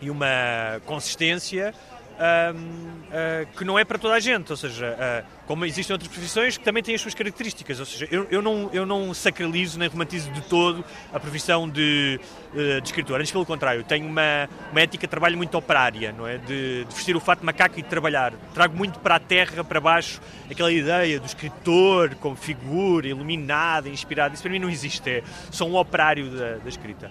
e 0.00 0.10
uma 0.10 0.80
consistência 0.84 1.74
uh, 2.18 3.56
que 3.56 3.64
não 3.64 3.78
é 3.78 3.84
para 3.84 3.98
toda 3.98 4.14
a 4.14 4.20
gente, 4.20 4.50
ou 4.50 4.56
seja, 4.56 4.96
uh, 4.96 5.26
como 5.46 5.64
existem 5.64 5.92
outras 5.92 6.10
profissões 6.10 6.56
que 6.56 6.64
também 6.64 6.82
têm 6.82 6.94
as 6.94 7.00
suas 7.00 7.14
características, 7.14 7.80
ou 7.80 7.86
seja, 7.86 8.08
eu, 8.10 8.26
eu, 8.30 8.40
não, 8.40 8.70
eu 8.72 8.86
não 8.86 9.12
sacralizo 9.12 9.78
nem 9.78 9.88
romantizo 9.88 10.30
de 10.30 10.40
todo 10.42 10.84
a 11.12 11.20
profissão 11.20 11.68
de, 11.68 12.20
uh, 12.54 12.80
de 12.80 12.88
escritor, 12.88 13.20
antes 13.20 13.32
pelo 13.32 13.44
contrário, 13.44 13.82
tenho 13.84 14.06
uma, 14.06 14.48
uma 14.70 14.80
ética 14.80 15.06
de 15.06 15.10
trabalho 15.10 15.36
muito 15.36 15.56
operária, 15.56 16.12
não 16.12 16.26
é? 16.26 16.38
De, 16.38 16.84
de, 16.84 16.94
vestir 16.94 17.16
o 17.16 17.20
fato 17.20 17.40
de 17.40 17.46
macaco 17.46 17.78
e 17.78 17.82
de 17.82 17.88
trabalhar. 17.88 18.32
Trago 18.54 18.76
muito 18.76 18.98
para 18.98 19.16
a 19.16 19.20
terra, 19.20 19.64
para 19.64 19.80
baixo, 19.80 20.20
aquela 20.50 20.72
ideia 20.72 21.18
do 21.18 21.26
escritor 21.26 22.14
como 22.16 22.36
figura, 22.36 23.06
iluminada, 23.06 23.88
inspirada, 23.88 24.34
isso 24.34 24.42
para 24.42 24.52
mim 24.52 24.58
não 24.58 24.70
existe, 24.70 25.08
é, 25.08 25.22
sou 25.50 25.68
um 25.68 25.76
operário 25.76 26.30
da, 26.30 26.56
da 26.58 26.68
escrita. 26.68 27.10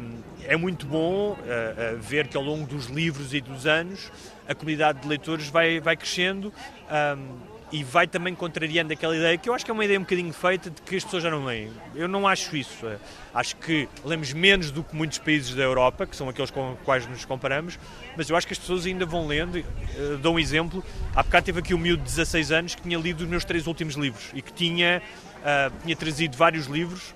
Um, 0.00 0.29
é 0.46 0.56
muito 0.56 0.86
bom 0.86 1.32
uh, 1.32 1.98
ver 1.98 2.28
que 2.28 2.36
ao 2.36 2.42
longo 2.42 2.66
dos 2.66 2.86
livros 2.86 3.34
e 3.34 3.40
dos 3.40 3.66
anos 3.66 4.10
a 4.48 4.54
comunidade 4.54 5.00
de 5.00 5.08
leitores 5.08 5.48
vai, 5.48 5.80
vai 5.80 5.96
crescendo 5.96 6.52
um, 6.90 7.38
e 7.72 7.84
vai 7.84 8.06
também 8.06 8.34
contrariando 8.34 8.92
aquela 8.92 9.16
ideia, 9.16 9.38
que 9.38 9.48
eu 9.48 9.54
acho 9.54 9.64
que 9.64 9.70
é 9.70 9.74
uma 9.74 9.84
ideia 9.84 9.98
um 9.98 10.02
bocadinho 10.02 10.32
feita, 10.32 10.70
de 10.70 10.82
que 10.82 10.96
as 10.96 11.04
pessoas 11.04 11.22
já 11.22 11.30
não 11.30 11.44
leem. 11.44 11.70
Eu 11.94 12.08
não 12.08 12.26
acho 12.26 12.56
isso. 12.56 12.84
Uh, 12.84 12.98
acho 13.32 13.56
que 13.56 13.88
lemos 14.04 14.32
menos 14.32 14.70
do 14.70 14.82
que 14.82 14.94
muitos 14.94 15.18
países 15.18 15.54
da 15.54 15.62
Europa, 15.62 16.06
que 16.06 16.16
são 16.16 16.28
aqueles 16.28 16.50
com 16.50 16.72
os 16.72 16.80
quais 16.80 17.06
nos 17.06 17.24
comparamos, 17.24 17.78
mas 18.16 18.28
eu 18.28 18.36
acho 18.36 18.46
que 18.46 18.52
as 18.52 18.58
pessoas 18.58 18.86
ainda 18.86 19.06
vão 19.06 19.26
lendo. 19.26 19.58
Uh, 19.58 20.18
dou 20.18 20.34
um 20.34 20.38
exemplo. 20.38 20.82
Há 21.14 21.22
bocado 21.22 21.46
teve 21.46 21.60
aqui 21.60 21.74
um 21.74 21.78
miúdo 21.78 22.02
de 22.02 22.08
16 22.08 22.50
anos 22.50 22.74
que 22.74 22.82
tinha 22.82 22.98
lido 22.98 23.22
os 23.22 23.28
meus 23.28 23.44
três 23.44 23.66
últimos 23.66 23.94
livros 23.94 24.30
e 24.34 24.42
que 24.42 24.52
tinha, 24.52 25.00
uh, 25.36 25.72
tinha 25.84 25.94
trazido 25.94 26.36
vários 26.36 26.66
livros 26.66 27.14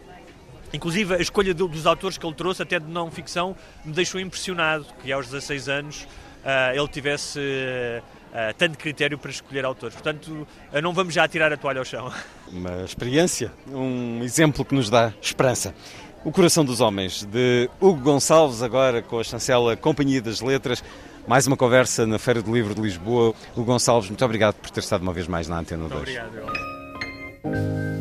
Inclusive, 0.74 1.14
a 1.14 1.18
escolha 1.18 1.54
dos 1.54 1.86
autores 1.86 2.18
que 2.18 2.26
ele 2.26 2.34
trouxe, 2.34 2.60
até 2.60 2.80
de 2.80 2.86
não 2.86 3.08
ficção, 3.10 3.54
me 3.84 3.92
deixou 3.92 4.20
impressionado 4.20 4.84
que 5.00 5.12
aos 5.12 5.26
16 5.26 5.68
anos 5.68 6.02
uh, 6.02 6.76
ele 6.76 6.88
tivesse 6.88 7.38
uh, 7.38 8.02
tanto 8.58 8.76
critério 8.76 9.16
para 9.16 9.30
escolher 9.30 9.64
autores. 9.64 9.94
Portanto, 9.94 10.46
não 10.82 10.92
vamos 10.92 11.14
já 11.14 11.28
tirar 11.28 11.52
a 11.52 11.56
toalha 11.56 11.78
ao 11.78 11.84
chão. 11.84 12.12
Uma 12.50 12.82
experiência, 12.82 13.52
um 13.68 14.20
exemplo 14.24 14.64
que 14.64 14.74
nos 14.74 14.90
dá 14.90 15.12
esperança. 15.22 15.72
O 16.24 16.32
Coração 16.32 16.64
dos 16.64 16.80
Homens, 16.80 17.22
de 17.22 17.70
Hugo 17.80 18.00
Gonçalves, 18.00 18.60
agora 18.60 19.00
com 19.00 19.20
a 19.20 19.24
chancela 19.24 19.76
Companhia 19.76 20.20
das 20.20 20.40
Letras. 20.40 20.82
Mais 21.28 21.46
uma 21.46 21.56
conversa 21.56 22.04
na 22.06 22.18
Feira 22.18 22.42
do 22.42 22.52
Livro 22.52 22.74
de 22.74 22.80
Lisboa. 22.80 23.32
Hugo 23.54 23.64
Gonçalves, 23.64 24.10
muito 24.10 24.24
obrigado 24.24 24.56
por 24.56 24.70
ter 24.70 24.80
estado 24.80 25.02
uma 25.02 25.12
vez 25.12 25.28
mais 25.28 25.46
na 25.46 25.58
Antena 25.58 25.88
2. 25.88 26.00
Obrigado. 26.00 27.93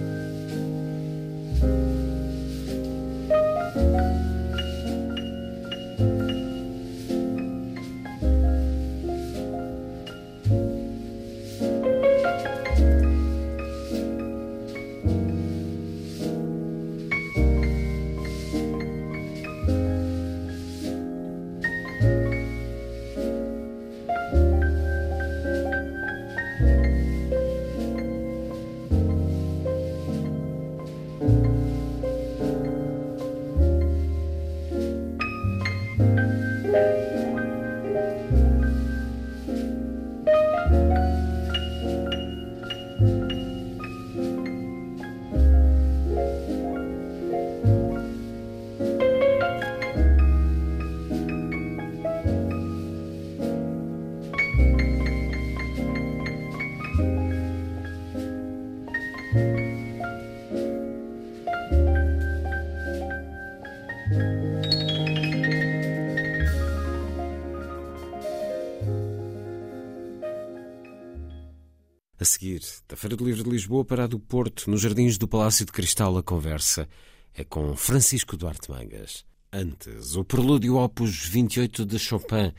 Feira 73.03 73.17
do 73.17 73.25
Livro 73.25 73.43
de 73.43 73.49
Lisboa 73.49 73.83
para 73.83 74.05
a 74.05 74.07
do 74.07 74.17
Porto, 74.17 74.71
nos 74.71 74.79
Jardins 74.79 75.17
do 75.17 75.27
Palácio 75.27 75.65
de 75.65 75.73
Cristal, 75.73 76.17
a 76.17 76.23
conversa 76.23 76.87
é 77.35 77.43
com 77.43 77.75
Francisco 77.75 78.37
Duarte 78.37 78.71
Mangas. 78.71 79.25
Antes, 79.51 80.15
o 80.15 80.23
prelúdio 80.23 80.77
opus 80.77 81.25
28 81.25 81.85
de 81.85 81.99
Chopin, 81.99 82.53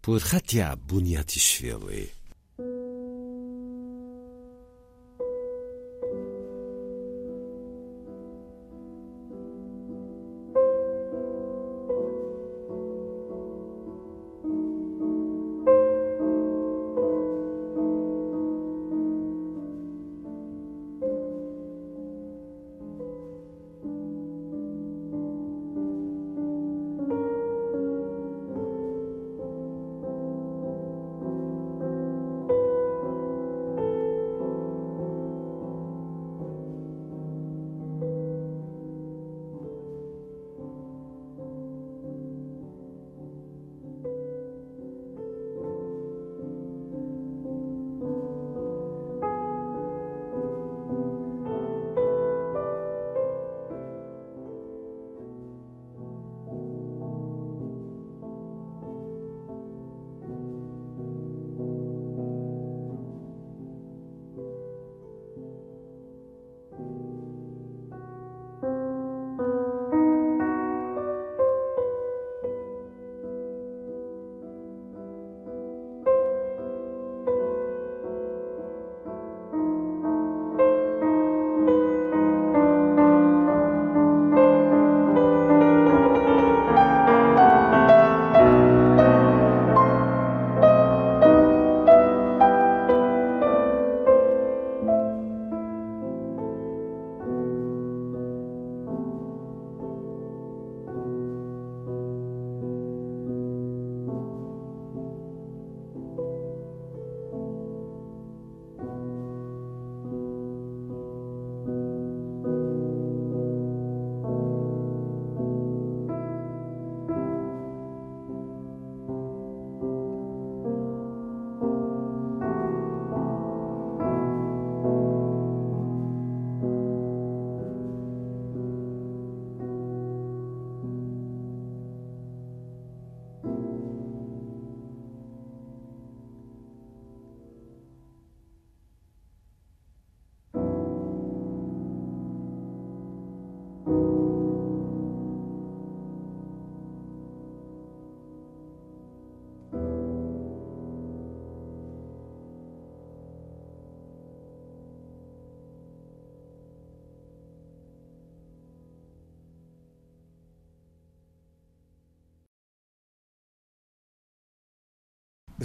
por 0.00 0.22
Ratia 0.22 0.74
Buniatishvili. 0.74 2.13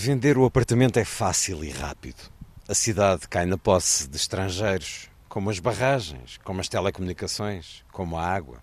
Vender 0.02 0.38
o 0.38 0.46
apartamento 0.46 0.98
é 0.98 1.04
fácil 1.04 1.62
e 1.62 1.70
rápido. 1.70 2.32
A 2.70 2.74
cidade 2.74 3.28
cai 3.28 3.46
na 3.46 3.58
posse 3.58 4.08
de 4.08 4.16
estrangeiros, 4.16 5.10
como 5.28 5.50
as 5.50 5.60
barragens, 5.60 6.40
como 6.42 6.62
as 6.62 6.70
telecomunicações, 6.70 7.84
como 7.92 8.18
a 8.18 8.26
água. 8.26 8.62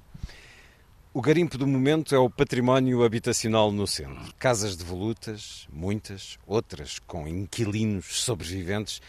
O 1.13 1.21
garimpo 1.21 1.59
do 1.59 1.67
momento 1.67 2.15
é 2.15 2.19
o 2.19 2.31
património 2.31 3.05
habitacional 3.05 3.71
no 3.71 3.87
centro. 3.87 4.33
Casas 4.39 4.77
devolutas, 4.77 5.69
muitas, 5.71 6.39
outras 6.47 6.99
com 7.01 7.29
inquilinos 7.29 8.23
sobreviventes, 8.23 9.03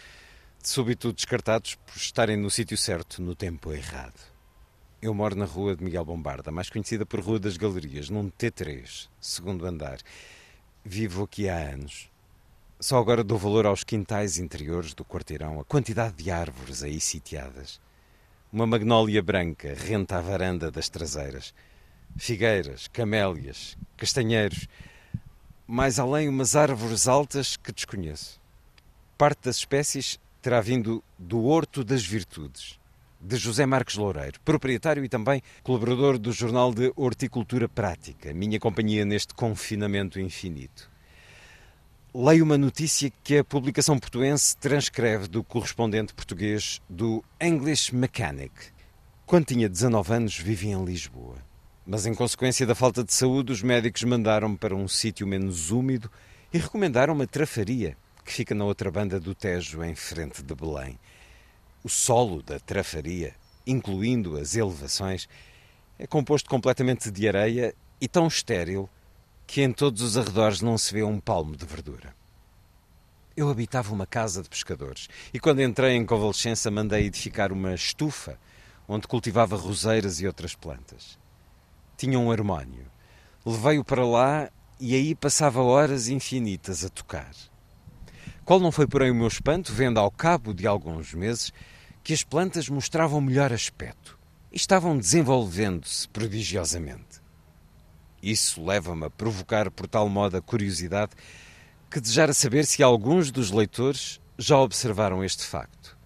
de 0.61 0.67
súbito 0.67 1.13
descartados 1.13 1.75
por 1.75 1.95
estarem 1.95 2.35
no 2.35 2.49
sítio 2.49 2.77
certo 2.77 3.21
no 3.21 3.35
tempo 3.35 3.71
errado. 3.71 4.19
Eu 5.01 5.13
moro 5.13 5.33
na 5.33 5.45
rua 5.45 5.77
de 5.77 5.83
Miguel 5.85 6.03
Bombarda, 6.03 6.51
mais 6.51 6.69
conhecida 6.69 7.05
por 7.05 7.21
Rua 7.21 7.39
das 7.39 7.55
Galerias, 7.55 8.09
num 8.09 8.29
T3, 8.29 9.07
segundo 9.17 9.65
andar. 9.65 9.99
Vivo 10.83 11.23
aqui 11.23 11.47
há 11.47 11.55
anos. 11.55 12.09
Só 12.79 12.99
agora 12.99 13.23
dou 13.23 13.39
valor 13.39 13.65
aos 13.65 13.83
quintais 13.83 14.37
interiores 14.37 14.93
do 14.93 15.03
quarteirão, 15.03 15.59
a 15.59 15.65
quantidade 15.65 16.23
de 16.23 16.29
árvores 16.29 16.83
aí 16.83 16.99
sitiadas. 16.99 17.81
Uma 18.53 18.67
magnólia 18.67 19.21
branca 19.23 19.73
renta 19.73 20.15
a 20.15 20.21
varanda 20.21 20.69
das 20.69 20.87
traseiras. 20.87 21.55
Figueiras, 22.15 22.87
camélias, 22.87 23.75
castanheiros. 23.97 24.67
Mais 25.65 25.97
além, 25.97 26.29
umas 26.29 26.55
árvores 26.55 27.07
altas 27.07 27.57
que 27.57 27.71
desconheço. 27.71 28.39
Parte 29.17 29.45
das 29.45 29.57
espécies 29.57 30.19
terá 30.39 30.61
vindo 30.61 31.03
do 31.17 31.45
Horto 31.45 31.83
das 31.83 32.05
Virtudes, 32.05 32.79
de 33.19 33.37
José 33.37 33.65
Marques 33.65 33.95
Loureiro, 33.95 34.39
proprietário 34.41 35.03
e 35.03 35.09
também 35.09 35.41
colaborador 35.63 36.19
do 36.19 36.31
Jornal 36.31 36.71
de 36.71 36.93
Horticultura 36.95 37.67
Prática, 37.67 38.31
minha 38.35 38.59
companhia 38.59 39.03
neste 39.03 39.33
confinamento 39.33 40.19
infinito. 40.19 40.95
Leio 42.15 42.45
uma 42.45 42.57
notícia 42.57 43.11
que 43.21 43.37
a 43.37 43.43
publicação 43.43 43.99
portuense 43.99 44.55
transcreve 44.55 45.27
do 45.27 45.43
correspondente 45.43 46.13
português 46.13 46.81
do 46.89 47.23
English 47.39 47.93
Mechanic. 47.93 48.53
Quando 49.25 49.47
tinha 49.47 49.67
19 49.67 50.13
anos, 50.13 50.37
vivia 50.37 50.71
em 50.71 50.85
Lisboa. 50.85 51.35
Mas, 51.85 52.05
em 52.05 52.15
consequência 52.15 52.65
da 52.65 52.73
falta 52.73 53.03
de 53.03 53.13
saúde, 53.13 53.51
os 53.51 53.61
médicos 53.61 54.03
mandaram-me 54.03 54.57
para 54.57 54.73
um 54.73 54.87
sítio 54.87 55.27
menos 55.27 55.69
úmido 55.69 56.09
e 56.51 56.57
recomendaram 56.57 57.13
uma 57.13 57.27
trafaria, 57.27 57.97
que 58.23 58.31
fica 58.31 58.55
na 58.55 58.63
outra 58.63 58.89
banda 58.89 59.19
do 59.19 59.35
Tejo, 59.35 59.83
em 59.83 59.93
frente 59.93 60.41
de 60.41 60.55
Belém. 60.55 60.97
O 61.83 61.89
solo 61.89 62.41
da 62.41 62.57
trafaria, 62.57 63.35
incluindo 63.65 64.37
as 64.37 64.55
elevações, 64.55 65.27
é 65.99 66.07
composto 66.07 66.49
completamente 66.49 67.11
de 67.11 67.27
areia 67.27 67.75
e 67.99 68.07
tão 68.07 68.27
estéril 68.27 68.89
que 69.47 69.63
em 69.63 69.71
todos 69.71 70.01
os 70.01 70.17
arredores 70.17 70.61
não 70.61 70.77
se 70.77 70.93
vê 70.93 71.01
um 71.01 71.19
palmo 71.19 71.55
de 71.55 71.65
verdura. 71.65 72.13
Eu 73.35 73.49
habitava 73.49 73.93
uma 73.93 74.05
casa 74.05 74.43
de 74.43 74.49
pescadores 74.49 75.07
e 75.33 75.39
quando 75.39 75.61
entrei 75.61 75.95
em 75.95 76.05
convalescença 76.05 76.69
mandei 76.69 77.05
edificar 77.05 77.53
uma 77.53 77.73
estufa 77.73 78.37
onde 78.87 79.07
cultivava 79.07 79.55
roseiras 79.55 80.19
e 80.19 80.27
outras 80.27 80.53
plantas. 80.53 81.17
Tinha 81.95 82.19
um 82.19 82.29
harmónio. 82.29 82.85
Levei-o 83.45 83.83
para 83.83 84.05
lá 84.05 84.49
e 84.79 84.93
aí 84.93 85.15
passava 85.15 85.61
horas 85.61 86.09
infinitas 86.09 86.83
a 86.83 86.89
tocar. 86.89 87.31
Qual 88.43 88.59
não 88.59 88.71
foi, 88.71 88.87
porém, 88.87 89.11
o 89.11 89.15
meu 89.15 89.27
espanto, 89.27 89.73
vendo 89.73 89.99
ao 89.99 90.11
cabo 90.11 90.53
de 90.53 90.67
alguns 90.67 91.13
meses 91.13 91.53
que 92.03 92.13
as 92.13 92.23
plantas 92.23 92.69
mostravam 92.69 93.21
melhor 93.21 93.51
aspecto 93.51 94.17
e 94.51 94.57
estavam 94.57 94.97
desenvolvendo-se 94.97 96.07
prodigiosamente. 96.09 97.16
Isso 98.21 98.63
leva-me 98.63 99.05
a 99.05 99.09
provocar 99.09 99.69
por 99.69 99.87
tal 99.87 100.09
modo 100.09 100.37
a 100.37 100.41
curiosidade 100.41 101.11
que 101.89 102.01
desejara 102.01 102.33
saber 102.33 102.65
se 102.65 102.83
alguns 102.83 103.31
dos 103.31 103.51
leitores 103.51 104.19
já 104.37 104.57
observaram 104.57 105.23
este 105.23 105.43
facto? 105.43 105.97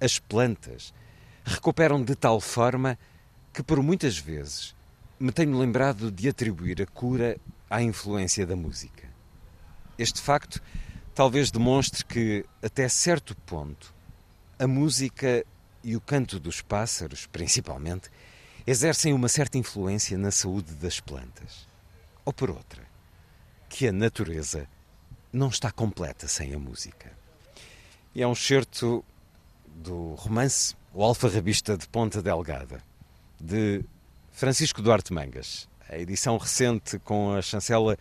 As 0.00 0.18
plantas 0.18 0.94
recuperam 1.44 2.02
de 2.02 2.14
tal 2.14 2.40
forma 2.40 2.98
que, 3.52 3.62
por 3.62 3.82
muitas 3.82 4.16
vezes, 4.16 4.74
me 5.18 5.32
tenho 5.32 5.58
lembrado 5.58 6.10
de 6.10 6.28
atribuir 6.28 6.80
a 6.80 6.86
cura 6.86 7.36
à 7.68 7.82
influência 7.82 8.46
da 8.46 8.56
música. 8.56 9.08
Este 9.98 10.20
facto 10.20 10.62
talvez 11.14 11.50
demonstre 11.50 12.04
que, 12.04 12.46
até 12.62 12.88
certo 12.88 13.36
ponto, 13.36 13.92
a 14.58 14.66
música 14.66 15.44
e 15.84 15.96
o 15.96 16.00
canto 16.00 16.40
dos 16.40 16.62
pássaros, 16.62 17.26
principalmente, 17.26 18.10
exercem 18.66 19.12
uma 19.12 19.28
certa 19.28 19.58
influência 19.58 20.16
na 20.18 20.30
saúde 20.30 20.72
das 20.74 21.00
plantas. 21.00 21.66
Ou 22.24 22.32
por 22.32 22.50
outra, 22.50 22.82
que 23.68 23.86
a 23.88 23.92
natureza 23.92 24.68
não 25.32 25.48
está 25.48 25.70
completa 25.70 26.26
sem 26.28 26.54
a 26.54 26.58
música. 26.58 27.12
E 28.14 28.22
é 28.22 28.26
um 28.26 28.34
certo 28.34 29.04
do 29.66 30.14
romance 30.14 30.74
O 30.92 31.04
Alfarrabista 31.04 31.76
de 31.76 31.88
Ponta 31.88 32.20
Delgada, 32.20 32.82
de 33.40 33.84
Francisco 34.32 34.82
Duarte 34.82 35.12
Mangas. 35.12 35.68
A 35.88 35.98
edição 35.98 36.36
recente 36.36 36.98
com 37.00 37.32
a 37.34 37.42
chancela 37.42 37.96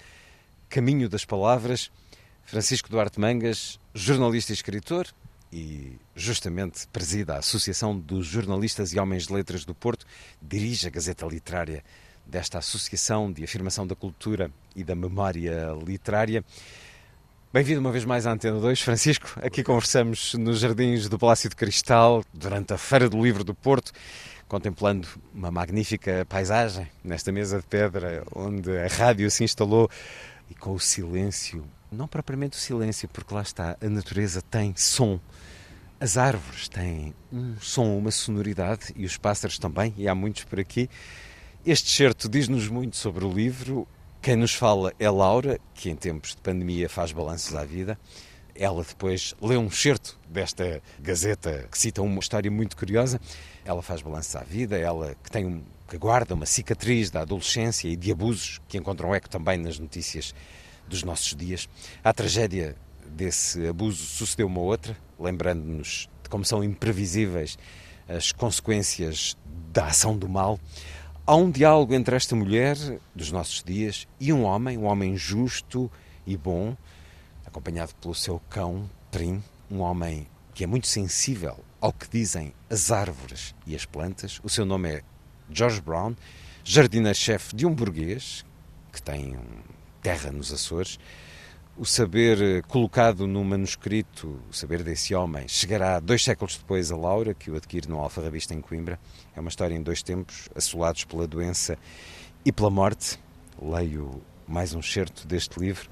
Caminho 0.67 1.07
das 1.07 1.25
Palavras. 1.25 1.91
Francisco 2.43 2.89
Duarte 2.89 3.19
Mangas, 3.19 3.79
jornalista 3.93 4.51
e 4.51 4.55
escritor, 4.55 5.07
e 5.51 5.97
justamente 6.15 6.87
presida 6.87 7.35
a 7.35 7.39
Associação 7.39 7.97
dos 7.97 8.27
Jornalistas 8.27 8.93
e 8.93 8.99
Homens 8.99 9.27
de 9.27 9.33
Letras 9.33 9.65
do 9.65 9.73
Porto, 9.73 10.05
dirige 10.41 10.87
a 10.87 10.89
Gazeta 10.89 11.25
Literária 11.25 11.83
desta 12.25 12.59
Associação 12.59 13.31
de 13.31 13.43
Afirmação 13.43 13.87
da 13.87 13.95
Cultura 13.95 14.51
e 14.75 14.83
da 14.83 14.95
Memória 14.95 15.69
Literária. 15.85 16.43
Bem-vindo 17.51 17.79
uma 17.79 17.91
vez 17.91 18.05
mais 18.05 18.27
à 18.27 18.31
Antena 18.31 18.59
2. 18.59 18.79
Francisco, 18.81 19.27
aqui 19.41 19.63
conversamos 19.63 20.35
nos 20.35 20.59
jardins 20.59 21.09
do 21.09 21.17
Palácio 21.17 21.49
de 21.49 21.55
Cristal, 21.55 22.23
durante 22.31 22.73
a 22.73 22.77
Feira 22.77 23.09
do 23.09 23.19
Livro 23.19 23.43
do 23.43 23.55
Porto, 23.55 23.91
contemplando 24.47 25.07
uma 25.33 25.49
magnífica 25.49 26.27
paisagem 26.29 26.87
nesta 27.03 27.31
mesa 27.31 27.57
de 27.57 27.65
pedra 27.65 28.23
onde 28.35 28.77
a 28.77 28.87
rádio 28.87 29.31
se 29.31 29.43
instalou 29.43 29.89
e 30.47 30.53
com 30.53 30.73
o 30.73 30.79
silêncio, 30.79 31.65
não 31.91 32.07
propriamente 32.07 32.55
o 32.55 32.61
silêncio, 32.61 33.09
porque 33.09 33.33
lá 33.33 33.41
está, 33.41 33.75
a 33.81 33.89
natureza 33.89 34.43
tem 34.43 34.75
som. 34.75 35.19
As 36.01 36.15
árvores 36.15 36.69
têm 36.69 37.13
um 37.29 37.59
som, 37.59 37.97
uma 37.97 38.09
sonoridade 38.09 38.93
e 38.95 39.05
os 39.05 39.17
pássaros 39.17 39.59
também, 39.59 39.93
e 39.97 40.07
há 40.07 40.15
muitos 40.15 40.45
por 40.45 40.57
aqui. 40.57 40.89
Este 41.65 41.91
certo 41.91 42.29
diz-nos 42.29 42.69
muito 42.69 42.95
sobre 42.95 43.25
o 43.25 43.29
livro, 43.29 43.85
quem 44.21 44.37
nos 44.37 44.53
fala 44.53 44.93
é 44.97 45.09
Laura, 45.09 45.59
que 45.73 45.89
em 45.89 45.97
tempos 45.97 46.31
de 46.31 46.37
pandemia 46.37 46.87
faz 46.87 47.11
balanços 47.11 47.53
à 47.53 47.65
vida. 47.65 47.99
Ela 48.55 48.81
depois 48.81 49.35
lê 49.41 49.57
um 49.57 49.69
certo 49.69 50.17
desta 50.25 50.81
gazeta 51.01 51.67
que 51.69 51.77
cita 51.77 52.01
uma 52.01 52.19
história 52.19 52.49
muito 52.49 52.77
curiosa. 52.77 53.19
Ela 53.65 53.81
faz 53.81 54.01
balanços 54.01 54.33
à 54.37 54.43
vida, 54.43 54.77
ela 54.77 55.13
que 55.21 55.29
tem 55.29 55.45
um, 55.45 55.61
que 55.89 55.97
guarda 55.97 56.33
uma 56.33 56.45
cicatriz 56.45 57.11
da 57.11 57.23
adolescência 57.23 57.89
e 57.89 57.97
de 57.97 58.09
abusos 58.09 58.61
que 58.69 58.77
encontram 58.77 59.13
eco 59.13 59.29
também 59.29 59.57
nas 59.57 59.77
notícias 59.77 60.33
dos 60.87 61.03
nossos 61.03 61.35
dias. 61.35 61.67
A 62.01 62.13
tragédia 62.13 62.77
desse 63.05 63.67
abuso 63.67 64.01
sucedeu 64.01 64.47
uma 64.47 64.61
outra, 64.61 64.95
lembrando-nos 65.19 66.09
de 66.23 66.29
como 66.29 66.45
são 66.45 66.63
imprevisíveis 66.63 67.57
as 68.07 68.31
consequências 68.31 69.37
da 69.71 69.87
ação 69.87 70.17
do 70.17 70.27
mal. 70.27 70.59
Há 71.25 71.35
um 71.35 71.51
diálogo 71.51 71.93
entre 71.93 72.15
esta 72.15 72.35
mulher 72.35 72.75
dos 73.13 73.31
nossos 73.31 73.63
dias 73.63 74.07
e 74.19 74.33
um 74.33 74.43
homem, 74.43 74.77
um 74.77 74.85
homem 74.85 75.15
justo 75.15 75.91
e 76.25 76.35
bom, 76.35 76.75
acompanhado 77.45 77.93
pelo 78.01 78.15
seu 78.15 78.39
cão, 78.49 78.89
Trim, 79.11 79.43
um 79.69 79.79
homem 79.79 80.27
que 80.55 80.63
é 80.63 80.67
muito 80.67 80.87
sensível 80.87 81.63
ao 81.79 81.93
que 81.93 82.09
dizem 82.09 82.53
as 82.69 82.91
árvores 82.91 83.53
e 83.65 83.75
as 83.75 83.85
plantas. 83.85 84.39
O 84.43 84.49
seu 84.49 84.65
nome 84.65 84.89
é 84.89 85.03
George 85.51 85.81
Brown, 85.81 86.15
jardineiro-chefe 86.63 87.55
de 87.55 87.65
um 87.65 87.73
burguês 87.73 88.45
que 88.91 89.01
tem 89.01 89.37
terra 90.01 90.31
nos 90.31 90.51
Açores. 90.51 90.99
O 91.79 91.85
saber 91.85 92.41
eh, 92.41 92.61
colocado 92.67 93.25
no 93.25 93.41
manuscrito, 93.41 94.37
o 94.49 94.53
saber 94.53 94.83
desse 94.83 95.15
homem, 95.15 95.47
chegará 95.47 95.97
dois 96.01 96.21
séculos 96.21 96.57
depois 96.57 96.91
a 96.91 96.97
Laura, 96.97 97.33
que 97.33 97.49
o 97.49 97.55
adquire 97.55 97.87
no 97.87 97.99
Alfarrabista 97.99 98.53
em 98.53 98.59
Coimbra. 98.59 98.99
É 99.33 99.39
uma 99.39 99.47
história 99.47 99.73
em 99.73 99.81
dois 99.81 100.03
tempos, 100.03 100.49
assolados 100.53 101.05
pela 101.05 101.25
doença 101.25 101.77
e 102.43 102.51
pela 102.51 102.69
morte. 102.69 103.17
Leio 103.61 104.21
mais 104.45 104.73
um 104.73 104.81
certo 104.81 105.25
deste 105.25 105.57
livro. 105.57 105.89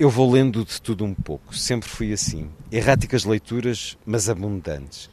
Eu 0.00 0.10
vou 0.10 0.28
lendo 0.28 0.64
de 0.64 0.82
tudo 0.82 1.04
um 1.04 1.14
pouco, 1.14 1.56
sempre 1.56 1.88
fui 1.88 2.12
assim. 2.12 2.50
Erráticas 2.72 3.24
leituras, 3.24 3.96
mas 4.04 4.28
abundantes. 4.28 5.08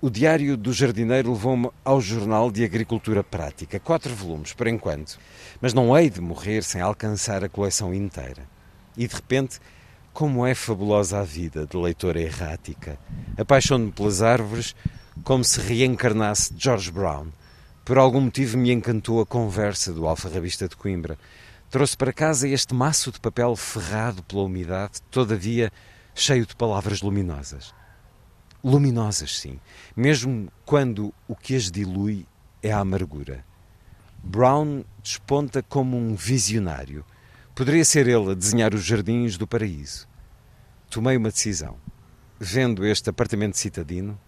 O 0.00 0.08
Diário 0.08 0.56
do 0.56 0.72
Jardineiro 0.72 1.32
levou-me 1.32 1.68
ao 1.84 2.00
Jornal 2.00 2.48
de 2.48 2.64
Agricultura 2.64 3.24
Prática, 3.24 3.80
quatro 3.80 4.14
volumes, 4.14 4.52
por 4.52 4.68
enquanto, 4.68 5.18
mas 5.60 5.74
não 5.74 5.98
hei 5.98 6.08
de 6.08 6.20
morrer 6.20 6.62
sem 6.62 6.80
alcançar 6.80 7.42
a 7.42 7.48
coleção 7.48 7.92
inteira. 7.92 8.51
E 8.96 9.06
de 9.06 9.14
repente, 9.14 9.58
como 10.12 10.46
é 10.46 10.54
fabulosa 10.54 11.20
a 11.20 11.22
vida 11.22 11.66
de 11.66 11.76
leitora 11.76 12.20
errática. 12.20 12.98
Apaixono-me 13.36 13.92
pelas 13.92 14.20
árvores 14.20 14.74
como 15.24 15.42
se 15.42 15.60
reencarnasse 15.60 16.54
George 16.56 16.90
Brown. 16.90 17.28
Por 17.84 17.98
algum 17.98 18.20
motivo 18.20 18.58
me 18.58 18.72
encantou 18.72 19.20
a 19.20 19.26
conversa 19.26 19.92
do 19.92 20.06
alfarrabista 20.06 20.68
de 20.68 20.76
Coimbra. 20.76 21.18
Trouxe 21.70 21.96
para 21.96 22.12
casa 22.12 22.46
este 22.46 22.74
maço 22.74 23.10
de 23.10 23.18
papel 23.18 23.56
ferrado 23.56 24.22
pela 24.22 24.42
umidade, 24.42 25.00
todavia 25.10 25.72
cheio 26.14 26.46
de 26.46 26.54
palavras 26.54 27.00
luminosas. 27.00 27.74
Luminosas, 28.62 29.38
sim, 29.38 29.58
mesmo 29.96 30.52
quando 30.64 31.12
o 31.26 31.34
que 31.34 31.56
as 31.56 31.70
dilui 31.70 32.26
é 32.62 32.70
a 32.70 32.78
amargura. 32.78 33.44
Brown 34.22 34.84
desponta 35.02 35.62
como 35.62 35.96
um 35.96 36.14
visionário 36.14 37.04
Poderia 37.54 37.84
ser 37.84 38.08
ele 38.08 38.30
a 38.30 38.34
desenhar 38.34 38.72
os 38.72 38.82
jardins 38.82 39.36
do 39.36 39.46
paraíso. 39.46 40.08
Tomei 40.88 41.18
uma 41.18 41.28
decisão. 41.28 41.76
Vendo 42.40 42.84
este 42.86 43.10
apartamento 43.10 43.58
citadino, 43.58 44.18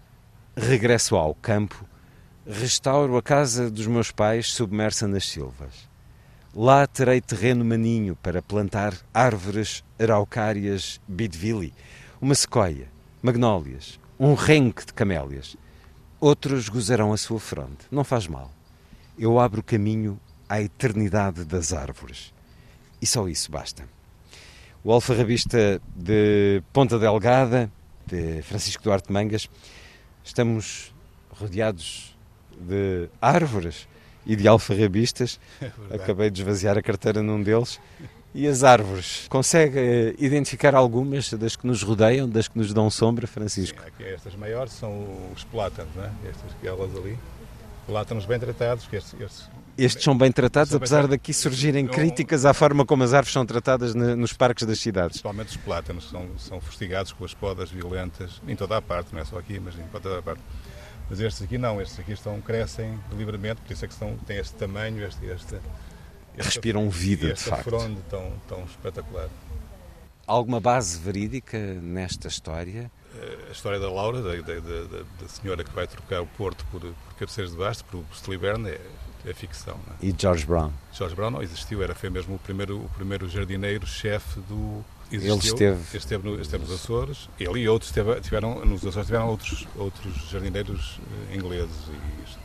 regresso 0.55 1.17
ao 1.17 1.35
campo, 1.35 1.87
restauro 2.47 3.17
a 3.17 3.23
casa 3.23 3.71
dos 3.71 3.87
meus 3.87 4.11
pais 4.11 4.53
submersa 4.53 5.09
nas 5.09 5.27
silvas. 5.27 5.89
Lá 6.55 6.87
terei 6.87 7.19
terreno 7.19 7.65
maninho 7.65 8.15
para 8.15 8.43
plantar 8.43 8.95
árvores 9.13 9.83
araucárias 9.99 11.01
bidvili, 11.09 11.73
uma 12.21 12.35
sequoia, 12.35 12.89
magnólias, 13.23 13.99
um 14.21 14.35
renque 14.35 14.85
de 14.85 14.93
camélias. 14.93 15.57
Outros 16.21 16.69
gozarão 16.69 17.11
a 17.11 17.17
sua 17.17 17.41
fronte. 17.41 17.87
Não 17.91 18.05
faz 18.05 18.27
mal. 18.27 18.53
Eu 19.19 19.41
abro 19.41 19.63
caminho 19.63 20.21
à 20.47 20.61
eternidade 20.61 21.47
das 21.47 21.73
árvores. 21.73 22.34
E 23.05 23.07
só 23.07 23.29
isso 23.29 23.53
basta. 23.53 23.85
O 24.83 24.91
alfarrabista 24.91 25.79
de 25.95 26.63
Ponta 26.73 26.99
Delgada, 26.99 27.71
de 28.07 28.41
Francisco 28.41 28.83
Duarte 28.83 29.13
Mangas, 29.13 29.47
estamos 30.25 30.95
rodeados 31.29 32.17
de 32.59 33.11
árvores 33.21 33.87
e 34.25 34.35
de 34.35 34.49
alfarrabistas. 34.49 35.39
É 35.91 35.97
Acabei 35.97 36.31
de 36.31 36.41
esvaziar 36.41 36.79
a 36.79 36.83
carteira 36.83 37.23
num 37.23 37.43
deles. 37.43 37.79
E 38.35 38.49
as 38.49 38.65
árvores? 38.65 39.27
Consegue 39.29 39.79
eh, 39.79 40.15
identificar 40.19 40.75
algumas 40.75 41.31
das 41.35 41.57
que 41.57 41.67
nos 41.67 41.83
rodeiam, 41.83 42.27
das 42.27 42.49
que 42.49 42.57
nos 42.57 42.73
dão 42.73 42.89
sombra, 42.89 43.27
Francisco? 43.27 43.83
Sim, 43.99 44.05
estas 44.05 44.35
maiores 44.35 44.73
são 44.73 45.07
os 45.37 45.45
plátanos, 45.45 45.95
né? 45.95 46.11
estas 46.27 46.51
aquelas 46.53 46.97
ali. 46.97 47.19
Plátanos 47.87 48.25
bem 48.25 48.39
tratados, 48.39 48.87
que 48.87 48.97
estes, 48.97 49.21
estes 49.21 49.51
estes 49.77 50.05
são 50.05 50.17
bem 50.17 50.31
tratados, 50.31 50.71
são 50.71 50.77
apesar 50.77 51.03
bem 51.03 51.11
daqui 51.11 51.35
surgirem 51.35 51.87
críticas 51.87 52.45
à 52.45 52.55
forma 52.55 52.87
como 52.87 53.03
as 53.03 53.13
árvores 53.13 53.33
são 53.33 53.45
tratadas 53.45 53.95
nos 53.95 54.33
parques 54.33 54.65
das 54.65 54.79
cidades. 54.79 55.21
Principalmente 55.21 55.49
os 55.49 55.57
plátanos 55.57 56.09
são, 56.11 56.39
são 56.39 56.61
fustigados 56.61 57.13
com 57.13 57.25
as 57.25 57.35
podas 57.35 57.71
violentas, 57.71 58.41
em 58.47 58.55
toda 58.55 58.77
a 58.77 58.83
parte, 58.83 59.13
não 59.13 59.21
é 59.21 59.25
só 59.25 59.39
aqui, 59.39 59.59
mas 59.59 59.75
em 59.75 59.83
toda 59.89 60.19
a 60.19 60.23
parte. 60.23 60.41
Mas 61.11 61.21
estes 61.21 61.43
aqui 61.43 61.59
não, 61.59 61.81
estes 61.83 61.99
aqui 61.99 62.13
estão, 62.13 62.41
crescem 62.41 62.99
livremente, 63.13 63.61
por 63.61 63.73
isso 63.73 63.85
é 63.85 63.89
que 63.89 63.95
estão, 63.95 64.17
têm 64.19 64.39
este 64.39 64.55
tamanho, 64.55 65.05
este, 65.05 65.27
este, 65.27 65.59
respiram 66.39 66.89
vida, 66.89 67.33
de 67.33 67.41
facto. 67.41 67.65
fronde 67.65 68.01
tão, 68.09 68.33
tão 68.49 68.65
espetacular. 68.65 69.29
Alguma 70.27 70.61
base 70.61 70.99
verídica 70.99 71.59
nesta 71.59 72.29
história? 72.29 72.91
A 73.49 73.53
história 73.53 73.79
da 73.79 73.91
Laura, 73.91 74.21
da, 74.21 74.35
da, 74.35 74.61
da, 74.61 75.05
da 75.21 75.29
senhora 75.29 75.63
que 75.63 75.73
vai 75.73 75.87
trocar 75.87 76.21
o 76.21 76.27
Porto 76.27 76.65
por, 76.71 76.81
por 76.81 77.15
cabeceiros 77.19 77.53
de 77.53 77.59
basto, 77.59 77.85
por 77.85 78.05
Stiliberna, 78.13 78.69
é, 78.69 78.81
é 79.27 79.33
ficção. 79.33 79.79
É? 80.03 80.07
E 80.07 80.15
George 80.17 80.45
Brown? 80.47 80.73
George 80.93 81.15
Brown 81.15 81.31
não 81.31 81.43
existiu, 81.43 81.83
era, 81.83 81.95
foi 81.95 82.11
mesmo 82.11 82.35
o 82.35 82.39
primeiro, 82.39 82.79
o 82.79 82.89
primeiro 82.91 83.29
jardineiro-chefe 83.29 84.41
do. 84.41 84.85
Existiu, 85.13 85.35
ele 85.35 85.47
esteve... 85.47 85.97
esteve, 85.97 86.29
no, 86.29 86.41
esteve 86.41 86.65
nos 86.65 86.75
Açores, 86.75 87.29
ele 87.39 87.61
e 87.61 87.69
outros 87.69 87.91
esteve, 87.91 88.21
tiveram, 88.21 88.65
nos 88.65 88.85
Açores 88.85 89.07
tiveram 89.07 89.29
outros, 89.29 89.67
outros 89.77 90.31
jardineiros 90.31 90.99
eh, 91.31 91.37
ingleses, 91.37 91.77
e, 91.89 92.39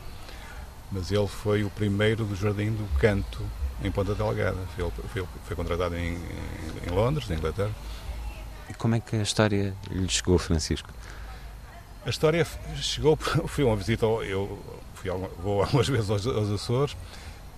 mas 0.91 1.11
ele 1.11 1.27
foi 1.27 1.63
o 1.63 1.69
primeiro 1.69 2.25
do 2.25 2.35
Jardim 2.35 2.71
do 2.71 2.87
Canto 2.99 3.43
em 3.83 3.91
Ponta 3.91 4.13
Delgada. 4.13 4.57
Foi, 4.75 4.91
foi, 5.07 5.25
foi 5.45 5.55
contratado 5.55 5.95
em, 5.95 6.17
em, 6.85 6.89
Londres, 6.91 7.27
na 7.29 7.35
Inglaterra, 7.35 7.71
E 8.69 8.73
como 8.73 8.95
é 8.95 8.99
que 8.99 9.15
a 9.15 9.21
história 9.21 9.73
lhe 9.89 10.09
chegou, 10.09 10.37
Francisco? 10.37 10.89
A 12.05 12.09
história 12.09 12.45
chegou, 12.75 13.17
fui 13.47 13.63
uma 13.63 13.75
visita, 13.75 14.05
ao, 14.05 14.23
eu 14.23 14.59
fui, 14.93 15.09
vou 15.41 15.61
algumas 15.63 15.87
vezes 15.87 16.09
aos, 16.09 16.25
aos 16.25 16.49
Açores 16.51 16.95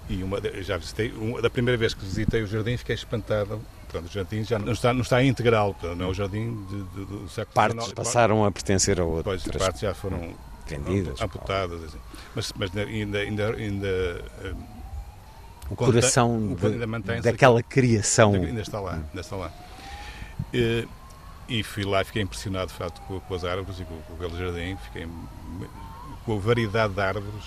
e 0.10 0.24
uma, 0.24 0.40
já 0.62 0.78
visitei, 0.78 1.12
uma, 1.12 1.42
da 1.42 1.50
primeira 1.50 1.78
vez 1.78 1.94
que 1.94 2.04
visitei 2.04 2.42
o 2.42 2.48
jardim 2.48 2.76
fiquei 2.78 2.96
espantado. 2.96 3.62
Portanto, 3.84 4.10
o 4.10 4.14
jardim 4.14 4.44
já 4.44 4.58
não 4.58 4.72
está, 4.72 4.94
não 4.94 5.02
está 5.02 5.24
integral, 5.24 5.74
portanto, 5.74 5.98
não 5.98 6.06
é 6.06 6.10
o 6.10 6.14
jardim 6.14 6.66
de, 6.66 6.84
de, 6.84 7.06
do 7.06 7.30
século 7.30 7.54
Partes 7.54 7.84
XIX. 7.86 7.94
passaram 7.94 8.46
a 8.46 8.52
pertencer 8.52 9.00
a 9.00 9.06
outras. 9.06 9.44
Depois, 9.44 9.62
partes 9.62 9.82
já 9.82 9.94
foram 9.94 10.34
vendidas, 10.66 11.22
amputadas. 11.22 11.84
Assim. 11.84 11.98
Mas, 12.34 12.54
mas 12.56 12.78
ainda, 12.78 13.20
ainda, 13.20 13.54
ainda 13.54 14.26
o 15.70 15.76
coração 15.76 16.56
de, 16.56 17.22
daquela 17.22 17.62
criação 17.62 18.34
ainda 18.34 18.62
está 18.62 18.80
lá, 18.80 18.94
ainda 18.94 19.22
está 19.22 19.36
lá. 19.36 19.52
E, 20.54 20.88
e 21.52 21.64
fui 21.64 21.84
lá 21.84 22.02
e 22.02 22.06
fiquei 22.06 22.22
impressionado 22.22 22.68
de 22.68 22.78
facto 22.78 23.02
com, 23.02 23.20
com 23.20 23.36
as 23.36 23.44
árvores 23.44 23.78
e 23.82 23.84
com, 23.84 24.00
com 24.04 24.16
belo 24.16 24.38
jardim, 24.38 24.78
fiquei 24.78 25.06
com 26.26 26.38
a 26.38 26.40
variedade 26.40 26.94
de 26.94 27.02
árvores 27.02 27.44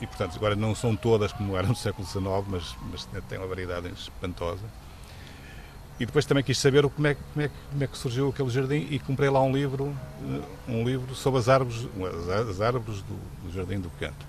e 0.00 0.06
portanto 0.08 0.34
agora 0.34 0.56
não 0.56 0.74
são 0.74 0.96
todas 0.96 1.32
como 1.32 1.56
eram 1.56 1.68
no 1.68 1.76
século 1.76 2.04
XIX, 2.04 2.24
mas, 2.48 2.76
mas 2.90 3.08
tem 3.28 3.38
uma 3.38 3.46
variedade 3.46 3.88
espantosa. 3.92 4.64
E 6.00 6.04
depois 6.04 6.26
também 6.26 6.42
quis 6.42 6.58
saber 6.58 6.82
como 6.88 7.06
é, 7.06 7.14
como, 7.14 7.46
é, 7.46 7.50
como 7.70 7.84
é 7.84 7.86
que 7.86 7.96
surgiu 7.96 8.28
aquele 8.28 8.50
jardim 8.50 8.88
e 8.90 8.98
comprei 8.98 9.30
lá 9.30 9.40
um 9.40 9.52
livro, 9.52 9.96
um 10.66 10.82
livro 10.82 11.14
sobre 11.14 11.38
as 11.38 11.48
árvores, 11.48 11.86
as, 12.50 12.60
árvores 12.60 13.02
do, 13.02 13.14
do 13.44 13.52
Jardim 13.54 13.78
do 13.78 13.88
Canto. 14.00 14.26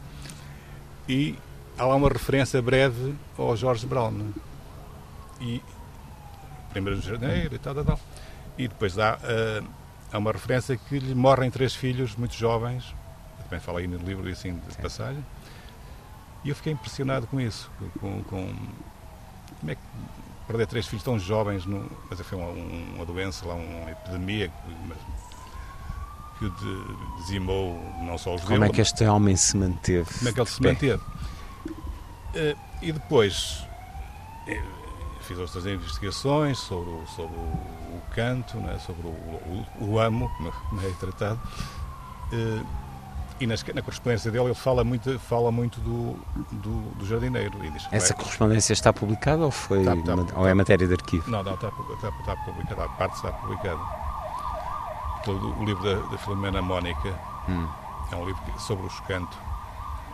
E 1.10 1.36
há 1.76 1.84
lá 1.84 1.96
uma 1.96 2.10
referência 2.10 2.62
breve 2.62 3.16
ao 3.36 3.58
George 3.58 3.88
Brown. 3.88 4.32
E 5.42 5.60
primeiro 6.70 7.02
jardineiro 7.02 7.56
e 7.56 7.58
tal, 7.58 7.74
tal, 7.74 7.84
tal. 7.84 8.00
E 8.58 8.68
depois 8.68 8.98
há, 8.98 9.16
uh, 9.16 9.68
há 10.12 10.18
uma 10.18 10.32
referência 10.32 10.78
que 10.78 11.00
lhe 11.00 11.16
morrem 11.16 11.52
três 11.52 11.76
filhos 11.76 12.16
muito 12.16 12.36
jovens, 12.36 12.96
também 13.44 13.60
fala 13.60 13.80
aí 13.80 13.88
no 13.88 13.98
livro 13.98 14.30
assim 14.30 14.54
de 14.54 14.78
passagem. 14.78 15.24
E 16.44 16.50
eu 16.50 16.56
fiquei 16.56 16.74
impressionado 16.74 17.28
com 17.28 17.40
isso, 17.40 17.72
com, 18.00 18.24
com 18.24 18.56
como 19.60 19.72
é 19.72 19.76
que 19.76 19.82
perder 20.48 20.68
três 20.68 20.86
filhos 20.88 21.04
tão 21.04 21.18
jovens, 21.18 21.66
no, 21.66 21.90
mas 22.10 22.20
foi 22.22 22.38
uma, 22.38 22.50
uma 22.50 23.06
doença, 23.06 23.46
lá, 23.46 23.56
uma 23.56 23.92
epidemia 23.92 24.52
que 26.38 26.46
o 26.46 27.18
dizimou 27.18 27.80
não 28.02 28.18
só 28.18 28.36
os 28.36 28.44
Como 28.44 28.64
é 28.64 28.70
que 28.70 28.82
este 28.82 29.06
homem 29.06 29.36
se 29.36 29.58
manteve? 29.58 30.08
Como 30.18 30.30
é 30.30 30.34
que 30.34 30.40
ele 30.40 30.50
se 30.50 30.62
manteve? 30.62 31.02
Uh, 31.02 32.58
e 32.82 32.92
depois 32.92 33.66
eh, 34.48 34.62
fiz 35.26 35.40
outras 35.40 35.66
investigações 35.66 36.58
sobre 36.58 36.92
o, 36.92 37.06
sobre 37.08 37.36
o, 37.36 38.02
canto, 38.14 38.58
né, 38.58 38.80
sobre 38.80 39.08
o, 39.08 39.10
o, 39.10 39.66
o 39.82 40.00
amo, 40.00 40.30
como 40.70 40.82
é 40.82 40.90
tratado. 41.00 41.40
Uh, 42.32 42.66
e 43.40 43.46
nas, 43.46 43.64
na 43.64 43.82
correspondência 43.82 44.32
dele 44.32 44.46
ele 44.46 44.54
fala 44.54 44.84
muito, 44.84 45.20
fala 45.20 45.52
muito 45.52 45.82
do, 45.82 46.18
do, 46.52 46.82
do 46.96 47.06
jardineiro. 47.06 47.60
Essa 47.92 48.14
é, 48.14 48.16
correspondência 48.16 48.72
está 48.72 48.94
publicada 48.94 49.44
ou, 49.44 49.52
foi, 49.52 49.80
está, 49.80 49.96
está, 49.96 50.16
ou 50.16 50.24
está, 50.24 50.50
é 50.50 50.54
matéria 50.54 50.88
de 50.88 50.94
arquivo? 50.94 51.30
Não, 51.30 51.44
não, 51.44 51.54
está, 51.56 51.68
está, 51.68 52.10
está 52.10 52.36
publicada, 52.38 52.86
a 52.86 52.90
parte 52.90 53.16
está 53.16 53.32
publicada. 53.34 53.80
Todo 55.26 55.60
o 55.60 55.66
livro 55.66 55.84
da, 55.84 56.08
da 56.08 56.18
Filomena 56.18 56.62
Mónica 56.62 57.14
hum. 57.50 57.68
é 58.12 58.16
um 58.16 58.26
livro 58.26 58.42
sobre 58.58 58.86
os 58.86 59.00
cantos. 59.02 59.38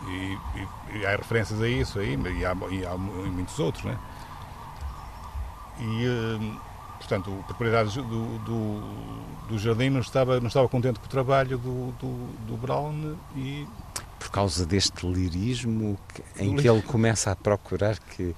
E, 0.08 0.36
e, 0.56 0.98
e, 0.98 1.06
há 1.06 1.10
referências 1.10 1.62
a 1.62 1.68
isso 1.68 2.00
aí, 2.00 2.16
e 2.16 2.44
há, 2.44 2.56
e 2.70 2.84
há 2.84 2.96
muitos 2.96 3.56
outros, 3.60 3.84
né? 3.84 3.96
E, 5.82 6.08
hum, 6.08 6.56
portanto, 6.98 7.30
o 7.30 7.42
proprietário 7.42 7.90
do, 7.90 8.38
do, 8.38 8.80
do, 9.48 9.58
jardim 9.58 9.90
não 9.90 10.00
estava, 10.00 10.38
não 10.38 10.46
estava 10.46 10.68
contente 10.68 11.00
com 11.00 11.06
o 11.06 11.08
trabalho 11.08 11.58
do, 11.58 11.92
do, 11.92 12.26
do 12.46 12.56
Brown 12.56 13.16
e... 13.36 13.66
Por 14.18 14.30
causa 14.30 14.64
deste 14.64 15.04
lirismo 15.04 15.98
em 16.38 16.54
que 16.54 16.68
ele 16.68 16.80
começa 16.82 17.32
a 17.32 17.36
procurar 17.36 17.98
que 17.98 18.34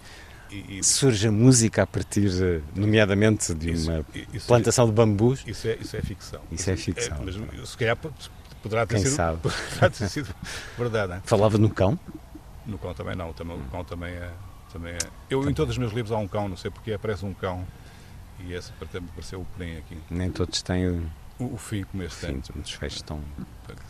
e, 0.50 0.78
e, 0.78 0.84
surge 0.84 1.28
a 1.28 1.32
música 1.32 1.82
a 1.82 1.86
partir, 1.86 2.30
nomeadamente, 2.74 3.52
de 3.54 3.72
isso, 3.72 3.90
uma 3.90 4.04
isso, 4.32 4.46
plantação 4.46 4.86
de 4.86 4.92
bambus. 4.92 5.42
Isso 5.46 5.68
é, 5.68 5.76
isso 5.80 5.96
é 5.96 6.02
ficção. 6.02 6.40
Isso 6.50 6.70
é 6.70 6.76
ficção. 6.76 7.16
É, 7.16 7.20
mas 7.24 7.68
se 7.68 7.76
calhar 7.76 7.96
poderá 8.62 8.86
ter, 8.86 8.96
Quem 8.96 9.04
sido, 9.04 9.16
sabe? 9.16 9.38
poderá 9.42 9.90
ter 9.90 10.08
sido 10.08 10.34
verdade. 10.78 11.12
Hein? 11.14 11.20
Falava 11.24 11.58
no 11.58 11.68
cão? 11.68 11.98
No 12.66 12.78
cão 12.78 12.94
também 12.94 13.16
não, 13.16 13.32
também, 13.32 13.56
o 13.56 13.70
cão 13.70 13.84
também 13.84 14.10
é, 14.10 14.30
também 14.74 14.92
é. 14.92 14.98
Eu, 15.30 15.48
em 15.48 15.54
todos 15.54 15.74
os 15.74 15.78
meus 15.78 15.92
livros 15.92 16.12
há 16.12 16.18
um 16.18 16.26
cão, 16.26 16.48
não 16.48 16.56
sei 16.56 16.70
porque 16.70 16.92
aparece 16.92 17.24
um 17.24 17.32
cão 17.32 17.64
e 18.40 18.52
esse 18.52 18.72
apareceu 18.72 19.40
o 19.40 19.46
Perim 19.56 19.78
aqui. 19.78 19.96
Nem 20.10 20.30
todos 20.30 20.60
têm 20.62 20.88
o, 20.88 21.10
o, 21.38 21.54
o 21.54 21.56
fim 21.56 21.84
como 21.84 22.02
este 22.02 22.26
tem. 22.26 22.36
Os 22.38 22.48
desfechos 22.48 22.96
estão. 22.96 23.20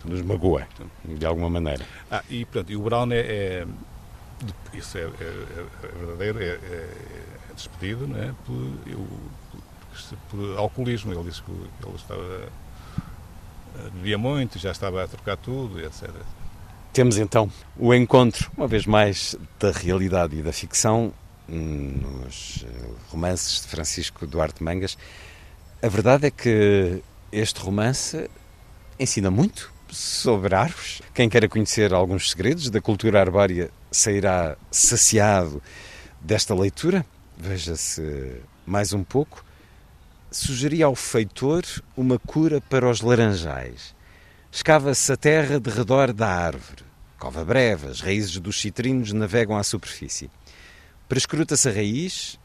nos 0.05 0.20
magoa, 0.20 0.68
de 1.05 1.24
alguma 1.24 1.49
maneira. 1.49 1.85
Ah, 2.11 2.22
e, 2.28 2.45
portanto, 2.45 2.70
e 2.70 2.76
o 2.76 2.82
Brown 2.82 3.11
é. 3.12 3.20
é 3.20 3.66
isso 4.74 4.99
é, 4.99 5.03
é, 5.03 5.66
é 5.85 5.89
verdadeiro, 5.99 6.43
é, 6.43 6.49
é, 6.49 6.91
despedido 7.55 8.07
não 8.07 8.20
é? 8.20 8.35
por, 8.45 8.74
eu, 8.87 9.07
por, 9.51 10.18
por, 10.30 10.59
alcoolismo. 10.59 11.14
Ele 11.14 11.24
disse 11.24 11.43
que 11.43 11.51
ele 11.51 11.97
estava. 11.97 12.49
bebia 13.95 14.18
muito, 14.18 14.59
já 14.59 14.70
estava 14.70 15.03
a 15.03 15.09
trocar 15.09 15.39
tudo, 15.39 15.80
etc. 15.80 16.11
Temos 16.95 17.18
então 17.18 17.51
o 17.76 17.92
encontro, 17.92 18.49
uma 18.57 18.68
vez 18.68 18.86
mais, 18.86 19.34
da 19.59 19.72
realidade 19.72 20.36
e 20.36 20.42
da 20.42 20.53
ficção 20.53 21.12
nos 21.49 22.64
eh, 22.64 22.90
romances 23.09 23.62
de 23.62 23.66
Francisco 23.66 24.24
Duarte 24.28 24.62
Mangas. 24.62 24.97
A 25.82 25.88
verdade 25.88 26.28
é 26.28 26.30
que 26.30 27.03
este 27.32 27.59
romance 27.59 28.30
ensina 28.97 29.28
muito 29.28 29.72
sobre 29.90 30.55
árvores. 30.55 31.03
Quem 31.12 31.28
queira 31.28 31.49
conhecer 31.49 31.92
alguns 31.92 32.30
segredos 32.30 32.70
da 32.70 32.80
cultura 32.80 33.20
arbórea 33.20 33.72
sairá 33.90 34.57
saciado 34.70 35.61
desta 36.20 36.55
leitura. 36.55 37.05
Veja-se 37.36 38.40
mais 38.64 38.92
um 38.92 39.03
pouco. 39.03 39.45
Sugeria 40.30 40.86
ao 40.86 40.95
feitor 40.95 41.64
uma 41.97 42.20
cura 42.20 42.61
para 42.61 42.88
os 42.88 43.01
laranjais. 43.01 43.97
Escava-se 44.55 45.12
a 45.12 45.16
terra 45.16 45.59
de 45.59 45.68
redor 45.68 46.12
da 46.12 46.28
árvore. 46.28 46.84
Cova 47.18 47.44
breve, 47.44 47.88
as 47.88 48.00
raízes 48.00 48.38
dos 48.38 48.61
citrinos 48.61 49.12
navegam 49.12 49.57
à 49.57 49.64
superfície. 49.64 50.30
Prescruta-se 51.09 51.68
a 51.68 51.72
raiz, 51.72 52.38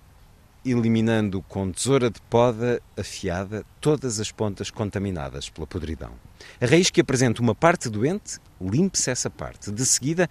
eliminando 0.65 1.39
com 1.43 1.71
tesoura 1.71 2.09
de 2.09 2.19
poda 2.21 2.81
afiada 2.97 3.63
todas 3.79 4.19
as 4.19 4.31
pontas 4.31 4.71
contaminadas 4.71 5.51
pela 5.51 5.67
podridão. 5.67 6.13
A 6.59 6.65
raiz 6.65 6.89
que 6.89 6.99
apresenta 6.99 7.43
uma 7.43 7.53
parte 7.53 7.87
doente, 7.89 8.39
limpe-se 8.59 9.11
essa 9.11 9.29
parte. 9.29 9.71
De 9.71 9.85
seguida, 9.85 10.27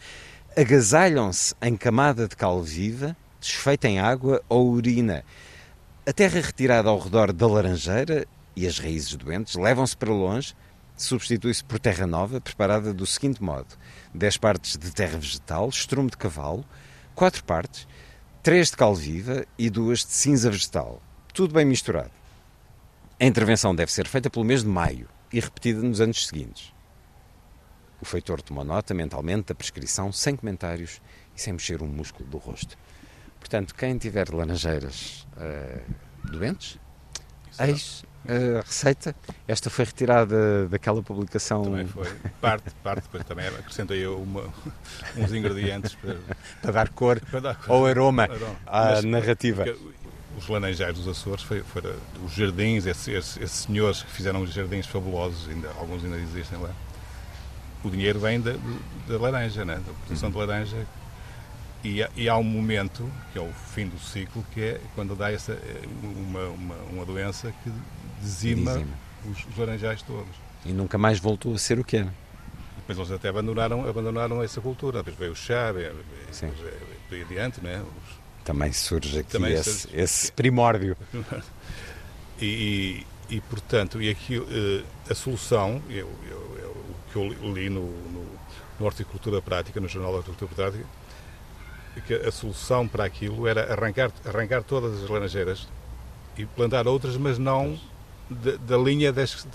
agasalham-se 0.57 1.55
em 1.63 1.77
camada 1.77 2.27
de 2.27 2.35
cal 2.35 2.61
viva, 2.61 3.17
desfeita 3.41 3.87
em 3.87 4.01
água 4.01 4.43
ou 4.49 4.69
urina. 4.69 5.25
A 6.05 6.13
terra 6.13 6.41
retirada 6.41 6.89
ao 6.89 6.99
redor 6.99 7.33
da 7.33 7.47
laranjeira 7.47 8.27
e 8.57 8.67
as 8.67 8.81
raízes 8.81 9.15
doentes 9.15 9.55
levam-se 9.55 9.97
para 9.97 10.11
longe, 10.11 10.57
substitui-se 11.03 11.65
por 11.65 11.79
terra 11.79 12.07
nova, 12.07 12.41
preparada 12.41 12.93
do 12.93 13.07
seguinte 13.07 13.43
modo: 13.43 13.69
10 14.15 14.37
partes 14.37 14.77
de 14.77 14.91
terra 14.91 15.19
vegetal, 15.19 15.69
estrume 15.69 16.11
de 16.11 16.17
cavalo, 16.17 16.65
4 17.15 17.45
partes 17.45 17.87
três 18.49 18.71
de 18.71 18.79
cal 18.79 18.95
viva 18.95 19.45
e 19.59 19.69
duas 19.69 20.07
de 20.07 20.13
cinza 20.13 20.51
vegetal. 20.51 21.03
Tudo 21.35 21.53
bem 21.53 21.67
misturado. 21.67 22.11
A 23.21 23.25
intervenção 23.27 23.75
deve 23.75 23.93
ser 23.93 24.07
feita 24.07 24.31
pelo 24.31 24.43
mês 24.43 24.63
de 24.63 24.69
maio 24.69 25.07
e 25.31 25.39
repetida 25.39 25.83
nos 25.83 26.01
anos 26.01 26.27
seguintes. 26.27 26.73
O 28.01 28.07
feitor 28.07 28.41
tomou 28.41 28.65
nota 28.65 28.95
mentalmente 28.95 29.49
da 29.49 29.55
prescrição, 29.55 30.11
sem 30.13 30.35
comentários 30.35 31.03
e 31.37 31.41
sem 31.43 31.53
mexer 31.53 31.83
um 31.83 31.89
músculo 31.89 32.27
do 32.29 32.39
rosto. 32.39 32.79
Portanto, 33.39 33.75
quem 33.75 33.99
tiver 33.99 34.33
laranjeiras 34.33 35.27
uh, 35.37 36.31
doentes, 36.31 36.79
eis 37.59 38.03
a 38.29 38.61
receita. 38.61 39.15
Esta 39.47 39.71
foi 39.71 39.87
retirada 39.87 40.69
daquela 40.69 41.03
publicação. 41.03 41.63
Também 41.65 41.87
foi. 41.87 42.07
Parte, 42.41 42.71
parte 42.83 43.03
depois 43.05 43.25
também 43.25 43.47
acrescentei 43.49 44.07
uma, 44.07 44.45
uns 45.17 45.33
ingredientes 45.33 45.95
para, 45.95 46.17
para, 46.61 46.73
dar 46.73 46.89
cor 46.91 47.21
para 47.31 47.41
dar 47.41 47.55
cor 47.57 47.75
ou 47.75 47.87
aroma, 47.87 48.25
aroma. 48.25 48.57
à 48.67 48.85
Mas, 48.93 49.05
narrativa. 49.05 49.65
Os 50.37 50.47
laranjais 50.47 50.95
dos 50.95 51.09
Açores 51.09 51.43
foi, 51.43 51.63
foi, 51.63 51.83
os 52.25 52.33
jardins, 52.33 52.87
esses, 52.87 53.09
esses, 53.09 53.37
esses, 53.39 53.57
senhores 53.67 54.03
que 54.05 54.11
fizeram 54.13 54.41
os 54.43 54.53
jardins 54.53 54.87
fabulosos, 54.87 55.49
ainda, 55.49 55.69
alguns 55.81 56.05
ainda 56.05 56.17
existem 56.17 56.61
lá. 56.61 56.71
O 57.83 57.91
dinheiro 57.91 58.21
vem 58.21 58.41
da, 58.41 58.53
da 59.09 59.19
laranja, 59.19 59.65
né? 59.65 59.77
da 59.85 59.93
produção 59.93 60.29
uhum. 60.29 60.33
de 60.33 60.39
laranja. 60.39 60.87
E, 61.85 62.05
e, 62.17 62.29
há 62.29 62.37
um 62.37 62.43
momento, 62.43 63.09
que 63.33 63.39
é 63.39 63.43
o 63.43 63.53
fim 63.53 63.87
do 63.87 63.99
ciclo, 64.01 64.45
que 64.53 64.61
é 64.61 64.81
quando 64.97 65.15
dá 65.15 65.31
essa, 65.31 65.57
uma, 66.03 66.49
uma, 66.49 66.75
uma 66.91 67.05
doença 67.07 67.55
que 67.63 67.73
dizima, 68.21 68.73
dizima. 68.73 68.93
Os, 69.25 69.47
os, 69.47 69.57
laranjais 69.57 70.03
todos. 70.03 70.35
E 70.67 70.73
nunca 70.73 70.99
mais 70.99 71.21
voltou 71.21 71.55
a 71.55 71.59
ser 71.59 71.79
o 71.79 71.85
que 71.85 71.99
era. 71.99 72.13
Depois 72.79 72.99
eles 72.99 73.13
até 73.13 73.29
abandonaram, 73.29 73.89
abandonaram 73.89 74.43
essa 74.43 74.61
cultura. 74.61 74.99
Depois 74.99 75.17
veio 75.19 75.33
o 75.33 75.37
chá, 75.37 75.71
veio, 75.71 75.95
veio 77.09 77.25
adiante, 77.25 77.63
né? 77.63 77.81
Os... 77.81 78.19
Também 78.45 78.73
surge 78.73 79.21
aqui 79.21 79.31
Também 79.31 79.53
esse, 79.53 79.81
surge... 79.83 79.97
esse 79.97 80.33
primórdio. 80.33 80.97
e, 82.43 83.07
e 83.31 83.41
portanto, 83.43 84.03
e 84.03 84.11
aqui 84.11 84.39
uh, 84.39 84.85
a 85.09 85.15
solução, 85.15 85.81
eu, 85.89 86.11
eu, 86.29 86.59
eu, 86.61 86.71
o 86.71 87.13
que 87.13 87.17
eu 87.17 87.53
li 87.53 87.69
no, 87.69 87.83
no, 87.83 88.27
no 88.81 88.87
Horticultura 88.87 89.41
Prática, 89.41 89.81
no 89.81 89.87
Jornal 89.87 90.13
da 90.13 90.19
Horticultura 90.19 90.51
Prática, 90.55 90.85
que 92.01 92.15
a 92.15 92.31
solução 92.31 92.87
para 92.87 93.05
aquilo 93.05 93.47
era 93.47 93.73
arrancar, 93.73 94.11
arrancar 94.25 94.63
todas 94.63 95.03
as 95.03 95.09
laranjeiras 95.09 95.69
e 96.37 96.47
plantar 96.47 96.87
outras, 96.87 97.17
mas 97.17 97.39
não 97.39 97.79
da, 98.31 98.57
da 98.57 98.77
linha 98.77 99.13
das. 99.13 99.47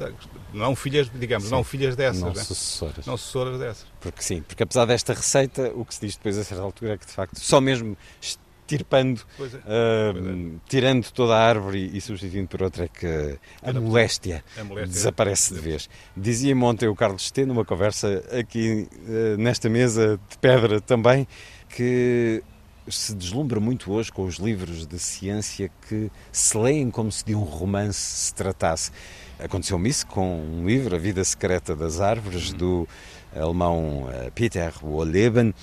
Não 0.54 0.76
filhas, 0.76 1.10
digamos, 1.14 1.46
sim, 1.46 1.52
não 1.52 1.64
filhas 1.64 1.96
dessas. 1.96 2.22
Não 2.22 2.30
né? 2.30 2.36
sucessores. 2.36 3.06
Não 3.06 3.18
sucessores 3.18 3.60
dessas. 3.60 3.86
Porque 4.02 4.22
sim, 4.22 4.42
porque 4.42 4.64
apesar 4.64 4.86
desta 4.86 5.14
receita, 5.14 5.72
o 5.76 5.86
que 5.86 5.96
se 5.96 6.02
diz 6.02 6.16
depois 6.16 6.38
a 6.38 6.44
certa 6.44 6.64
altura 6.64 6.94
é 6.94 6.98
que 6.98 7.06
de 7.06 7.12
facto 7.12 7.40
só 7.40 7.62
mesmo 7.62 7.98
estirpando, 8.22 9.22
é. 9.40 9.44
uh, 9.44 9.48
é. 9.48 10.60
tirando 10.68 11.12
toda 11.12 11.36
a 11.36 11.48
árvore 11.48 11.92
e 11.94 12.02
substituindo 12.02 12.48
por 12.48 12.64
outra 12.64 12.86
é 12.86 12.88
que 12.88 13.38
a 13.62 13.74
moléstia, 13.74 14.44
a 14.58 14.64
moléstia 14.64 14.94
desaparece 14.94 15.54
de 15.54 15.60
vez. 15.60 15.90
Dizia-me 16.16 16.64
ontem 16.64 16.88
o 16.88 16.96
Carlos 16.96 17.30
T, 17.30 17.46
numa 17.46 17.66
conversa 17.66 18.24
aqui 18.38 18.88
uh, 18.92 19.38
nesta 19.38 19.70
mesa 19.70 20.20
de 20.30 20.38
pedra 20.38 20.82
também, 20.82 21.28
que 21.76 22.44
se 22.88 23.14
deslumbra 23.14 23.60
muito 23.60 23.92
hoje 23.92 24.12
com 24.12 24.24
os 24.24 24.36
livros 24.36 24.86
de 24.86 25.00
ciência 25.00 25.72
que 25.88 26.12
se 26.32 26.58
leem 26.58 26.92
como 26.92 27.12
se 27.12 27.24
de 27.24 27.34
um 27.34 27.44
romance 27.44 28.00
se 28.00 28.34
tratasse. 28.34 28.92
Aconteceu-me 29.40 29.90
isso 29.90 30.06
com 30.08 30.40
um 30.40 30.68
livro, 30.68 30.96
A 30.96 31.00
Vida 31.00 31.24
Secreta 31.24 31.76
das 31.76 32.00
Árvores, 32.00 32.52
uhum. 32.52 32.58
do 32.58 32.88
alemão 33.36 34.10
eh, 34.12 34.32
Peter 34.36 34.74
Wolleben. 34.84 35.54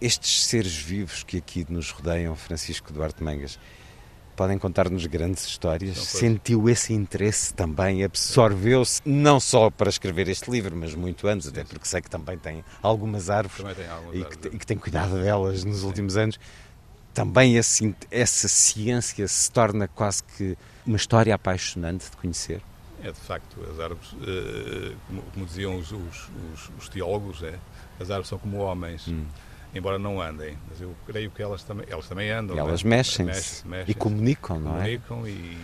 Estes 0.00 0.44
seres 0.46 0.74
vivos 0.74 1.22
que 1.22 1.36
aqui 1.38 1.64
nos 1.68 1.90
rodeiam, 1.90 2.34
Francisco 2.34 2.92
Duarte 2.92 3.22
Mangas, 3.22 3.58
podem 4.36 4.58
contar-nos 4.58 5.06
grandes 5.06 5.46
histórias. 5.46 5.98
Sentiu 5.98 6.68
esse 6.68 6.92
interesse 6.92 7.52
também, 7.54 8.02
absorveu-se, 8.04 9.00
não 9.04 9.38
só 9.38 9.70
para 9.70 9.88
escrever 9.88 10.28
este 10.28 10.50
livro, 10.50 10.74
mas 10.76 10.94
muito 10.94 11.26
antes, 11.28 11.48
até 11.48 11.64
porque 11.64 11.86
sei 11.86 12.00
que 12.00 12.10
também 12.10 12.38
tem 12.38 12.64
algumas 12.82 13.30
árvores 13.30 13.76
tem 13.76 13.88
algumas 13.88 14.16
e. 14.16 14.24
Que, 14.24 14.48
e, 14.48 14.58
que, 14.58 14.66
tem 14.66 14.76
cuidado 14.76 15.20
delas 15.20 15.64
nos 15.64 15.80
Sim. 15.80 15.86
últimos 15.86 16.16
anos. 16.16 16.38
Também 17.14 17.56
esse, 17.56 17.94
essa 18.10 18.48
ciência 18.48 19.28
se 19.28 19.50
torna 19.50 19.86
quase 19.86 20.22
que 20.24 20.56
uma 20.86 20.96
história 20.96 21.34
apaixonante 21.34 22.10
de 22.10 22.16
conhecer. 22.16 22.62
É, 23.02 23.12
de 23.12 23.20
facto, 23.20 23.58
as 23.70 23.80
árvores, 23.80 24.14
eh, 24.22 24.94
como, 25.08 25.22
como 25.22 25.44
diziam 25.44 25.76
os, 25.76 25.90
os, 25.92 26.30
os, 26.54 26.70
os 26.78 26.88
teólogos, 26.88 27.42
é, 27.42 27.58
as 28.00 28.10
árvores 28.10 28.28
são 28.28 28.38
como 28.38 28.58
homens. 28.58 29.08
Hum 29.08 29.24
embora 29.74 29.98
não 29.98 30.20
andem, 30.20 30.56
mas 30.68 30.80
eu 30.80 30.94
creio 31.06 31.30
que 31.30 31.42
elas 31.42 31.62
também, 31.62 31.86
elas 31.88 32.08
também 32.08 32.30
andam. 32.30 32.56
E 32.56 32.58
elas 32.58 32.82
né? 32.82 32.90
mexem-se 32.96 33.66
mexem 33.66 33.90
e 33.90 33.94
comunicam, 33.94 34.58
não 34.58 34.82
é? 34.82 34.98
Comunicam 34.98 35.28
e, 35.28 35.58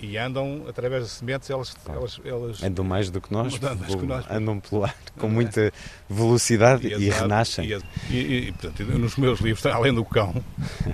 e 0.00 0.16
andam 0.16 0.64
através 0.68 1.02
das 1.02 1.12
sementes, 1.12 1.48
elas, 1.50 1.76
elas, 1.88 2.20
elas 2.24 2.62
andam 2.62 2.84
mais 2.84 3.10
do 3.10 3.20
que 3.20 3.32
nós, 3.32 3.56
que 3.56 4.06
nós 4.06 4.30
andam 4.30 4.60
pelo 4.60 4.84
ar 4.84 4.96
com 5.18 5.28
muita 5.28 5.72
velocidade 6.08 6.86
e, 6.86 6.94
e 6.94 7.10
renascem. 7.10 7.66
E, 7.66 7.78
e, 8.10 8.48
e, 8.48 8.52
portanto, 8.52 8.84
nos 8.98 9.16
meus 9.16 9.40
livros, 9.40 9.64
além 9.66 9.94
do 9.94 10.04
cão, 10.04 10.34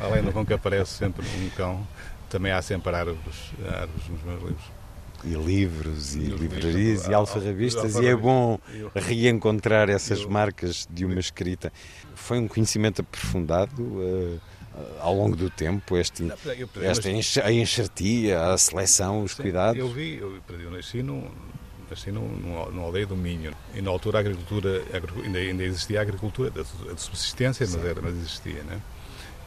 além 0.00 0.22
do 0.22 0.32
cão 0.32 0.44
que 0.44 0.54
aparece 0.54 0.92
sempre 0.92 1.26
um 1.38 1.50
cão, 1.50 1.86
também 2.28 2.52
há 2.52 2.60
sempre 2.60 2.94
árvores, 2.94 3.52
árvores 3.66 4.08
nos 4.08 4.22
meus 4.22 4.42
livros 4.42 4.83
e 5.24 5.34
livros 5.34 6.14
e, 6.14 6.20
e 6.20 6.28
livrarias 6.28 7.06
e 7.06 7.14
alfarrabistas 7.14 7.96
e 7.96 8.06
é 8.06 8.14
bom 8.14 8.58
reencontrar 8.94 9.88
essas 9.88 10.24
marcas 10.24 10.86
de 10.90 11.04
uma 11.04 11.18
escrita. 11.18 11.72
Foi 12.14 12.38
um 12.38 12.46
conhecimento 12.46 13.00
aprofundado 13.00 13.82
uh, 13.82 14.40
ao 15.00 15.14
longo 15.14 15.36
do 15.36 15.48
tempo, 15.48 15.96
este, 15.96 16.30
esta 16.82 17.08
a 17.44 17.52
enxertia, 17.52 18.52
a 18.52 18.58
seleção, 18.58 19.22
os 19.22 19.34
cuidados? 19.34 19.78
Eu 19.78 19.88
vi, 19.88 20.16
eu, 20.16 20.38
eu 20.48 20.70
nasci 20.70 21.02
num, 21.02 21.28
nasci 21.88 22.10
num, 22.10 22.28
numa 22.28 22.82
aldeia 22.82 23.06
do 23.06 23.16
Minho 23.16 23.54
e 23.74 23.80
na 23.80 23.90
altura 23.90 24.18
a 24.18 24.20
agricultura, 24.20 24.82
ainda, 25.24 25.38
ainda 25.38 25.62
existia 25.62 26.00
a 26.00 26.02
agricultura 26.02 26.50
de 26.50 27.00
subsistência, 27.00 27.66
mas, 27.66 27.84
era, 27.84 28.02
mas 28.02 28.14
existia, 28.16 28.62
né? 28.64 28.80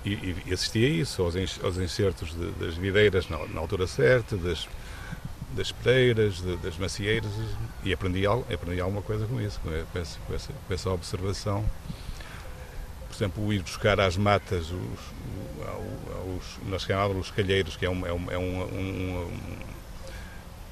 E, 0.06 0.36
e 0.46 0.54
assistia 0.54 0.88
a 0.88 0.90
isso, 0.90 1.22
aos, 1.22 1.36
aos 1.62 1.78
enxertos 1.78 2.34
de, 2.34 2.52
das 2.52 2.76
videiras 2.76 3.28
na, 3.28 3.46
na 3.48 3.60
altura 3.60 3.86
certa, 3.86 4.38
das 4.38 4.68
das 5.52 5.72
pereiras, 5.72 6.42
de, 6.42 6.58
das 6.58 6.78
macieiras, 6.78 7.32
e 7.84 7.94
aprendi, 7.94 8.26
aprendi 8.28 8.82
alguma 8.82 9.02
coisa 9.02 9.26
com 9.26 9.40
isso, 9.40 9.60
com 9.62 9.72
essa, 10.00 10.20
com 10.26 10.34
essa, 10.34 10.54
com 10.68 10.74
essa 10.74 10.90
observação. 10.90 11.66
Por 13.08 13.16
exemplo, 13.16 13.54
ir 13.54 13.62
buscar 13.62 14.00
às 14.00 14.18
matas 14.18 14.70
os, 14.70 15.00
os, 16.38 16.70
nós 16.70 16.84
chamávamos 16.84 17.28
os 17.28 17.32
calheiros, 17.32 17.76
que 17.76 17.86
é 17.86 17.90
um, 17.90 18.06
é 18.06 18.14
um, 18.14 18.32
é 18.32 18.38
um, 18.38 18.62
um 18.62 19.32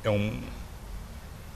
é 0.03 0.09
um, 0.09 0.41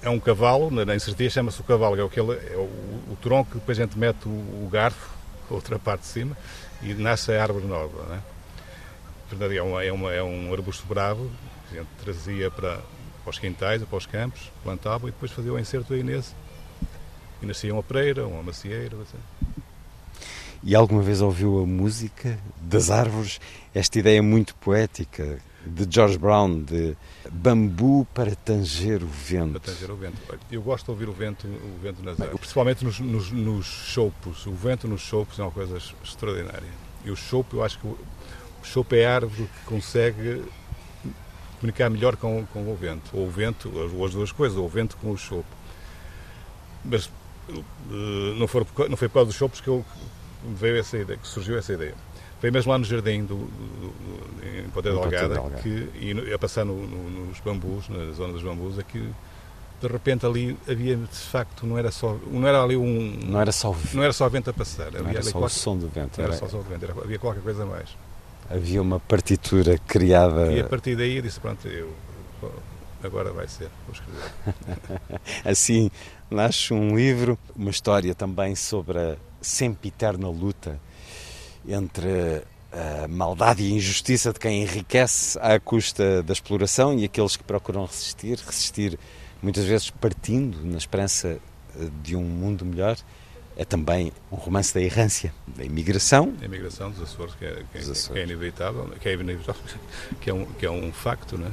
é 0.01 0.09
um 0.09 0.19
cavalo, 0.19 0.71
na 0.71 0.95
incertia 0.95 1.29
chama-se 1.29 1.61
o 1.61 1.63
cavalo, 1.63 1.99
é, 1.99 2.03
aquele, 2.03 2.31
é 2.31 2.55
o, 2.55 3.11
o, 3.11 3.17
tronco 3.21 3.51
que 3.51 3.57
depois 3.59 3.79
a 3.79 3.83
gente 3.83 3.97
mete 3.97 4.27
o, 4.27 4.29
o 4.29 4.69
garfo, 4.71 5.13
a 5.49 5.53
outra 5.53 5.77
parte 5.77 6.01
de 6.01 6.07
cima, 6.07 6.37
e 6.81 6.93
nasce 6.93 7.31
a 7.31 7.41
árvore 7.41 7.67
nova. 7.67 8.03
Né? 8.05 8.21
Portanto, 9.29 9.51
é, 9.51 9.61
uma, 9.61 9.83
é, 9.83 9.91
uma, 9.91 10.13
é 10.13 10.23
um 10.23 10.51
arbusto 10.51 10.87
bravo 10.87 11.29
que 11.69 11.77
a 11.77 11.81
gente 11.81 11.89
trazia 12.03 12.49
para, 12.49 12.79
para 13.29 13.31
os 13.31 13.39
quintais, 13.39 13.83
para 13.83 13.97
os 13.97 14.05
campos, 14.07 14.51
plantavam 14.63 15.07
e 15.07 15.11
depois 15.11 15.31
faziam 15.31 15.55
o 15.55 15.59
encerto 15.59 15.93
aí 15.93 16.01
nesse. 16.01 16.33
E 17.41 17.45
nascia 17.45 17.71
uma 17.71 17.83
preira, 17.83 18.25
uma 18.25 18.41
macieira. 18.41 18.97
Assim. 19.01 19.17
E 20.63 20.75
alguma 20.75 21.01
vez 21.01 21.21
ouviu 21.21 21.61
a 21.61 21.65
música 21.65 22.37
das 22.59 22.89
árvores? 22.89 23.39
Esta 23.73 23.99
ideia 23.99 24.21
muito 24.21 24.55
poética 24.55 25.37
de 25.65 25.87
George 25.89 26.17
Brown, 26.17 26.63
de 26.63 26.97
bambu 27.31 28.07
para 28.13 28.35
tanger 28.35 29.03
o 29.03 29.07
vento. 29.07 29.59
Para 29.59 29.73
tanger 29.73 29.91
o 29.91 29.95
vento. 29.95 30.17
Eu 30.51 30.61
gosto 30.61 30.85
de 30.85 30.91
ouvir 30.91 31.07
o 31.07 31.13
vento, 31.13 31.47
o 31.47 31.79
vento 31.81 32.01
nas 32.01 32.19
árvores, 32.19 32.39
principalmente 32.39 32.83
nos, 32.83 32.99
nos, 32.99 33.31
nos 33.31 33.65
choupos. 33.65 34.45
O 34.47 34.53
vento 34.53 34.87
nos 34.87 35.01
choupos 35.01 35.37
é 35.37 35.43
uma 35.43 35.51
coisa 35.51 35.77
extraordinária. 36.03 36.67
E 37.05 37.11
o 37.11 37.15
chopo, 37.15 37.57
eu 37.57 37.63
acho 37.63 37.79
que 37.79 37.87
o 37.87 37.97
chopo 38.63 38.95
é 38.95 39.05
a 39.05 39.15
árvore 39.15 39.47
que 39.47 39.65
consegue 39.65 40.43
comunicar 41.59 41.89
melhor 41.89 42.15
com, 42.15 42.45
com 42.47 42.71
o 42.71 42.75
vento, 42.75 43.11
ou 43.13 43.27
o 43.27 43.29
vento, 43.29 43.71
ou 43.95 44.05
as 44.05 44.13
duas 44.13 44.31
coisas, 44.31 44.57
ou 44.57 44.65
o 44.65 44.69
vento 44.69 44.97
com 44.97 45.11
o 45.11 45.17
chopo. 45.17 45.45
Mas 46.83 47.09
eh, 47.49 48.35
não, 48.37 48.47
for, 48.47 48.65
não 48.89 48.97
foi 48.97 49.07
por 49.07 49.15
causa 49.15 49.27
dos 49.27 49.35
chopos 49.35 49.59
que 49.61 49.67
eu 49.67 49.83
veio 50.55 50.77
essa 50.77 50.97
ideia, 50.97 51.19
que 51.19 51.27
surgiu 51.27 51.57
essa 51.57 51.73
ideia. 51.73 51.93
Foi 52.39 52.51
mesmo 52.51 52.71
lá 52.71 52.77
no 52.77 52.85
jardim 52.85 53.25
do, 53.25 53.35
do, 53.35 53.45
do 53.45 54.45
em 54.47 54.69
Ponta 54.69 54.89
Delgada, 54.89 55.41
que, 55.61 55.89
e 55.99 56.33
a 56.33 56.39
passar 56.39 56.63
no, 56.63 56.75
no, 56.87 57.27
nos 57.27 57.39
bambus, 57.41 57.89
na 57.89 58.11
zona 58.13 58.33
dos 58.33 58.41
bambus, 58.41 58.79
é 58.79 58.83
que 58.83 58.99
de 59.81 59.87
repente 59.87 60.25
ali 60.25 60.57
havia 60.67 60.95
de 60.95 61.07
facto 61.07 61.65
não 61.65 61.77
era 61.77 61.89
só 61.89 62.17
não 62.29 62.45
era 62.45 62.61
ali 62.61 62.75
um 62.75 63.17
não 63.25 63.39
era 63.39 63.51
só 63.51 63.73
não 63.93 64.03
era 64.03 64.11
só 64.11 64.27
vento 64.27 64.49
a 64.49 64.53
passar 64.53 64.91
não 64.91 65.09
era 65.09 65.23
só 65.23 65.31
qualquer, 65.31 65.45
o 65.45 65.49
som 65.49 65.77
do 65.77 65.87
vento 65.87 66.19
era, 66.19 66.33
era 66.33 66.37
só 66.37 66.47
o 66.47 66.49
som 66.49 66.57
do 66.57 66.63
vento 66.65 66.83
era, 66.83 66.93
havia 67.01 67.17
qualquer 67.17 67.41
coisa 67.41 67.65
mais 67.65 67.87
havia 68.49 68.81
uma 68.81 68.99
partitura 68.99 69.77
criada. 69.87 70.51
E 70.51 70.59
a 70.59 70.65
partir 70.65 70.95
daí 70.95 71.17
eu 71.17 71.21
disse: 71.21 71.39
pronto, 71.39 71.67
eu, 71.67 71.93
agora 73.03 73.31
vai 73.31 73.47
ser, 73.47 73.69
vou 73.87 73.93
escrever. 73.93 75.21
assim 75.45 75.89
nasce 76.29 76.73
um 76.73 76.95
livro, 76.95 77.37
uma 77.55 77.71
história 77.71 78.13
também 78.13 78.55
sobre 78.55 78.99
a 78.99 79.17
sempiterna 79.41 80.29
luta 80.29 80.79
entre 81.67 82.43
a 82.71 83.07
maldade 83.07 83.63
e 83.63 83.73
a 83.73 83.75
injustiça 83.75 84.31
de 84.31 84.39
quem 84.39 84.61
enriquece 84.61 85.39
à 85.39 85.59
custa 85.59 86.21
da 86.21 86.33
exploração 86.33 86.97
e 86.97 87.05
aqueles 87.05 87.35
que 87.35 87.43
procuram 87.43 87.85
resistir, 87.85 88.37
resistir 88.45 88.99
muitas 89.41 89.65
vezes 89.65 89.89
partindo 89.89 90.63
na 90.63 90.77
esperança 90.77 91.39
de 92.03 92.15
um 92.15 92.23
mundo 92.23 92.65
melhor 92.65 92.97
é 93.59 93.65
também 93.65 94.13
um 94.31 94.37
romance 94.37 94.73
da 94.73 94.81
errância, 94.81 95.33
da 95.45 95.65
imigração. 95.65 96.33
A 96.41 96.45
imigração 96.45 96.89
dos 96.91 97.01
Açores, 97.01 97.35
que 97.35 97.43
é, 97.43 97.61
que 97.69 97.77
é, 97.77 97.81
Açores. 97.81 98.07
Que 98.07 98.19
é 98.19 98.23
inevitável, 98.23 98.89
que 99.01 99.09
é, 99.09 99.13
inevitável 99.13 99.61
que, 100.21 100.29
é 100.29 100.33
um, 100.33 100.45
que 100.45 100.65
é 100.65 100.71
um 100.71 100.93
facto, 100.93 101.37
né? 101.37 101.51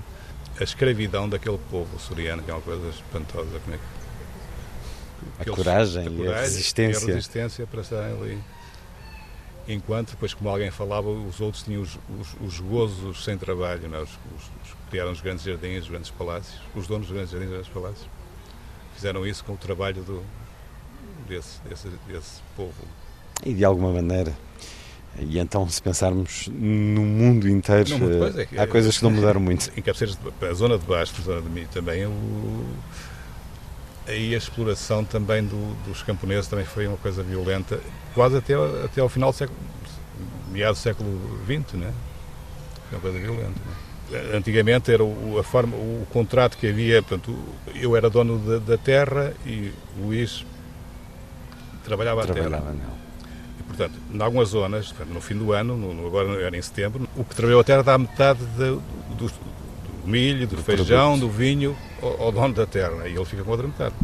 A 0.61 0.63
escravidão 0.63 1.29
daquele 1.29 1.59
povo 1.69 1.97
açoriano, 1.97 2.45
que 2.45 2.51
é 2.51 2.55
uma 2.55 2.63
coisa 2.63 2.89
espantosa. 2.91 3.59
Como 3.59 3.75
é 3.75 3.79
que, 5.43 5.51
a, 5.51 5.53
coragem 5.53 6.07
a 6.07 6.11
coragem 6.11 6.25
e 6.25 6.33
a 6.33 6.41
resistência. 6.43 7.07
E 7.07 7.11
a 7.11 7.15
resistência 7.15 7.67
para 7.67 7.81
estarem 7.81 8.17
ali. 8.17 8.39
Enquanto, 9.67 10.11
depois, 10.11 10.33
como 10.33 10.49
alguém 10.49 10.71
falava, 10.71 11.09
os 11.09 11.41
outros 11.41 11.65
tinham 11.65 11.83
os, 11.83 11.99
os, 12.21 12.37
os 12.41 12.61
gozos 12.61 13.25
sem 13.25 13.37
trabalho, 13.37 13.89
né? 13.89 13.99
os, 13.99 14.11
os, 14.11 14.77
criaram 14.91 15.11
os 15.11 15.21
grandes 15.21 15.45
jardins, 15.45 15.83
os 15.83 15.89
grandes 15.89 16.11
palácios, 16.11 16.57
os 16.73 16.87
donos 16.87 17.09
dos 17.09 17.17
grandes 17.17 17.33
jardins 17.33 17.49
e 17.49 17.53
grandes 17.53 17.71
palácios. 17.73 18.09
Fizeram 18.95 19.27
isso 19.27 19.45
com 19.45 19.55
o 19.55 19.59
trabalho 19.59 20.05
do, 20.05 20.25
desse, 21.27 21.61
desse, 21.69 21.89
desse 22.09 22.41
povo. 22.57 22.73
E 23.45 23.53
de 23.53 23.65
alguma 23.65 23.93
maneira. 23.93 24.33
E 25.19 25.39
então, 25.39 25.69
se 25.69 25.81
pensarmos 25.81 26.49
no 26.49 27.01
mundo 27.01 27.49
inteiro, 27.49 27.99
não, 27.99 28.27
é, 28.27 28.63
há 28.63 28.67
coisas 28.67 28.99
que 28.99 29.05
não 29.05 29.11
mudaram 29.11 29.41
muito. 29.41 29.71
Em 29.77 29.81
Cabeceiras, 29.81 30.19
a 30.43 30.55
zona 30.55 30.79
de 30.79 30.85
baixo, 30.85 31.15
a 31.19 31.23
zona 31.23 31.41
de 31.41 31.49
mim 31.49 31.67
também, 31.73 32.07
o, 32.07 32.67
aí 34.07 34.35
a 34.35 34.39
exploração 34.39 35.05
também 35.05 35.43
do, 35.43 35.75
dos 35.85 36.03
camponeses 36.03 36.47
também 36.47 36.67
foi 36.67 36.87
uma 36.87 36.99
coisa 36.99 37.23
violenta, 37.23 37.81
quase 38.15 38.37
até, 38.37 38.55
até 38.85 39.01
ao 39.01 39.09
final 39.09 39.33
do 39.33 39.37
século, 39.37 39.59
meados 40.53 40.81
do 40.81 40.83
século 40.83 41.41
XX, 41.47 41.75
né? 41.75 41.93
Foi 42.91 42.99
uma 42.99 43.01
coisa 43.01 43.19
violenta. 43.19 43.49
Né? 43.49 43.87
antigamente 44.35 44.93
era 44.93 45.03
o, 45.03 45.39
a 45.39 45.43
forma, 45.43 45.77
o 45.77 46.07
contrato 46.13 46.57
que 46.57 46.69
havia, 46.69 47.03
portanto, 47.03 47.37
eu 47.75 47.97
era 47.97 48.09
dono 48.09 48.39
da, 48.39 48.59
da 48.59 48.79
terra 48.79 49.35
e 49.45 49.73
Luís 49.99 50.45
trabalhava, 51.87 52.23
Trabalhava 52.23 52.57
a 52.57 52.61
terra. 52.61 52.73
nela. 52.73 52.95
E, 53.59 53.63
portanto, 53.63 53.95
em 54.13 54.23
algumas 54.23 54.49
zonas, 54.49 54.95
no 55.09 55.21
fim 55.21 55.35
do 55.35 55.53
ano, 55.53 55.77
no, 55.77 56.07
agora 56.07 56.43
era 56.43 56.57
em 56.57 56.63
setembro, 56.63 57.09
o 57.17 57.25
que 57.25 57.35
trabalhou 57.35 57.61
a 57.61 57.65
terra 57.65 57.83
dá 57.83 57.97
metade 57.97 58.41
de, 58.45 58.79
do, 59.17 59.17
do, 59.17 59.31
milho, 60.05 60.47
do, 60.47 60.57
feijão, 60.59 61.19
do 61.19 61.29
vinho 61.29 61.77
ao, 62.03 62.25
ao, 62.25 62.33
dono 62.33 62.55
da 62.55 62.67
terra 62.67 63.09
e 63.09 63.15
ele 63.15 63.25
fica 63.25 63.43
com 63.43 63.51
a 63.51 63.53
outra 63.53 63.67
metade. 63.67 63.95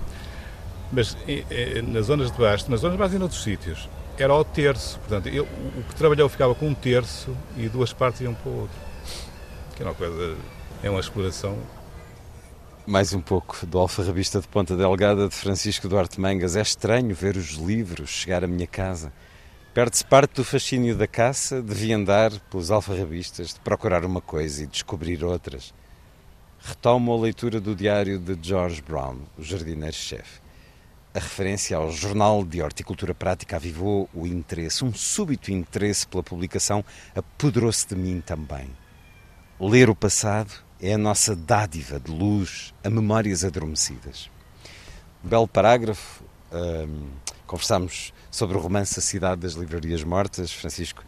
Mas 0.90 1.16
e, 1.26 1.44
e, 1.50 1.82
nas 1.82 2.06
zonas 2.06 2.30
de 2.30 2.38
baixo, 2.38 2.70
nas 2.70 2.80
zonas 2.80 2.96
de 2.96 2.98
baixo 2.98 3.14
e 3.16 3.18
noutros 3.18 3.42
sítios, 3.42 3.88
era 4.18 4.32
ao 4.32 4.44
terço. 4.44 4.98
Portanto, 5.00 5.28
o 5.28 5.82
que 5.84 5.94
trabalhou 5.94 6.28
ficava 6.28 6.54
com 6.54 6.68
um 6.68 6.74
terço 6.74 7.36
e 7.56 7.68
duas 7.68 7.92
partes 7.92 8.20
iam 8.20 8.34
para 8.34 8.50
o 8.50 8.60
outro. 8.60 8.76
Que 9.74 9.82
é 9.82 9.86
uma 9.86 9.94
coisa, 9.94 10.36
é 10.82 10.90
uma 10.90 11.00
exploração 11.00 11.56
mais 12.86 13.12
um 13.12 13.20
pouco 13.20 13.64
do 13.64 13.78
Alfarrabista 13.78 14.40
de 14.40 14.48
Ponta 14.48 14.76
Delgada 14.76 15.28
de 15.28 15.34
Francisco 15.34 15.88
Duarte 15.88 16.20
Mangas. 16.20 16.56
É 16.56 16.60
estranho 16.60 17.14
ver 17.14 17.36
os 17.36 17.52
livros 17.52 18.10
chegar 18.10 18.42
à 18.42 18.46
minha 18.46 18.66
casa. 18.66 19.12
Perde-se 19.72 20.04
parte 20.04 20.34
do 20.34 20.44
fascínio 20.44 20.96
da 20.96 21.06
caça, 21.06 21.62
de 21.62 21.92
andar 21.92 22.32
pelos 22.50 22.70
alfarrabistas, 22.70 23.54
de 23.54 23.60
procurar 23.60 24.04
uma 24.04 24.20
coisa 24.20 24.64
e 24.64 24.66
descobrir 24.66 25.24
outras. 25.24 25.72
Retomo 26.60 27.12
a 27.12 27.20
leitura 27.20 27.60
do 27.60 27.74
diário 27.74 28.18
de 28.18 28.36
George 28.40 28.82
Brown, 28.82 29.18
o 29.38 29.42
jardineiro-chefe. 29.42 30.40
A 31.14 31.20
referência 31.20 31.76
ao 31.76 31.90
Jornal 31.90 32.44
de 32.44 32.62
Horticultura 32.62 33.14
Prática 33.14 33.56
avivou 33.56 34.08
o 34.12 34.26
interesse, 34.26 34.84
um 34.84 34.92
súbito 34.92 35.52
interesse 35.52 36.06
pela 36.06 36.22
publicação 36.22 36.84
apoderou-se 37.14 37.86
de 37.86 37.94
mim 37.94 38.20
também. 38.20 38.68
Ler 39.60 39.88
o 39.88 39.94
passado 39.94 40.52
é 40.82 40.94
a 40.94 40.98
nossa 40.98 41.36
dádiva 41.36 42.00
de 42.00 42.10
luz 42.10 42.74
a 42.82 42.90
memórias 42.90 43.44
adormecidas. 43.44 44.28
Belo 45.22 45.46
parágrafo. 45.46 46.24
Um, 46.52 47.08
conversámos 47.46 48.12
sobre 48.30 48.56
o 48.56 48.60
romance 48.60 48.98
A 48.98 49.02
Cidade 49.02 49.42
das 49.42 49.52
Livrarias 49.52 50.02
Mortas, 50.02 50.50
Francisco, 50.52 51.04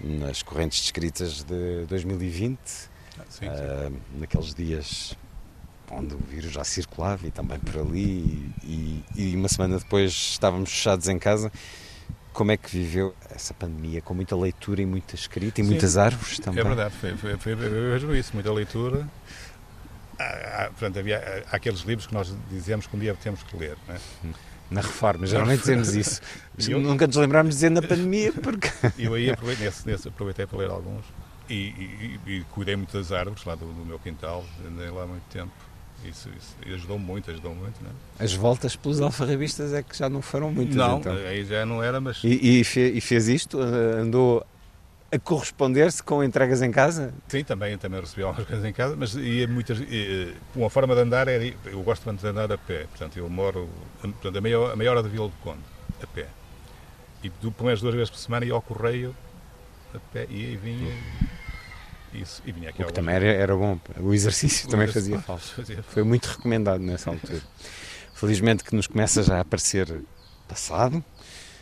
nas 0.00 0.42
correntes 0.42 0.80
descritas 0.80 1.44
de 1.44 1.86
2020, 1.86 2.58
ah, 3.18 3.22
sim, 3.28 3.46
sim. 3.46 4.00
Naqueles 4.18 4.54
dias 4.54 5.16
onde 5.90 6.14
o 6.14 6.18
vírus 6.18 6.52
já 6.52 6.64
circulava 6.64 7.26
e 7.26 7.30
também 7.30 7.58
por 7.58 7.78
ali, 7.78 8.50
e, 8.64 9.04
e, 9.14 9.36
uma 9.36 9.48
semana 9.48 9.78
depois 9.78 10.12
estávamos 10.12 10.70
fechados 10.70 11.08
em 11.08 11.18
casa. 11.18 11.52
Como 12.32 12.50
é 12.50 12.56
que 12.56 12.70
viveu 12.70 13.14
essa 13.30 13.52
pandemia? 13.52 14.00
Com 14.00 14.14
muita 14.14 14.36
leitura 14.36 14.80
e 14.82 14.86
muita 14.86 15.14
escrita 15.14 15.60
e 15.60 15.64
Sim, 15.64 15.70
muitas 15.70 15.96
árvores 15.96 16.38
também? 16.38 16.60
É 16.60 16.64
verdade, 16.64 16.94
foi, 17.00 17.16
foi, 17.16 17.36
foi, 17.36 17.52
eu 17.52 17.58
vejo 17.58 18.14
isso, 18.14 18.30
muita 18.34 18.52
leitura. 18.52 19.06
Há, 20.18 20.24
há, 20.24 20.64
portanto, 20.70 20.98
havia, 20.98 21.44
há 21.50 21.56
aqueles 21.56 21.80
livros 21.80 22.06
que 22.06 22.14
nós 22.14 22.34
dizemos 22.50 22.86
que 22.86 22.96
um 22.96 22.98
dia 22.98 23.14
temos 23.22 23.42
que 23.42 23.56
ler. 23.56 23.76
Não 23.86 23.94
é? 23.94 23.98
Na 24.70 24.80
reforma, 24.80 25.26
geralmente 25.26 25.60
dizemos 25.60 25.94
isso. 25.94 26.20
Eu, 26.66 26.80
Nunca 26.80 27.06
nos 27.06 27.16
lembramos 27.16 27.50
de 27.50 27.56
dizer 27.56 27.70
na 27.70 27.82
pandemia, 27.82 28.32
porque. 28.32 28.70
Eu 28.98 29.12
aí 29.14 29.30
aproveitei, 29.30 29.66
nesse, 29.66 29.86
nesse, 29.86 30.08
aproveitei 30.08 30.46
para 30.46 30.58
ler 30.58 30.70
alguns 30.70 31.04
e, 31.50 31.54
e, 31.54 32.20
e, 32.26 32.44
cuidei 32.50 32.74
muito 32.76 32.96
das 32.96 33.12
árvores 33.12 33.44
lá 33.44 33.54
do, 33.54 33.66
do 33.66 33.84
meu 33.84 33.98
quintal, 33.98 34.44
andei 34.66 34.88
lá 34.88 35.02
há 35.02 35.06
muito 35.06 35.24
tempo. 35.24 35.52
Isso, 36.04 36.28
isso 36.36 36.74
ajudou 36.74 36.98
muito, 36.98 37.30
ajudou 37.30 37.54
muito. 37.54 37.82
Não 37.82 37.90
é? 37.90 38.24
As 38.24 38.32
voltas 38.34 38.74
pelos 38.76 39.00
alfarrabistas 39.00 39.72
é 39.72 39.82
que 39.82 39.96
já 39.96 40.08
não 40.08 40.20
foram 40.20 40.50
muitas. 40.50 40.74
Não, 40.74 40.98
então. 40.98 41.14
aí 41.14 41.44
já 41.44 41.64
não 41.64 41.82
era, 41.82 42.00
mas. 42.00 42.22
E, 42.24 42.60
e, 42.60 42.64
fez, 42.64 42.96
e 42.96 43.00
fez 43.00 43.28
isto? 43.28 43.60
Andou 43.60 44.44
a 45.12 45.18
corresponder-se 45.18 46.02
com 46.02 46.24
entregas 46.24 46.62
em 46.62 46.70
casa? 46.70 47.12
Sim, 47.28 47.44
também, 47.44 47.76
também 47.76 48.00
recebi 48.00 48.22
algumas 48.22 48.46
coisas 48.46 48.64
em 48.64 48.72
casa, 48.72 48.96
mas 48.96 49.14
ia 49.14 49.46
muitas. 49.46 49.78
Ia, 49.78 50.34
uma 50.56 50.70
forma 50.70 50.94
de 50.94 51.02
andar 51.02 51.28
era. 51.28 51.44
Eu 51.66 51.82
gosto 51.82 52.04
muito 52.04 52.20
de 52.20 52.26
andar 52.26 52.50
a 52.50 52.56
pé, 52.56 52.86
portanto, 52.86 53.18
eu 53.18 53.28
moro 53.28 53.68
portanto, 54.00 54.36
a, 54.36 54.40
meia, 54.40 54.72
a 54.72 54.76
meia 54.76 54.90
hora 54.90 55.02
de 55.02 55.10
Vila 55.10 55.28
do 55.28 55.34
Conde, 55.42 55.60
a 56.02 56.06
pé. 56.06 56.26
E 57.22 57.30
pelo 57.30 57.54
menos 57.60 57.80
duas 57.80 57.94
vezes 57.94 58.10
por 58.10 58.18
semana 58.18 58.44
ia 58.46 58.54
ao 58.54 58.62
correio, 58.62 59.14
a 59.94 59.98
pé, 60.12 60.26
ia 60.30 60.48
e 60.48 60.56
vinha. 60.56 60.92
Isso, 62.12 62.42
e 62.44 62.52
vinha 62.52 62.70
aqui 62.70 62.82
o 62.82 62.86
que 62.86 62.92
também 62.92 63.14
era, 63.14 63.26
era, 63.26 63.56
bom, 63.56 63.78
o 63.98 64.12
exercício 64.12 64.68
o 64.68 64.70
também 64.70 64.86
fazia 64.92 65.18
falta. 65.20 65.42
Foi 65.88 66.02
muito 66.02 66.26
recomendado 66.26 66.80
nessa 66.80 67.10
altura. 67.10 67.40
Felizmente 68.12 68.62
que 68.62 68.74
nos 68.76 68.86
começa 68.86 69.22
já 69.22 69.38
a 69.38 69.40
aparecer 69.40 70.02
passado, 70.46 71.02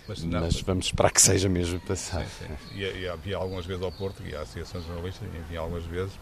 mas, 0.09 0.23
não, 0.25 0.41
mas 0.41 0.61
vamos 0.63 0.87
esperar 0.87 1.13
que 1.13 1.23
seja 1.23 1.49
mesmo 1.49 1.79
passado. 1.81 2.27
Sim, 2.39 2.47
sim. 2.49 2.79
E, 2.79 3.03
e 3.03 3.09
havia 3.09 3.37
algumas 3.37 3.65
vezes 3.65 3.83
ao 3.83 3.93
Porto, 3.93 4.23
e 4.25 4.35
a 4.35 4.43
Associação 4.43 4.83
Jornalista, 4.83 5.25
havia 5.25 5.61
algumas 5.61 5.85
vezes, 5.85 6.13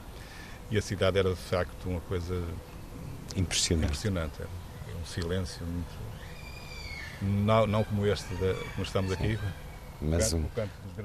e 0.70 0.76
a 0.76 0.82
cidade 0.82 1.18
era 1.18 1.30
de 1.30 1.36
facto 1.36 1.88
uma 1.88 2.00
coisa 2.02 2.44
impressionante. 3.34 3.86
impressionante. 3.86 4.40
Era 4.40 4.98
um 5.00 5.06
silêncio 5.06 5.64
muito. 5.64 6.08
Não, 7.20 7.66
não 7.66 7.82
como 7.82 8.06
este, 8.06 8.28
de, 8.34 8.54
como 8.74 8.82
estamos 8.82 9.16
sim. 9.16 9.24
aqui, 9.24 9.38
mas 10.00 10.32
um, 10.32 10.44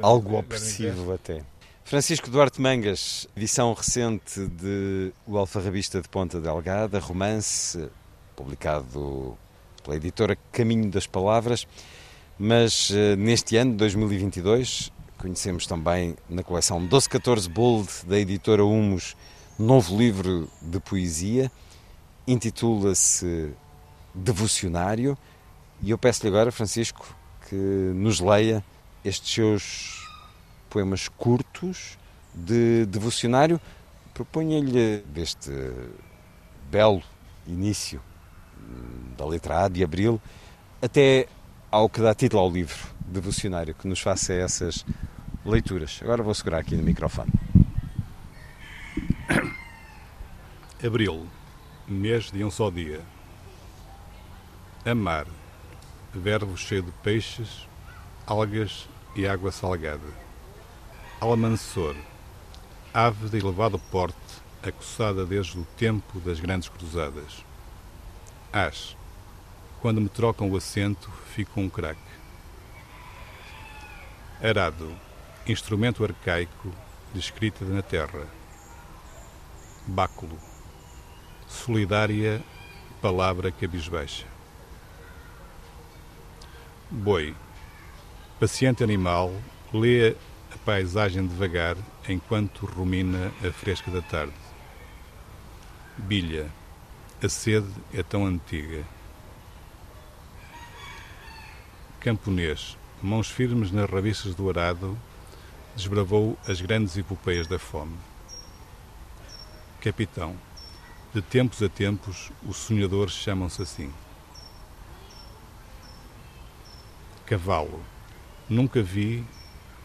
algo 0.01 0.37
opressivo 0.37 1.13
até. 1.13 1.43
Francisco 1.85 2.29
Duarte 2.29 2.61
Mangas, 2.61 3.27
edição 3.35 3.73
recente 3.73 4.47
de 4.47 5.11
O 5.27 5.37
Alfarrabista 5.37 6.01
de 6.01 6.07
Ponta 6.07 6.39
Delgada, 6.39 6.97
romance, 6.97 7.87
publicado 8.35 9.37
pela 9.83 9.97
editora 9.97 10.37
Caminho 10.51 10.89
das 10.89 11.05
Palavras, 11.05 11.67
mas 12.39 12.89
uh, 12.89 13.15
neste 13.17 13.57
ano, 13.57 13.75
2022, 13.75 14.91
conhecemos 15.17 15.67
também 15.67 16.15
na 16.29 16.41
coleção 16.41 16.79
1214 16.79 17.49
Bold 17.49 17.89
da 18.07 18.17
editora 18.17 18.63
Humus, 18.63 19.15
novo 19.59 19.95
livro 19.95 20.49
de 20.61 20.79
poesia, 20.79 21.51
intitula-se 22.25 23.51
Devocionário, 24.15 25.17
e 25.81 25.91
eu 25.91 25.97
peço-lhe 25.97 26.29
agora, 26.29 26.51
Francisco, 26.51 27.13
que 27.47 27.55
nos 27.55 28.21
leia 28.21 28.63
estes 29.03 29.31
seus 29.31 30.02
poemas 30.73 31.07
curtos 31.07 31.99
de 32.33 32.87
devocionário. 32.87 33.61
Proponho-lhe, 34.11 35.03
deste 35.13 35.51
belo 36.71 37.03
início 37.45 38.01
hum, 38.57 39.13
da 39.15 39.23
letra 39.25 39.65
A 39.65 39.67
de 39.67 39.83
Abril, 39.83 40.19
até 40.81 41.27
ao 41.69 41.87
que 41.87 42.01
dá 42.01 42.15
título 42.15 42.41
ao 42.41 42.49
livro, 42.49 42.87
devocionário, 43.05 43.75
que 43.75 43.87
nos 43.87 43.99
faça 43.99 44.33
essas 44.33 44.83
leituras. 45.45 45.99
Agora 46.01 46.23
vou 46.23 46.33
segurar 46.33 46.57
aqui 46.57 46.75
no 46.75 46.81
microfone. 46.81 47.31
Abril, 50.83 51.27
mês 51.87 52.31
de 52.31 52.43
um 52.43 52.49
só 52.49 52.71
dia. 52.71 53.01
Amar, 54.83 55.27
verbo 56.13 56.57
cheio 56.57 56.81
de 56.81 56.91
peixes, 57.03 57.67
algas 58.25 58.89
e 59.15 59.27
água 59.27 59.51
salgada. 59.51 60.22
Almansor, 61.23 61.95
ave 62.93 63.29
de 63.29 63.37
elevado 63.37 63.79
porte, 63.79 64.17
acossada 64.61 65.25
desde 65.25 65.57
o 65.57 65.63
tempo 65.77 66.19
das 66.19 66.37
grandes 66.37 66.67
cruzadas. 66.67 67.45
As, 68.51 68.97
quando 69.79 70.01
me 70.01 70.09
trocam 70.09 70.51
o 70.51 70.57
assento, 70.57 71.09
fico 71.33 71.61
um 71.61 71.69
craque. 71.69 72.01
Arado, 74.43 74.93
instrumento 75.47 76.03
arcaico 76.03 76.69
de 77.13 77.21
escrita 77.21 77.63
na 77.63 77.81
terra. 77.81 78.27
Báculo, 79.87 80.37
solidária 81.47 82.43
palavra 83.01 83.49
cabisbaixa. 83.49 84.25
Boi, 86.91 87.33
paciente 88.41 88.83
animal, 88.83 89.33
lê 89.73 90.17
paisagem 90.65 91.27
devagar 91.27 91.75
enquanto 92.07 92.65
rumina 92.65 93.31
a 93.45 93.51
fresca 93.51 93.91
da 93.91 94.01
tarde. 94.01 94.33
Bilha, 95.97 96.49
a 97.21 97.27
sede 97.27 97.69
é 97.93 98.01
tão 98.01 98.25
antiga. 98.25 98.85
Camponês, 101.99 102.77
mãos 103.01 103.29
firmes 103.29 103.71
nas 103.71 103.89
rabiças 103.89 104.35
do 104.35 104.49
arado, 104.49 104.97
desbravou 105.75 106.37
as 106.47 106.61
grandes 106.61 106.97
epopeias 106.97 107.47
da 107.47 107.59
fome. 107.59 107.97
Capitão, 109.81 110.35
de 111.13 111.21
tempos 111.21 111.61
a 111.61 111.67
tempos 111.67 112.31
os 112.47 112.55
sonhadores 112.55 113.13
chamam-se 113.13 113.61
assim. 113.61 113.93
Cavalo, 117.25 117.83
nunca 118.49 118.81
vi 118.81 119.25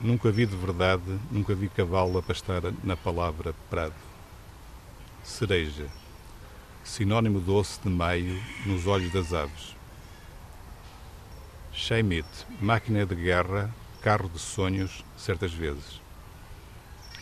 Nunca 0.00 0.30
vi 0.30 0.46
de 0.46 0.56
verdade, 0.56 1.18
nunca 1.30 1.54
vi 1.54 1.68
cavalo 1.68 2.18
a 2.18 2.22
pastar 2.22 2.62
na 2.84 2.96
palavra 2.96 3.54
prado. 3.68 3.94
Cereja, 5.24 5.88
sinónimo 6.84 7.40
doce 7.40 7.80
de 7.82 7.88
maio 7.88 8.40
nos 8.64 8.86
olhos 8.86 9.12
das 9.12 9.32
aves. 9.32 9.76
Sheimit, 11.72 12.28
máquina 12.60 13.04
de 13.04 13.14
guerra, 13.14 13.74
carro 14.00 14.28
de 14.28 14.38
sonhos, 14.38 15.04
certas 15.16 15.52
vezes. 15.52 16.00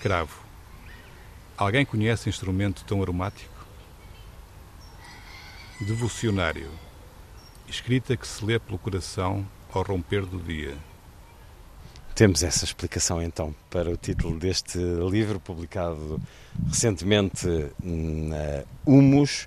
Cravo, 0.01 0.47
Alguém 1.59 1.87
conhece 1.87 2.29
instrumento 2.29 2.85
tão 2.85 3.01
aromático? 3.01 3.67
Devocionário. 5.81 6.71
Escrita 7.67 8.15
que 8.15 8.29
se 8.29 8.45
lê 8.45 8.59
pelo 8.59 8.79
coração 8.79 9.49
ao 9.73 9.83
romper 9.83 10.27
do 10.27 10.39
dia. 10.39 10.77
Temos 12.17 12.43
essa 12.43 12.65
explicação 12.65 13.23
então 13.23 13.55
para 13.69 13.91
o 13.91 13.97
título 13.97 14.39
deste 14.39 14.79
livro, 14.79 15.39
publicado 15.39 16.19
recentemente 16.67 17.47
na 17.79 18.65
Humus. 18.87 19.47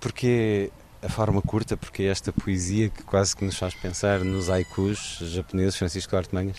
Porque 0.00 0.72
a 1.02 1.10
forma 1.10 1.42
curta, 1.42 1.76
porque 1.76 2.04
esta 2.04 2.32
poesia 2.32 2.88
que 2.88 3.02
quase 3.02 3.36
que 3.36 3.44
nos 3.44 3.58
faz 3.58 3.74
pensar 3.74 4.20
nos 4.20 4.48
haikus 4.48 5.18
japoneses, 5.20 5.76
Francisco 5.76 6.10
Duarte 6.10 6.34
Mangas? 6.34 6.56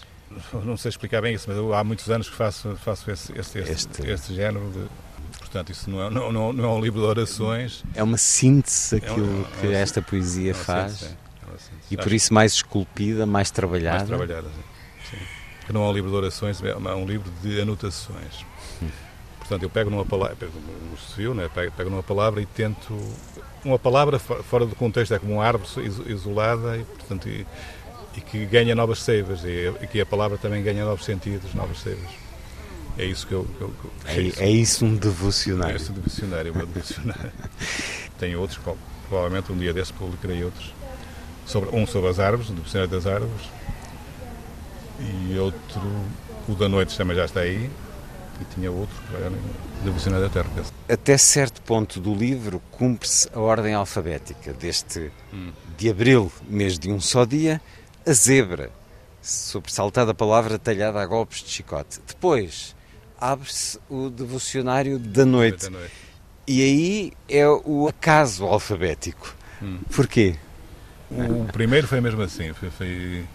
Não 0.64 0.77
sei 0.77 0.90
explicar 0.90 1.23
bem 1.23 1.34
isso, 1.34 1.45
mas 1.48 1.57
eu, 1.57 1.73
há 1.73 1.84
muitos 1.84 2.07
anos 2.11 2.30
que 2.30 2.36
faço, 2.36 2.76
faço 2.76 3.10
esse, 3.10 3.31
este, 3.31 3.57
este, 3.57 3.72
este... 3.72 4.07
este 4.11 4.36
género 4.36 4.69
de. 4.69 5.40
Portanto, 5.40 5.72
isso 5.72 5.90
não 5.90 6.03
é, 6.03 6.10
não, 6.11 6.31
não, 6.31 6.53
não 6.53 6.64
é 6.65 6.68
um 6.68 6.80
livro 6.80 6.99
de 6.99 7.07
orações. 7.07 7.84
É 7.95 8.03
uma 8.03 8.18
síntese 8.19 8.99
daquilo 8.99 9.26
é 9.26 9.40
um, 9.40 9.44
que 9.60 9.73
esta 9.73 10.03
poesia 10.03 10.53
faz. 10.53 10.91
Síntese, 10.91 11.14
é 11.15 11.30
e 11.90 11.98
por 11.98 12.14
isso 12.14 12.31
mais 12.31 12.53
esculpida, 12.53 13.26
mais 13.26 13.49
trabalhada. 13.49 13.98
Mais 13.98 14.07
trabalhada, 14.07 14.48
sim. 14.49 14.69
Que 15.70 15.74
não 15.74 15.84
é 15.86 15.90
um 15.90 15.94
livro 15.94 16.10
de 16.10 16.16
orações, 16.16 16.60
é 16.64 16.76
um 16.96 17.06
livro 17.06 17.30
de 17.44 17.62
anotações. 17.62 18.44
Hum. 18.82 18.90
Portanto, 19.38 19.62
eu 19.62 19.70
pego 19.70 19.91
numa 19.91 20.04
palavra, 20.04 20.36
pego, 20.36 20.52
se 20.98 21.16
viu, 21.16 21.36
né? 21.36 21.48
pego, 21.54 21.72
pego 21.72 21.91
numa 21.91 22.02
palavra 22.02 22.41
e 22.41 22.46
tento. 22.48 23.00
Uma 23.64 23.78
palavra 23.78 24.18
fora 24.18 24.66
do 24.66 24.76
contexto 24.76 25.14
é 25.14 25.20
como 25.20 25.34
uma 25.34 25.46
árvore 25.46 25.70
isolada 26.08 26.76
e, 26.76 26.84
portanto, 26.84 27.30
e, 27.30 27.46
e 28.18 28.22
que 28.22 28.48
ganha 28.48 28.74
novas 28.74 28.98
seivas 29.04 29.44
e, 29.44 29.72
e, 29.80 29.86
que 29.86 30.02
a 30.02 30.08
palavra 30.08 30.40
também 30.40 30.64
ganha 30.64 30.84
novos 30.84 31.06
sentidos, 31.06 31.54
novas 31.54 31.78
seivas. 31.82 32.10
É 32.98 33.06
isso 33.06 33.28
que 33.28 33.34
eu. 33.36 33.46
Que 33.56 33.62
eu 33.62 33.70
que, 34.06 34.10
é, 34.10 34.22
isso. 34.22 34.41
é, 34.41 34.50
isso. 34.50 34.86
um 34.86 34.96
devocionário. 34.96 35.74
É 35.74 35.76
isso 35.76 35.91
um 35.91 35.96
devocionário, 35.96 36.52
um 36.52 36.66
devocionário. 36.66 37.32
Tenho 38.18 38.40
outros, 38.40 38.60
provavelmente 39.08 39.52
um 39.52 39.58
dia 39.60 39.72
desse 39.72 39.94
publicarei 39.94 40.44
outros. 40.44 40.74
Sobre, 41.46 41.70
um 41.76 41.86
sobre 41.86 42.10
as 42.10 42.20
árvores, 42.20 42.50
o 42.50 42.54
devocionário 42.54 42.91
das 42.91 43.06
árvores, 43.06 43.46
e 44.99 45.38
outro, 45.38 45.81
o 46.47 46.53
da 46.55 46.67
noite 46.67 46.97
também 46.97 47.15
já 47.15 47.26
está 47.26 47.41
aí, 47.41 47.69
e 48.39 48.55
tinha 48.55 48.71
outro 48.71 48.95
que 49.07 49.15
era 49.15 49.31
devocionário 49.84 50.27
da 50.27 50.34
Terra. 50.34 50.49
Até 50.88 51.17
certo 51.17 51.61
ponto 51.61 51.99
do 51.99 52.13
livro 52.13 52.61
cumpre-se 52.71 53.30
a 53.34 53.39
ordem 53.39 53.73
alfabética 53.73 54.53
deste 54.53 55.11
hum. 55.34 55.51
de 55.77 55.89
abril, 55.89 56.31
mês 56.47 56.77
de 56.77 56.91
um 56.91 56.99
só 56.99 57.26
dia, 57.26 57.61
a 58.05 58.13
zebra, 58.13 58.71
sobressaltada 59.21 60.13
palavra 60.13 60.57
talhada 60.57 60.99
a 60.99 61.05
golpes 61.05 61.43
de 61.43 61.49
chicote. 61.49 61.99
Depois 62.07 62.76
abre-se 63.19 63.80
o 63.89 64.09
devocionário 64.09 64.97
da 64.97 65.26
noite. 65.26 65.65
da 65.65 65.71
noite. 65.71 65.93
E 66.47 66.63
aí 66.63 67.13
é 67.27 67.47
o 67.47 67.88
acaso 67.88 68.45
alfabético. 68.45 69.35
Hum. 69.61 69.80
Porquê? 69.93 70.35
O 71.11 71.45
primeiro 71.51 71.88
foi 71.88 71.99
mesmo 72.01 72.21
assim, 72.21 72.53
foi, 72.53 72.69
foi 72.69 73.26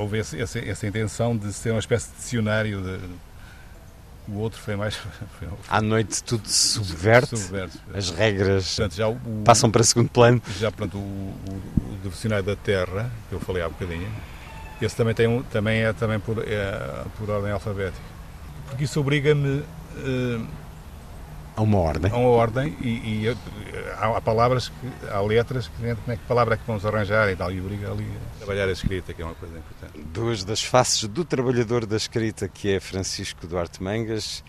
houve 0.00 0.18
essa, 0.18 0.36
essa, 0.36 0.58
essa, 0.58 0.86
intenção 0.86 1.36
de 1.36 1.52
ser 1.52 1.70
uma 1.70 1.78
espécie 1.78 2.10
de 2.10 2.16
dicionário. 2.16 2.82
De, 2.82 2.98
o 4.28 4.38
outro 4.38 4.60
foi 4.60 4.76
mais. 4.76 4.94
Foi, 5.38 5.48
à 5.68 5.80
noite 5.80 6.22
tudo 6.22 6.46
se 6.46 6.68
subverte, 6.68 7.36
subverte. 7.36 7.78
as 7.92 8.10
regras 8.10 8.76
Portanto, 8.76 9.18
o, 9.26 9.42
passam 9.42 9.70
para 9.70 9.82
segundo 9.82 10.08
plano. 10.08 10.40
Já, 10.58 10.70
pronto, 10.70 10.96
o, 10.96 11.00
o, 11.00 11.92
o 11.92 11.98
Devocionário 12.02 12.44
da 12.44 12.56
Terra, 12.56 13.10
que 13.28 13.34
eu 13.34 13.40
falei 13.40 13.62
há 13.62 13.68
bocadinho, 13.68 14.08
esse 14.80 14.96
também, 14.96 15.14
tem 15.14 15.26
um, 15.26 15.42
também 15.42 15.82
é 15.82 15.92
também 15.92 16.18
por, 16.18 16.38
é, 16.38 17.04
por 17.18 17.28
ordem 17.28 17.52
alfabética. 17.52 18.02
Porque 18.68 18.84
isso 18.84 19.00
obriga-me. 19.00 19.62
Uh, 19.96 20.46
a 21.60 21.62
uma 21.62 21.78
ordem. 21.78 22.10
A 22.10 22.16
uma 22.16 22.28
ordem 22.28 22.74
e, 22.80 23.24
e 23.24 23.36
há, 23.98 24.16
há, 24.16 24.20
palavras, 24.20 24.70
que, 24.70 25.08
há 25.10 25.20
letras 25.20 25.68
que 25.68 25.74
como 25.76 26.12
é 26.12 26.16
que 26.16 26.24
palavra 26.24 26.54
é 26.54 26.56
que 26.56 26.64
vamos 26.66 26.86
arranjar 26.86 27.30
e 27.30 27.36
tal, 27.36 27.52
e 27.52 27.60
obriga 27.60 27.92
ali 27.92 28.06
a 28.34 28.38
trabalhar 28.38 28.66
a 28.66 28.72
escrita, 28.72 29.12
que 29.12 29.20
é 29.20 29.24
uma 29.24 29.34
coisa 29.34 29.58
importante. 29.58 30.00
Duas 30.06 30.42
das 30.42 30.62
faces 30.62 31.06
do 31.06 31.22
trabalhador 31.22 31.84
da 31.84 31.96
escrita, 31.96 32.48
que 32.48 32.70
é 32.72 32.80
Francisco 32.80 33.46
Duarte 33.46 33.82
Mangas, 33.82 34.42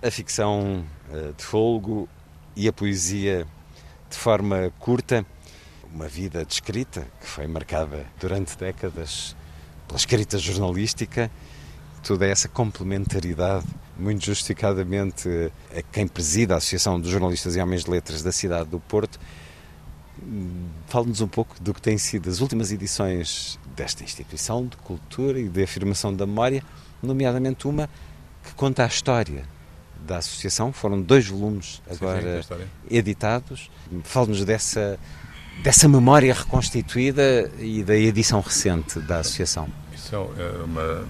a 0.00 0.10
ficção 0.10 0.84
uh, 1.10 1.32
de 1.32 1.42
folgo 1.42 2.08
e 2.54 2.68
a 2.68 2.72
poesia 2.72 3.44
de 4.08 4.16
forma 4.16 4.72
curta, 4.78 5.26
uma 5.92 6.06
vida 6.06 6.44
de 6.44 6.52
escrita 6.52 7.06
que 7.20 7.26
foi 7.26 7.48
marcada 7.48 8.06
durante 8.20 8.56
décadas 8.56 9.34
pela 9.88 9.98
escrita 9.98 10.38
jornalística, 10.38 11.28
toda 12.04 12.24
essa 12.24 12.48
complementaridade 12.48 13.66
muito 13.98 14.24
justificadamente 14.24 15.28
a 15.76 15.82
quem 15.82 16.06
presida 16.06 16.54
a 16.54 16.56
Associação 16.58 17.00
dos 17.00 17.10
Jornalistas 17.10 17.56
e 17.56 17.60
Homens 17.60 17.84
de 17.84 17.90
Letras 17.90 18.22
da 18.22 18.32
cidade 18.32 18.68
do 18.68 18.78
Porto. 18.78 19.18
Fale-nos 20.86 21.20
um 21.20 21.28
pouco 21.28 21.54
do 21.60 21.74
que 21.74 21.80
têm 21.80 21.98
sido 21.98 22.28
as 22.28 22.40
últimas 22.40 22.72
edições 22.72 23.58
desta 23.74 24.02
instituição 24.02 24.66
de 24.66 24.76
cultura 24.78 25.38
e 25.38 25.48
de 25.48 25.62
afirmação 25.62 26.14
da 26.14 26.26
memória, 26.26 26.62
nomeadamente 27.02 27.66
uma 27.68 27.88
que 28.42 28.54
conta 28.54 28.84
a 28.84 28.86
história 28.86 29.44
da 30.06 30.18
associação. 30.18 30.72
Foram 30.72 31.02
dois 31.02 31.26
volumes 31.26 31.82
agora 31.90 32.42
sim, 32.42 32.54
sim, 32.54 32.64
editados. 32.90 33.70
Fale-nos 34.04 34.44
dessa, 34.44 34.98
dessa 35.62 35.88
memória 35.88 36.32
reconstituída 36.32 37.50
e 37.58 37.82
da 37.82 37.96
edição 37.96 38.40
recente 38.40 39.00
da 39.00 39.18
associação. 39.18 39.68
Isso 39.94 40.14
é 40.14 40.64
uma 40.64 41.04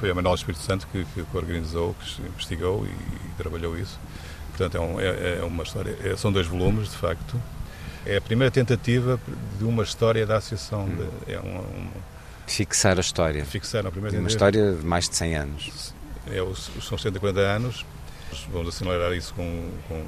foi 0.00 0.10
a 0.10 0.14
Manuel 0.14 0.34
Espírito 0.34 0.62
Santo 0.62 0.88
que, 0.90 1.04
que, 1.04 1.36
organizou, 1.36 1.94
que 1.94 2.22
investigou 2.22 2.86
e, 2.86 3.36
trabalhou 3.36 3.78
isso. 3.78 4.00
Portanto, 4.48 4.76
é, 4.76 4.80
um, 4.80 5.00
é, 5.00 5.38
é 5.38 5.44
uma 5.44 5.62
história, 5.62 5.96
é, 6.02 6.16
são 6.16 6.32
dois 6.32 6.46
volumes, 6.46 6.90
de 6.90 6.96
facto. 6.96 7.40
É 8.06 8.16
a 8.16 8.20
primeira 8.20 8.50
tentativa 8.50 9.20
de 9.58 9.64
uma 9.64 9.82
história 9.82 10.26
da 10.26 10.38
associação. 10.38 10.86
Hum. 10.86 10.96
De, 11.26 11.32
é 11.32 11.38
uma, 11.38 11.60
uma, 11.60 11.90
Fixar 12.46 12.96
a 12.96 13.00
história. 13.00 13.44
Fixar 13.44 13.86
a 13.86 13.90
primeira 13.90 14.18
uma 14.18 14.28
história 14.28 14.72
de 14.72 14.84
mais 14.84 15.08
de 15.08 15.16
100 15.16 15.36
anos. 15.36 15.94
É, 16.26 16.38
são 16.80 16.96
140 16.98 17.38
anos. 17.38 17.84
Vamos 18.50 18.68
assinalar 18.68 19.12
isso 19.12 19.34
com, 19.34 19.70
com 19.86 20.04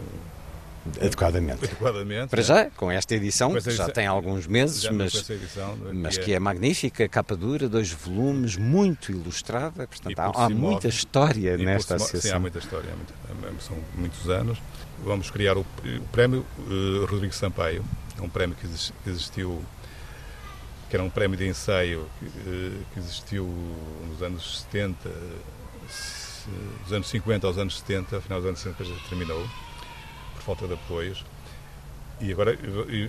Adequadamente. 1.00 1.64
Adequadamente. 1.64 2.28
Para 2.28 2.40
é. 2.40 2.42
já, 2.42 2.70
com 2.70 2.90
esta 2.90 3.14
edição, 3.14 3.52
que 3.54 3.70
já 3.70 3.88
tem 3.88 4.06
alguns 4.06 4.46
meses, 4.46 4.88
mas, 4.90 5.30
edição, 5.30 5.78
é 5.88 5.92
mas 5.92 6.18
que 6.18 6.32
é, 6.32 6.36
é 6.36 6.38
magnífica, 6.40 7.08
capa 7.08 7.36
dura, 7.36 7.68
dois 7.68 7.92
volumes, 7.92 8.56
muito 8.56 9.12
ilustrada, 9.12 9.86
portanto 9.86 10.18
há, 10.18 10.44
há 10.44 10.48
muita 10.48 10.88
história 10.88 11.56
nesta 11.56 11.94
associação. 11.94 12.30
Sim, 12.30 12.36
há 12.36 12.38
muita 12.40 12.58
história, 12.58 12.90
há 12.92 13.34
muita, 13.34 13.62
são 13.62 13.76
muitos 13.96 14.28
anos. 14.28 14.58
Vamos 15.04 15.30
criar 15.30 15.56
o, 15.56 15.60
o 15.60 16.08
prémio 16.10 16.44
uh, 16.58 17.06
Rodrigo 17.06 17.34
Sampaio, 17.34 17.84
é 18.18 18.22
um 18.22 18.28
prémio 18.28 18.56
que 18.56 18.66
existiu, 19.08 19.62
que 20.90 20.96
era 20.96 21.02
um 21.04 21.10
prémio 21.10 21.36
de 21.36 21.46
ensaio 21.46 22.08
que, 22.18 22.26
uh, 22.26 22.84
que 22.92 22.98
existiu 22.98 23.46
nos 24.08 24.20
anos 24.20 24.62
70, 24.62 25.10
dos 26.82 26.92
anos 26.92 27.08
50 27.08 27.46
aos 27.46 27.56
anos 27.56 27.78
70, 27.78 28.20
final 28.20 28.40
dos 28.40 28.48
anos 28.48 28.60
70 28.60 28.84
já 28.84 29.08
terminou 29.08 29.46
por 30.44 30.56
falta 30.56 30.66
de 30.66 30.74
apoios. 30.74 31.24
E 32.20 32.30
agora 32.30 32.56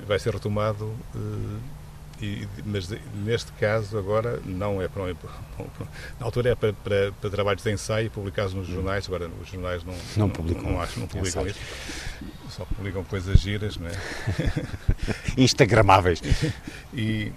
vai 0.07 0.18
ser 0.18 0.34
retomado, 0.34 0.91
eh, 1.15 1.60
e, 2.23 2.47
mas 2.65 2.89
neste 3.14 3.51
caso 3.53 3.97
agora 3.97 4.39
não 4.45 4.81
é 4.81 4.88
para, 4.88 5.14
na 6.19 6.26
altura 6.26 6.51
é 6.51 6.55
para, 6.55 6.73
para, 6.73 7.11
para 7.11 7.30
trabalhos 7.30 7.61
de 7.61 7.72
ensaio 7.72 8.10
publicados 8.10 8.53
nos 8.53 8.68
jornais, 8.68 9.05
agora 9.07 9.30
os 9.41 9.49
jornais 9.49 9.84
não, 9.84 9.93
não, 9.93 9.99
não 10.18 10.30
publicam, 10.30 10.64
não, 10.64 10.81
acho, 10.81 10.99
não 10.99 11.07
publicam 11.07 11.45
isso, 11.45 11.60
só 12.49 12.65
publicam 12.65 13.03
coisas 13.03 13.39
giras, 13.39 13.77
não 13.77 13.88
é? 13.88 13.91
Instagramáveis. 15.38 16.22
e, 16.93 17.31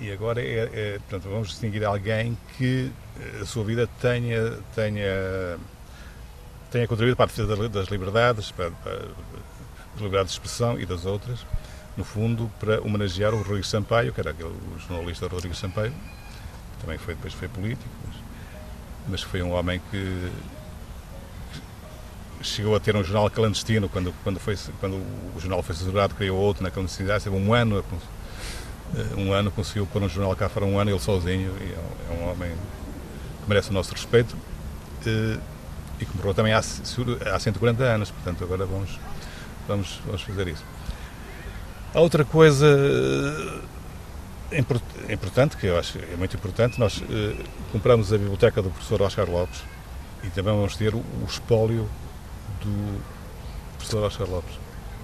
e 0.00 0.10
agora 0.10 0.40
é, 0.40 0.70
é, 0.72 0.98
portanto, 1.08 1.30
vamos 1.30 1.48
distinguir 1.48 1.84
alguém 1.84 2.36
que 2.56 2.90
a 3.40 3.44
sua 3.44 3.64
vida 3.64 3.88
tenha, 4.00 4.58
tenha 4.74 5.56
tenha 6.76 6.86
contribuído 6.86 7.16
para 7.16 7.24
a 7.24 7.28
defesa 7.28 7.68
das 7.68 7.88
liberdades, 7.88 8.50
para, 8.50 8.70
para 8.70 8.92
a 8.92 9.96
liberdade 9.96 10.26
de 10.26 10.32
expressão 10.32 10.78
e 10.78 10.84
das 10.84 11.06
outras, 11.06 11.40
no 11.96 12.04
fundo, 12.04 12.50
para 12.60 12.82
homenagear 12.82 13.32
o 13.32 13.38
Rodrigo 13.38 13.64
Sampaio, 13.64 14.12
que 14.12 14.20
era 14.20 14.30
aquele, 14.30 14.54
jornalista 14.86 15.26
Rodrigo 15.26 15.54
Sampaio, 15.54 15.90
que 15.92 16.82
também 16.82 16.98
foi, 16.98 17.14
depois 17.14 17.32
foi 17.32 17.48
político, 17.48 17.88
mas, 19.08 19.22
foi 19.22 19.40
um 19.40 19.52
homem 19.52 19.80
que, 19.90 20.30
chegou 22.42 22.76
a 22.76 22.80
ter 22.80 22.94
um 22.94 23.02
jornal 23.02 23.30
clandestino 23.30 23.88
quando, 23.88 24.14
quando, 24.22 24.38
foi, 24.38 24.56
quando 24.78 24.96
o 25.34 25.40
jornal 25.40 25.62
foi 25.62 25.74
censurado, 25.74 26.14
criou 26.14 26.38
outro 26.38 26.62
na 26.62 26.70
clandestinidade, 26.70 27.24
teve 27.24 27.34
um 27.34 27.54
ano, 27.54 27.82
eh, 28.94 29.14
um 29.16 29.32
ano 29.32 29.50
conseguiu 29.50 29.86
pôr 29.86 30.02
um 30.02 30.08
jornal 30.08 30.36
cá 30.36 30.48
fora 30.48 30.66
um 30.66 30.78
ano, 30.78 30.90
ele 30.90 31.00
sozinho, 31.00 31.56
e 31.58 31.72
é 31.72 32.14
um 32.14 32.28
é 32.28 32.32
homem 32.32 32.50
que 32.50 33.48
merece 33.48 33.70
o 33.70 33.72
nosso 33.72 33.92
respeito. 33.92 34.36
Eh, 35.98 36.02
e 36.02 36.06
que 36.06 36.16
morreu 36.16 36.34
também 36.34 36.52
há, 36.52 36.58
há 36.58 37.40
140 37.40 37.84
anos, 37.84 38.10
portanto 38.10 38.44
agora 38.44 38.66
vamos, 38.66 38.98
vamos, 39.66 40.00
vamos 40.04 40.22
fazer 40.22 40.48
isso. 40.48 40.64
A 41.94 42.00
outra 42.00 42.24
coisa 42.24 42.66
eh, 42.66 43.60
importante, 45.12 45.56
que 45.56 45.66
eu 45.66 45.78
acho 45.78 45.98
é 45.98 46.16
muito 46.16 46.36
importante, 46.36 46.78
nós 46.78 46.98
uh, 46.98 47.44
compramos 47.72 48.12
a 48.12 48.18
biblioteca 48.18 48.62
do 48.62 48.70
professor 48.70 49.02
Oscar 49.02 49.28
Lopes, 49.28 49.62
E 50.22 50.30
também 50.30 50.54
vamos 50.54 50.76
ter 50.76 50.94
o, 50.94 50.98
o 50.98 51.26
espólio 51.28 51.88
do 52.62 53.02
professor 53.76 54.04
Oscar 54.04 54.28
Lopes. 54.28 54.56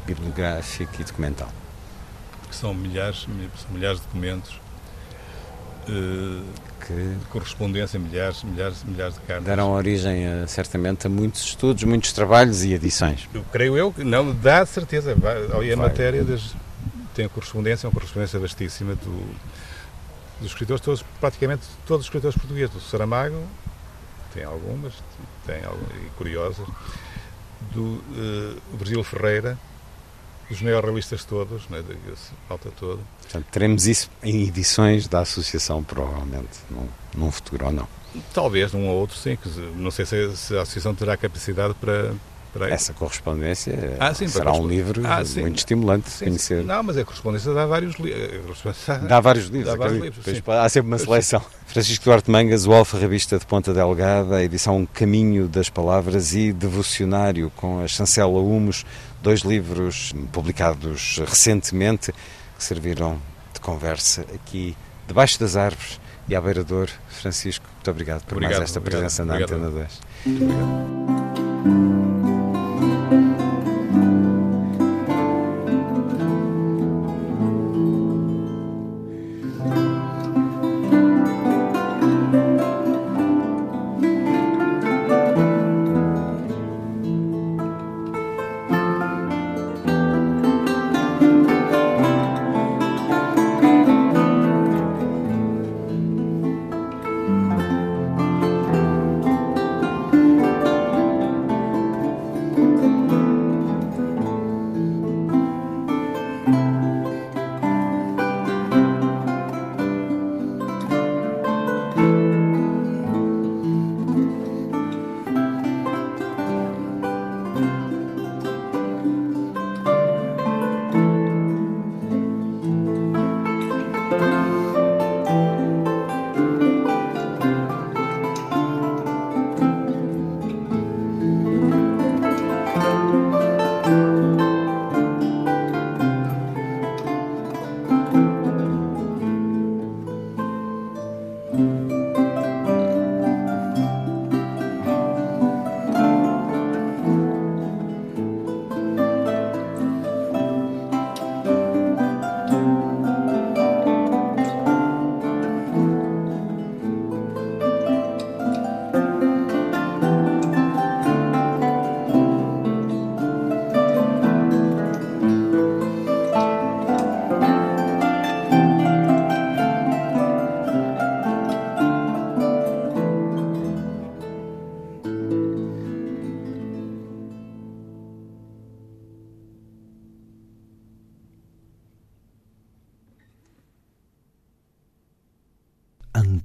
Bibliográfico 0.07 1.01
e 1.01 1.05
documental. 1.05 1.49
Que 2.49 2.57
são 2.57 2.75
milhares, 2.75 3.23
são 3.23 3.71
milhares 3.71 4.01
de 4.01 4.07
documentos 4.07 4.61
que 5.87 7.17
correspondência, 7.31 7.99
milhares, 7.99 8.43
milhares, 8.43 8.85
milhares 8.85 9.15
de 9.15 9.21
cartas. 9.21 9.45
Deram 9.45 9.73
origem, 9.73 10.27
a, 10.27 10.47
certamente, 10.47 11.07
a 11.07 11.11
muitos 11.11 11.43
estudos, 11.43 11.83
muitos 11.85 12.13
trabalhos 12.13 12.65
e 12.65 12.73
edições. 12.73 13.29
Eu 13.33 13.45
creio 13.53 13.77
eu 13.77 13.93
que 13.93 14.05
não, 14.05 14.35
dá 14.35 14.65
certeza. 14.67 15.17
Ali 15.57 15.73
a 15.73 15.77
matéria 15.77 16.25
das, 16.25 16.55
tem 17.15 17.27
a 17.27 17.29
correspondência, 17.29 17.89
uma 17.89 17.93
correspondência 17.93 18.39
vastíssima 18.39 18.95
do, 18.95 19.35
dos 20.41 20.51
escritores, 20.51 20.83
todos, 20.83 21.05
praticamente 21.21 21.63
todos 21.87 22.03
os 22.03 22.07
escritores 22.07 22.37
portugueses. 22.37 22.75
Do 22.75 22.81
Saramago, 22.81 23.43
tem 24.35 24.45
algumas, 24.45 24.95
tem 25.47 25.65
algumas, 25.65 25.91
curiosas, 26.17 26.67
do 27.73 27.83
uh, 27.83 28.61
Virgílio 28.77 29.05
Ferreira, 29.05 29.59
dos 30.53 30.61
neorrealistas 30.61 31.25
todos, 31.25 31.67
né, 31.69 31.83
falta 32.47 32.71
toda. 32.79 33.03
Portanto, 33.23 33.47
teremos 33.51 33.87
isso 33.87 34.11
em 34.23 34.47
edições 34.47 35.09
da 35.09 35.21
associação, 35.21 35.83
provavelmente, 35.83 36.59
num, 36.71 36.87
num 37.17 37.31
futuro 37.31 37.67
ou 37.67 37.73
não? 37.73 37.89
Talvez, 38.35 38.73
num 38.73 38.87
ou 38.89 39.01
outro, 39.01 39.17
sim. 39.17 39.39
Não 39.77 39.91
sei 39.91 40.05
se, 40.05 40.37
se 40.37 40.57
a 40.57 40.63
associação 40.63 40.95
terá 40.95 41.17
capacidade 41.17 41.75
para, 41.75 42.15
essa 42.69 42.93
correspondência 42.93 43.97
ah, 43.99 44.13
sim, 44.13 44.29
será 44.29 44.53
um 44.53 44.67
livro 44.67 45.03
ah, 45.07 45.23
muito 45.41 45.59
estimulante 45.59 46.11
de 46.11 46.25
conhecer. 46.25 46.63
Não, 46.65 46.83
mas 46.83 46.97
a 46.99 47.05
correspondência 47.05 47.53
dá 47.53 47.67
vários 47.67 47.97
livros. 47.97 48.63
Dá 49.09 49.21
vários 49.21 49.47
livros, 49.47 49.71
dá 49.71 49.77
vários 49.77 50.03
livros 50.03 50.43
há 50.49 50.69
sempre 50.69 50.89
uma 50.89 50.99
seleção. 50.99 51.43
Francisco 51.67 52.05
Duarte 52.05 52.31
Mangas, 52.31 52.67
o 52.67 52.73
Alfa 52.73 52.99
Revista 52.99 53.39
de 53.39 53.47
Ponta 53.47 53.73
Delgada, 53.73 54.37
a 54.37 54.45
edição 54.45 54.87
Caminho 54.93 55.49
das 55.49 55.71
Palavras 55.71 56.35
e 56.35 56.53
Devocionário 56.53 57.51
com 57.57 57.83
a 57.83 57.89
chancela 57.89 58.39
Humos, 58.39 58.85
dois 59.23 59.41
livros 59.41 60.13
publicados 60.31 61.21
recentemente 61.27 62.13
que 62.13 62.65
serviram 62.65 63.19
de 63.55 63.61
conversa 63.61 64.27
aqui 64.35 64.77
debaixo 65.07 65.41
das 65.41 65.57
árvores 65.57 65.99
e 66.29 66.37
à 66.37 66.41
beira-dor. 66.41 66.91
Francisco, 67.09 67.65
muito 67.75 67.91
obrigado 67.91 68.25
por 68.25 68.37
obrigado, 68.37 68.59
mais 68.59 68.71
esta 68.71 68.79
obrigado, 68.79 69.01
presença 69.01 69.23
obrigado. 69.23 69.51
na 69.51 69.69
Antena 69.69 69.89
2. 71.65 72.22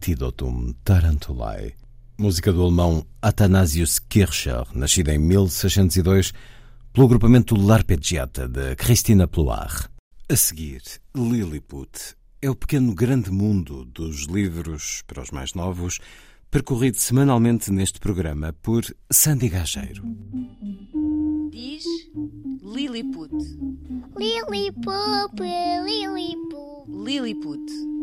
Antidotum 0.08 0.74
Tarantulae, 0.86 1.74
música 2.18 2.54
do 2.54 2.64
alemão 2.64 3.06
Athanasius 3.22 4.00
Kircher, 4.00 4.66
nascida 4.74 5.14
em 5.14 5.18
1602 5.18 6.32
pelo 6.94 7.08
agrupamento 7.08 7.54
L'Arpeggiata 7.58 8.48
de 8.48 8.74
Christina 8.78 9.28
Ploir. 9.28 9.90
A 10.30 10.36
seguir, 10.38 10.82
Lilliput 11.14 12.16
é 12.42 12.50
o 12.50 12.56
pequeno 12.56 12.96
grande 12.96 13.30
mundo 13.30 13.84
dos 13.84 14.28
livros 14.28 15.04
para 15.06 15.22
os 15.22 15.30
mais 15.30 15.54
novos, 15.54 16.00
percorrido 16.50 16.96
semanalmente 16.96 17.70
neste 17.70 18.00
programa 18.00 18.54
por 18.62 18.86
Sandy 19.12 19.50
Gageiro. 19.50 20.04
Diz 21.52 21.84
Lilliput. 22.64 23.34
Lilliput, 24.18 25.44
Lilliput. 25.84 26.68
Lilliput. 26.88 27.97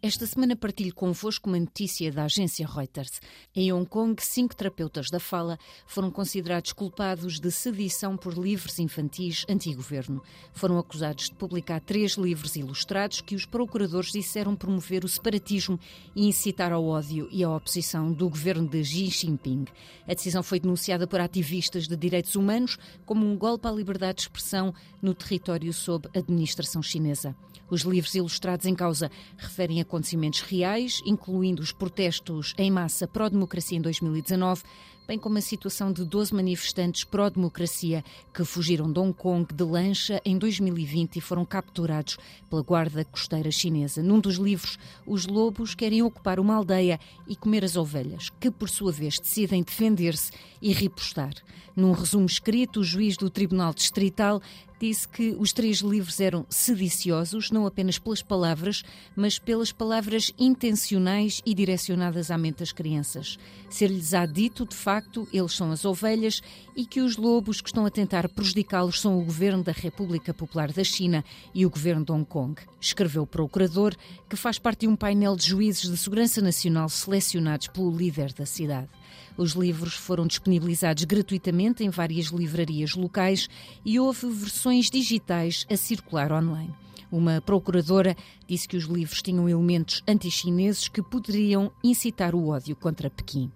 Esta 0.00 0.28
semana 0.28 0.54
partilho 0.54 0.94
convosco 0.94 1.48
uma 1.48 1.58
notícia 1.58 2.12
da 2.12 2.22
agência 2.22 2.64
Reuters. 2.64 3.20
Em 3.52 3.72
Hong 3.72 3.84
Kong, 3.84 4.14
cinco 4.22 4.54
terapeutas 4.54 5.10
da 5.10 5.18
fala 5.18 5.58
foram 5.88 6.08
considerados 6.08 6.72
culpados 6.72 7.40
de 7.40 7.50
sedição 7.50 8.16
por 8.16 8.32
livros 8.38 8.78
infantis 8.78 9.44
anti-governo. 9.48 10.22
Foram 10.52 10.78
acusados 10.78 11.24
de 11.24 11.34
publicar 11.34 11.80
três 11.80 12.12
livros 12.12 12.54
ilustrados 12.54 13.20
que 13.20 13.34
os 13.34 13.44
procuradores 13.44 14.12
disseram 14.12 14.54
promover 14.54 15.04
o 15.04 15.08
separatismo 15.08 15.80
e 16.14 16.28
incitar 16.28 16.70
ao 16.70 16.86
ódio 16.86 17.28
e 17.32 17.42
à 17.42 17.50
oposição 17.50 18.12
do 18.12 18.30
governo 18.30 18.68
de 18.68 18.84
Xi 18.84 19.08
Jinping. 19.08 19.64
A 20.06 20.14
decisão 20.14 20.44
foi 20.44 20.60
denunciada 20.60 21.08
por 21.08 21.18
ativistas 21.18 21.88
de 21.88 21.96
direitos 21.96 22.36
humanos 22.36 22.78
como 23.04 23.26
um 23.26 23.36
golpe 23.36 23.66
à 23.66 23.72
liberdade 23.72 24.18
de 24.18 24.22
expressão 24.22 24.72
no 25.02 25.12
território 25.12 25.72
sob 25.72 26.08
administração 26.14 26.80
chinesa. 26.80 27.34
Os 27.70 27.82
livros 27.82 28.14
ilustrados 28.14 28.66
em 28.66 28.74
causa 28.74 29.10
referem 29.36 29.80
acontecimentos 29.80 30.40
reais, 30.40 31.02
incluindo 31.04 31.62
os 31.62 31.72
protestos 31.72 32.54
em 32.56 32.70
massa 32.70 33.06
pró-democracia 33.06 33.76
em 33.76 33.80
2019, 33.80 34.62
bem 35.08 35.18
como 35.18 35.38
a 35.38 35.40
situação 35.40 35.90
de 35.90 36.04
12 36.04 36.34
manifestantes 36.34 37.02
pró-democracia 37.02 38.04
que 38.32 38.44
fugiram 38.44 38.92
de 38.92 39.00
Hong 39.00 39.14
Kong 39.14 39.54
de 39.54 39.64
lancha 39.64 40.20
em 40.22 40.36
2020 40.36 41.16
e 41.16 41.20
foram 41.22 41.46
capturados 41.46 42.18
pela 42.50 42.60
Guarda 42.60 43.04
Costeira 43.06 43.50
Chinesa. 43.50 44.02
Num 44.02 44.20
dos 44.20 44.36
livros, 44.36 44.78
os 45.06 45.26
lobos 45.26 45.74
querem 45.74 46.02
ocupar 46.02 46.38
uma 46.38 46.54
aldeia 46.54 47.00
e 47.26 47.34
comer 47.34 47.64
as 47.64 47.74
ovelhas, 47.74 48.28
que 48.38 48.50
por 48.50 48.68
sua 48.68 48.92
vez 48.92 49.18
decidem 49.18 49.62
defender-se 49.62 50.30
e 50.60 50.74
ripostar. 50.74 51.32
Num 51.74 51.92
resumo 51.92 52.26
escrito, 52.26 52.80
o 52.80 52.84
juiz 52.84 53.16
do 53.16 53.30
Tribunal 53.30 53.72
Distrital 53.72 54.42
disse 54.80 55.08
que 55.08 55.36
os 55.38 55.52
três 55.52 55.78
livros 55.78 56.20
eram 56.20 56.46
sediciosos, 56.48 57.50
não 57.50 57.66
apenas 57.66 57.98
pelas 57.98 58.22
palavras, 58.22 58.82
mas 59.16 59.38
pelas 59.38 59.72
palavras 59.72 60.32
intencionais 60.38 61.42
e 61.44 61.54
direcionadas 61.54 62.30
à 62.30 62.38
mente 62.38 62.58
das 62.58 62.72
crianças. 62.72 63.38
Ser-lhes 63.68 64.14
há 64.14 64.24
dito, 64.24 64.66
de 64.66 64.74
facto, 64.74 65.28
eles 65.32 65.52
são 65.52 65.70
as 65.70 65.84
ovelhas 65.84 66.42
e 66.76 66.86
que 66.86 67.00
os 67.00 67.16
lobos 67.16 67.60
que 67.60 67.68
estão 67.68 67.84
a 67.84 67.90
tentar 67.90 68.28
prejudicá-los 68.28 69.00
são 69.00 69.18
o 69.18 69.24
governo 69.24 69.62
da 69.62 69.72
República 69.72 70.32
Popular 70.32 70.72
da 70.72 70.84
China 70.84 71.24
e 71.54 71.66
o 71.66 71.70
governo 71.70 72.04
de 72.04 72.12
Hong 72.12 72.24
Kong. 72.24 72.60
Escreveu 72.80 73.22
o 73.22 73.26
procurador, 73.26 73.94
que 74.28 74.36
faz 74.36 74.58
parte 74.58 74.80
de 74.80 74.88
um 74.88 74.96
painel 74.96 75.36
de 75.36 75.46
juízes 75.46 75.90
de 75.90 75.96
segurança 75.96 76.40
nacional 76.40 76.88
selecionados 76.88 77.68
pelo 77.68 77.94
líder 77.94 78.32
da 78.32 78.46
cidade. 78.46 78.88
Os 79.36 79.52
livros 79.52 79.94
foram 79.94 80.26
disponibilizados 80.26 81.04
gratuitamente 81.04 81.84
em 81.84 81.90
várias 81.90 82.26
livrarias 82.26 82.94
locais 82.94 83.48
e 83.84 83.98
houve 84.00 84.28
versões 84.30 84.90
digitais 84.90 85.66
a 85.70 85.76
circular 85.76 86.32
online. 86.32 86.74
Uma 87.10 87.40
procuradora 87.40 88.16
disse 88.46 88.68
que 88.68 88.76
os 88.76 88.84
livros 88.84 89.22
tinham 89.22 89.48
elementos 89.48 90.02
anti-chineses 90.06 90.88
que 90.88 91.02
poderiam 91.02 91.72
incitar 91.82 92.34
o 92.34 92.48
ódio 92.48 92.76
contra 92.76 93.08
Pequim. 93.08 93.50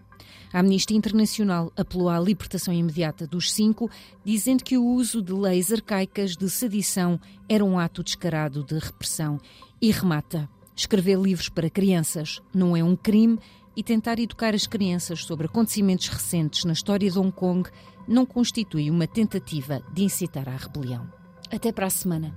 A 0.52 0.60
Amnistia 0.60 0.96
Internacional 0.96 1.72
apelou 1.76 2.10
à 2.10 2.20
libertação 2.20 2.74
imediata 2.74 3.26
dos 3.26 3.50
cinco, 3.50 3.90
dizendo 4.24 4.62
que 4.62 4.76
o 4.76 4.84
uso 4.84 5.22
de 5.22 5.32
leis 5.32 5.72
arcaicas 5.72 6.36
de 6.36 6.48
sedição 6.50 7.18
era 7.48 7.64
um 7.64 7.78
ato 7.78 8.02
descarado 8.02 8.62
de 8.62 8.78
repressão. 8.78 9.40
E 9.80 9.90
remata: 9.90 10.48
escrever 10.76 11.18
livros 11.18 11.48
para 11.48 11.70
crianças 11.70 12.40
não 12.54 12.76
é 12.76 12.84
um 12.84 12.94
crime 12.94 13.38
e 13.76 13.82
tentar 13.82 14.18
educar 14.18 14.54
as 14.54 14.66
crianças 14.66 15.24
sobre 15.24 15.46
acontecimentos 15.46 16.08
recentes 16.08 16.64
na 16.64 16.72
história 16.72 17.10
de 17.10 17.18
Hong 17.18 17.32
Kong 17.32 17.68
não 18.06 18.26
constitui 18.26 18.90
uma 18.90 19.06
tentativa 19.06 19.82
de 19.92 20.04
incitar 20.04 20.48
à 20.48 20.56
rebelião. 20.56 21.06
Até 21.50 21.72
para 21.72 21.86
a 21.86 21.90
semana. 21.90 22.34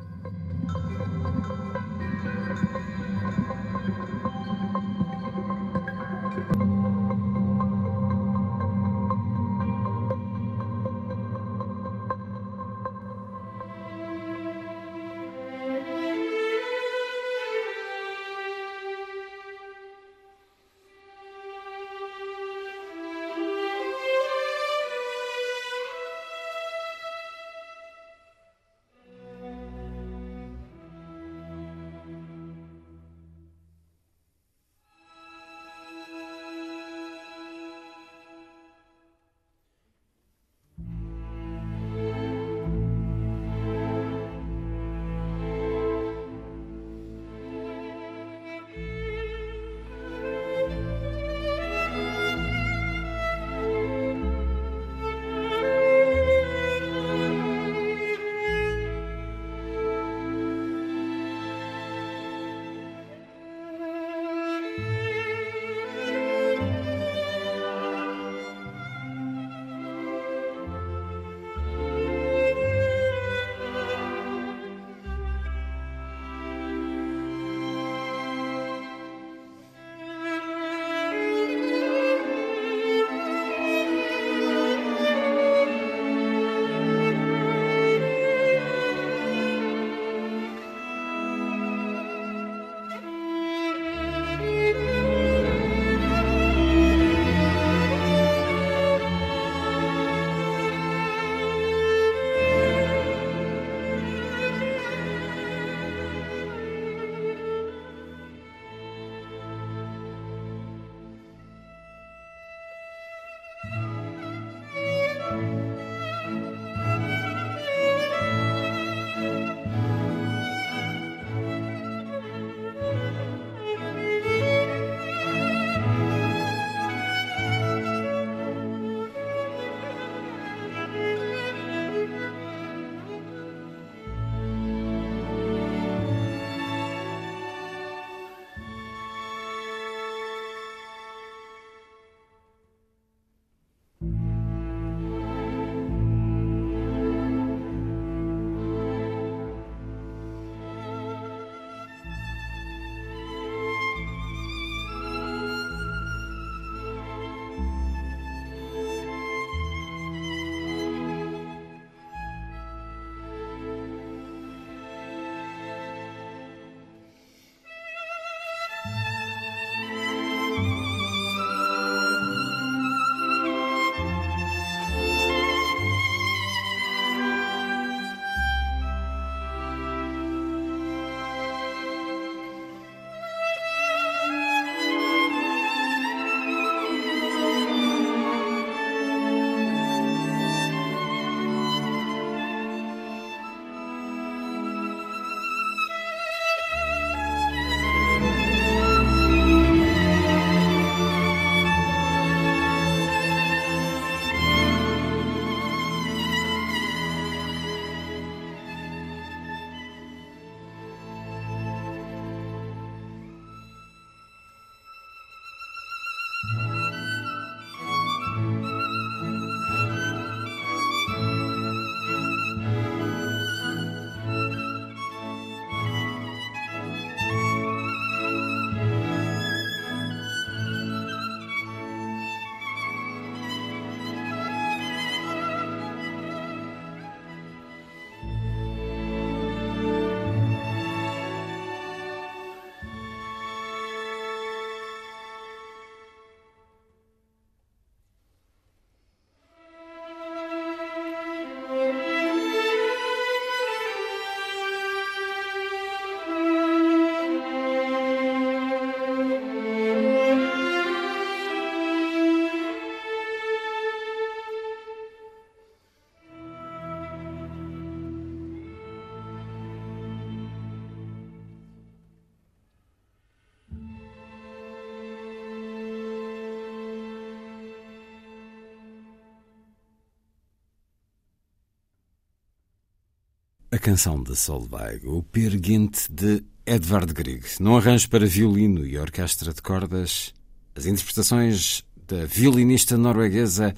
A 283.76 283.78
canção 283.78 284.24
de 284.24 284.34
Solveig, 284.38 285.06
o 285.06 285.22
Peer 285.22 285.60
de 285.60 286.46
Edvard 286.66 287.14
Grieg, 287.14 287.46
num 287.60 287.76
arranjo 287.76 288.10
para 288.10 288.26
violino 288.26 288.88
e 288.88 288.98
orquestra 288.98 289.54
de 289.54 289.62
cordas, 289.62 290.34
as 290.74 290.86
interpretações 290.86 291.84
da 292.08 292.26
violinista 292.26 292.98
norueguesa 292.98 293.76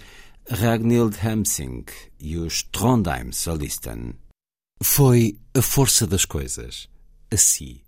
Ragnhild 0.52 1.18
Hamsing 1.18 1.84
e 2.19 2.38
os 2.38 2.61
Trondheim 2.61 3.32
Solisten. 3.32 4.14
Foi 4.84 5.40
a 5.56 5.64
força 5.64 6.06
das 6.06 6.26
coisas. 6.26 6.88
Assim. 7.32 7.82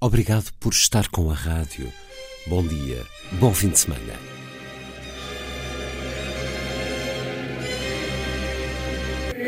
Obrigado 0.00 0.50
por 0.58 0.72
estar 0.72 1.08
com 1.08 1.30
a 1.30 1.34
rádio. 1.34 1.92
Bom 2.46 2.66
dia, 2.66 3.06
bom 3.38 3.52
fim 3.52 3.68
de 3.68 3.80
semana. 3.80 4.39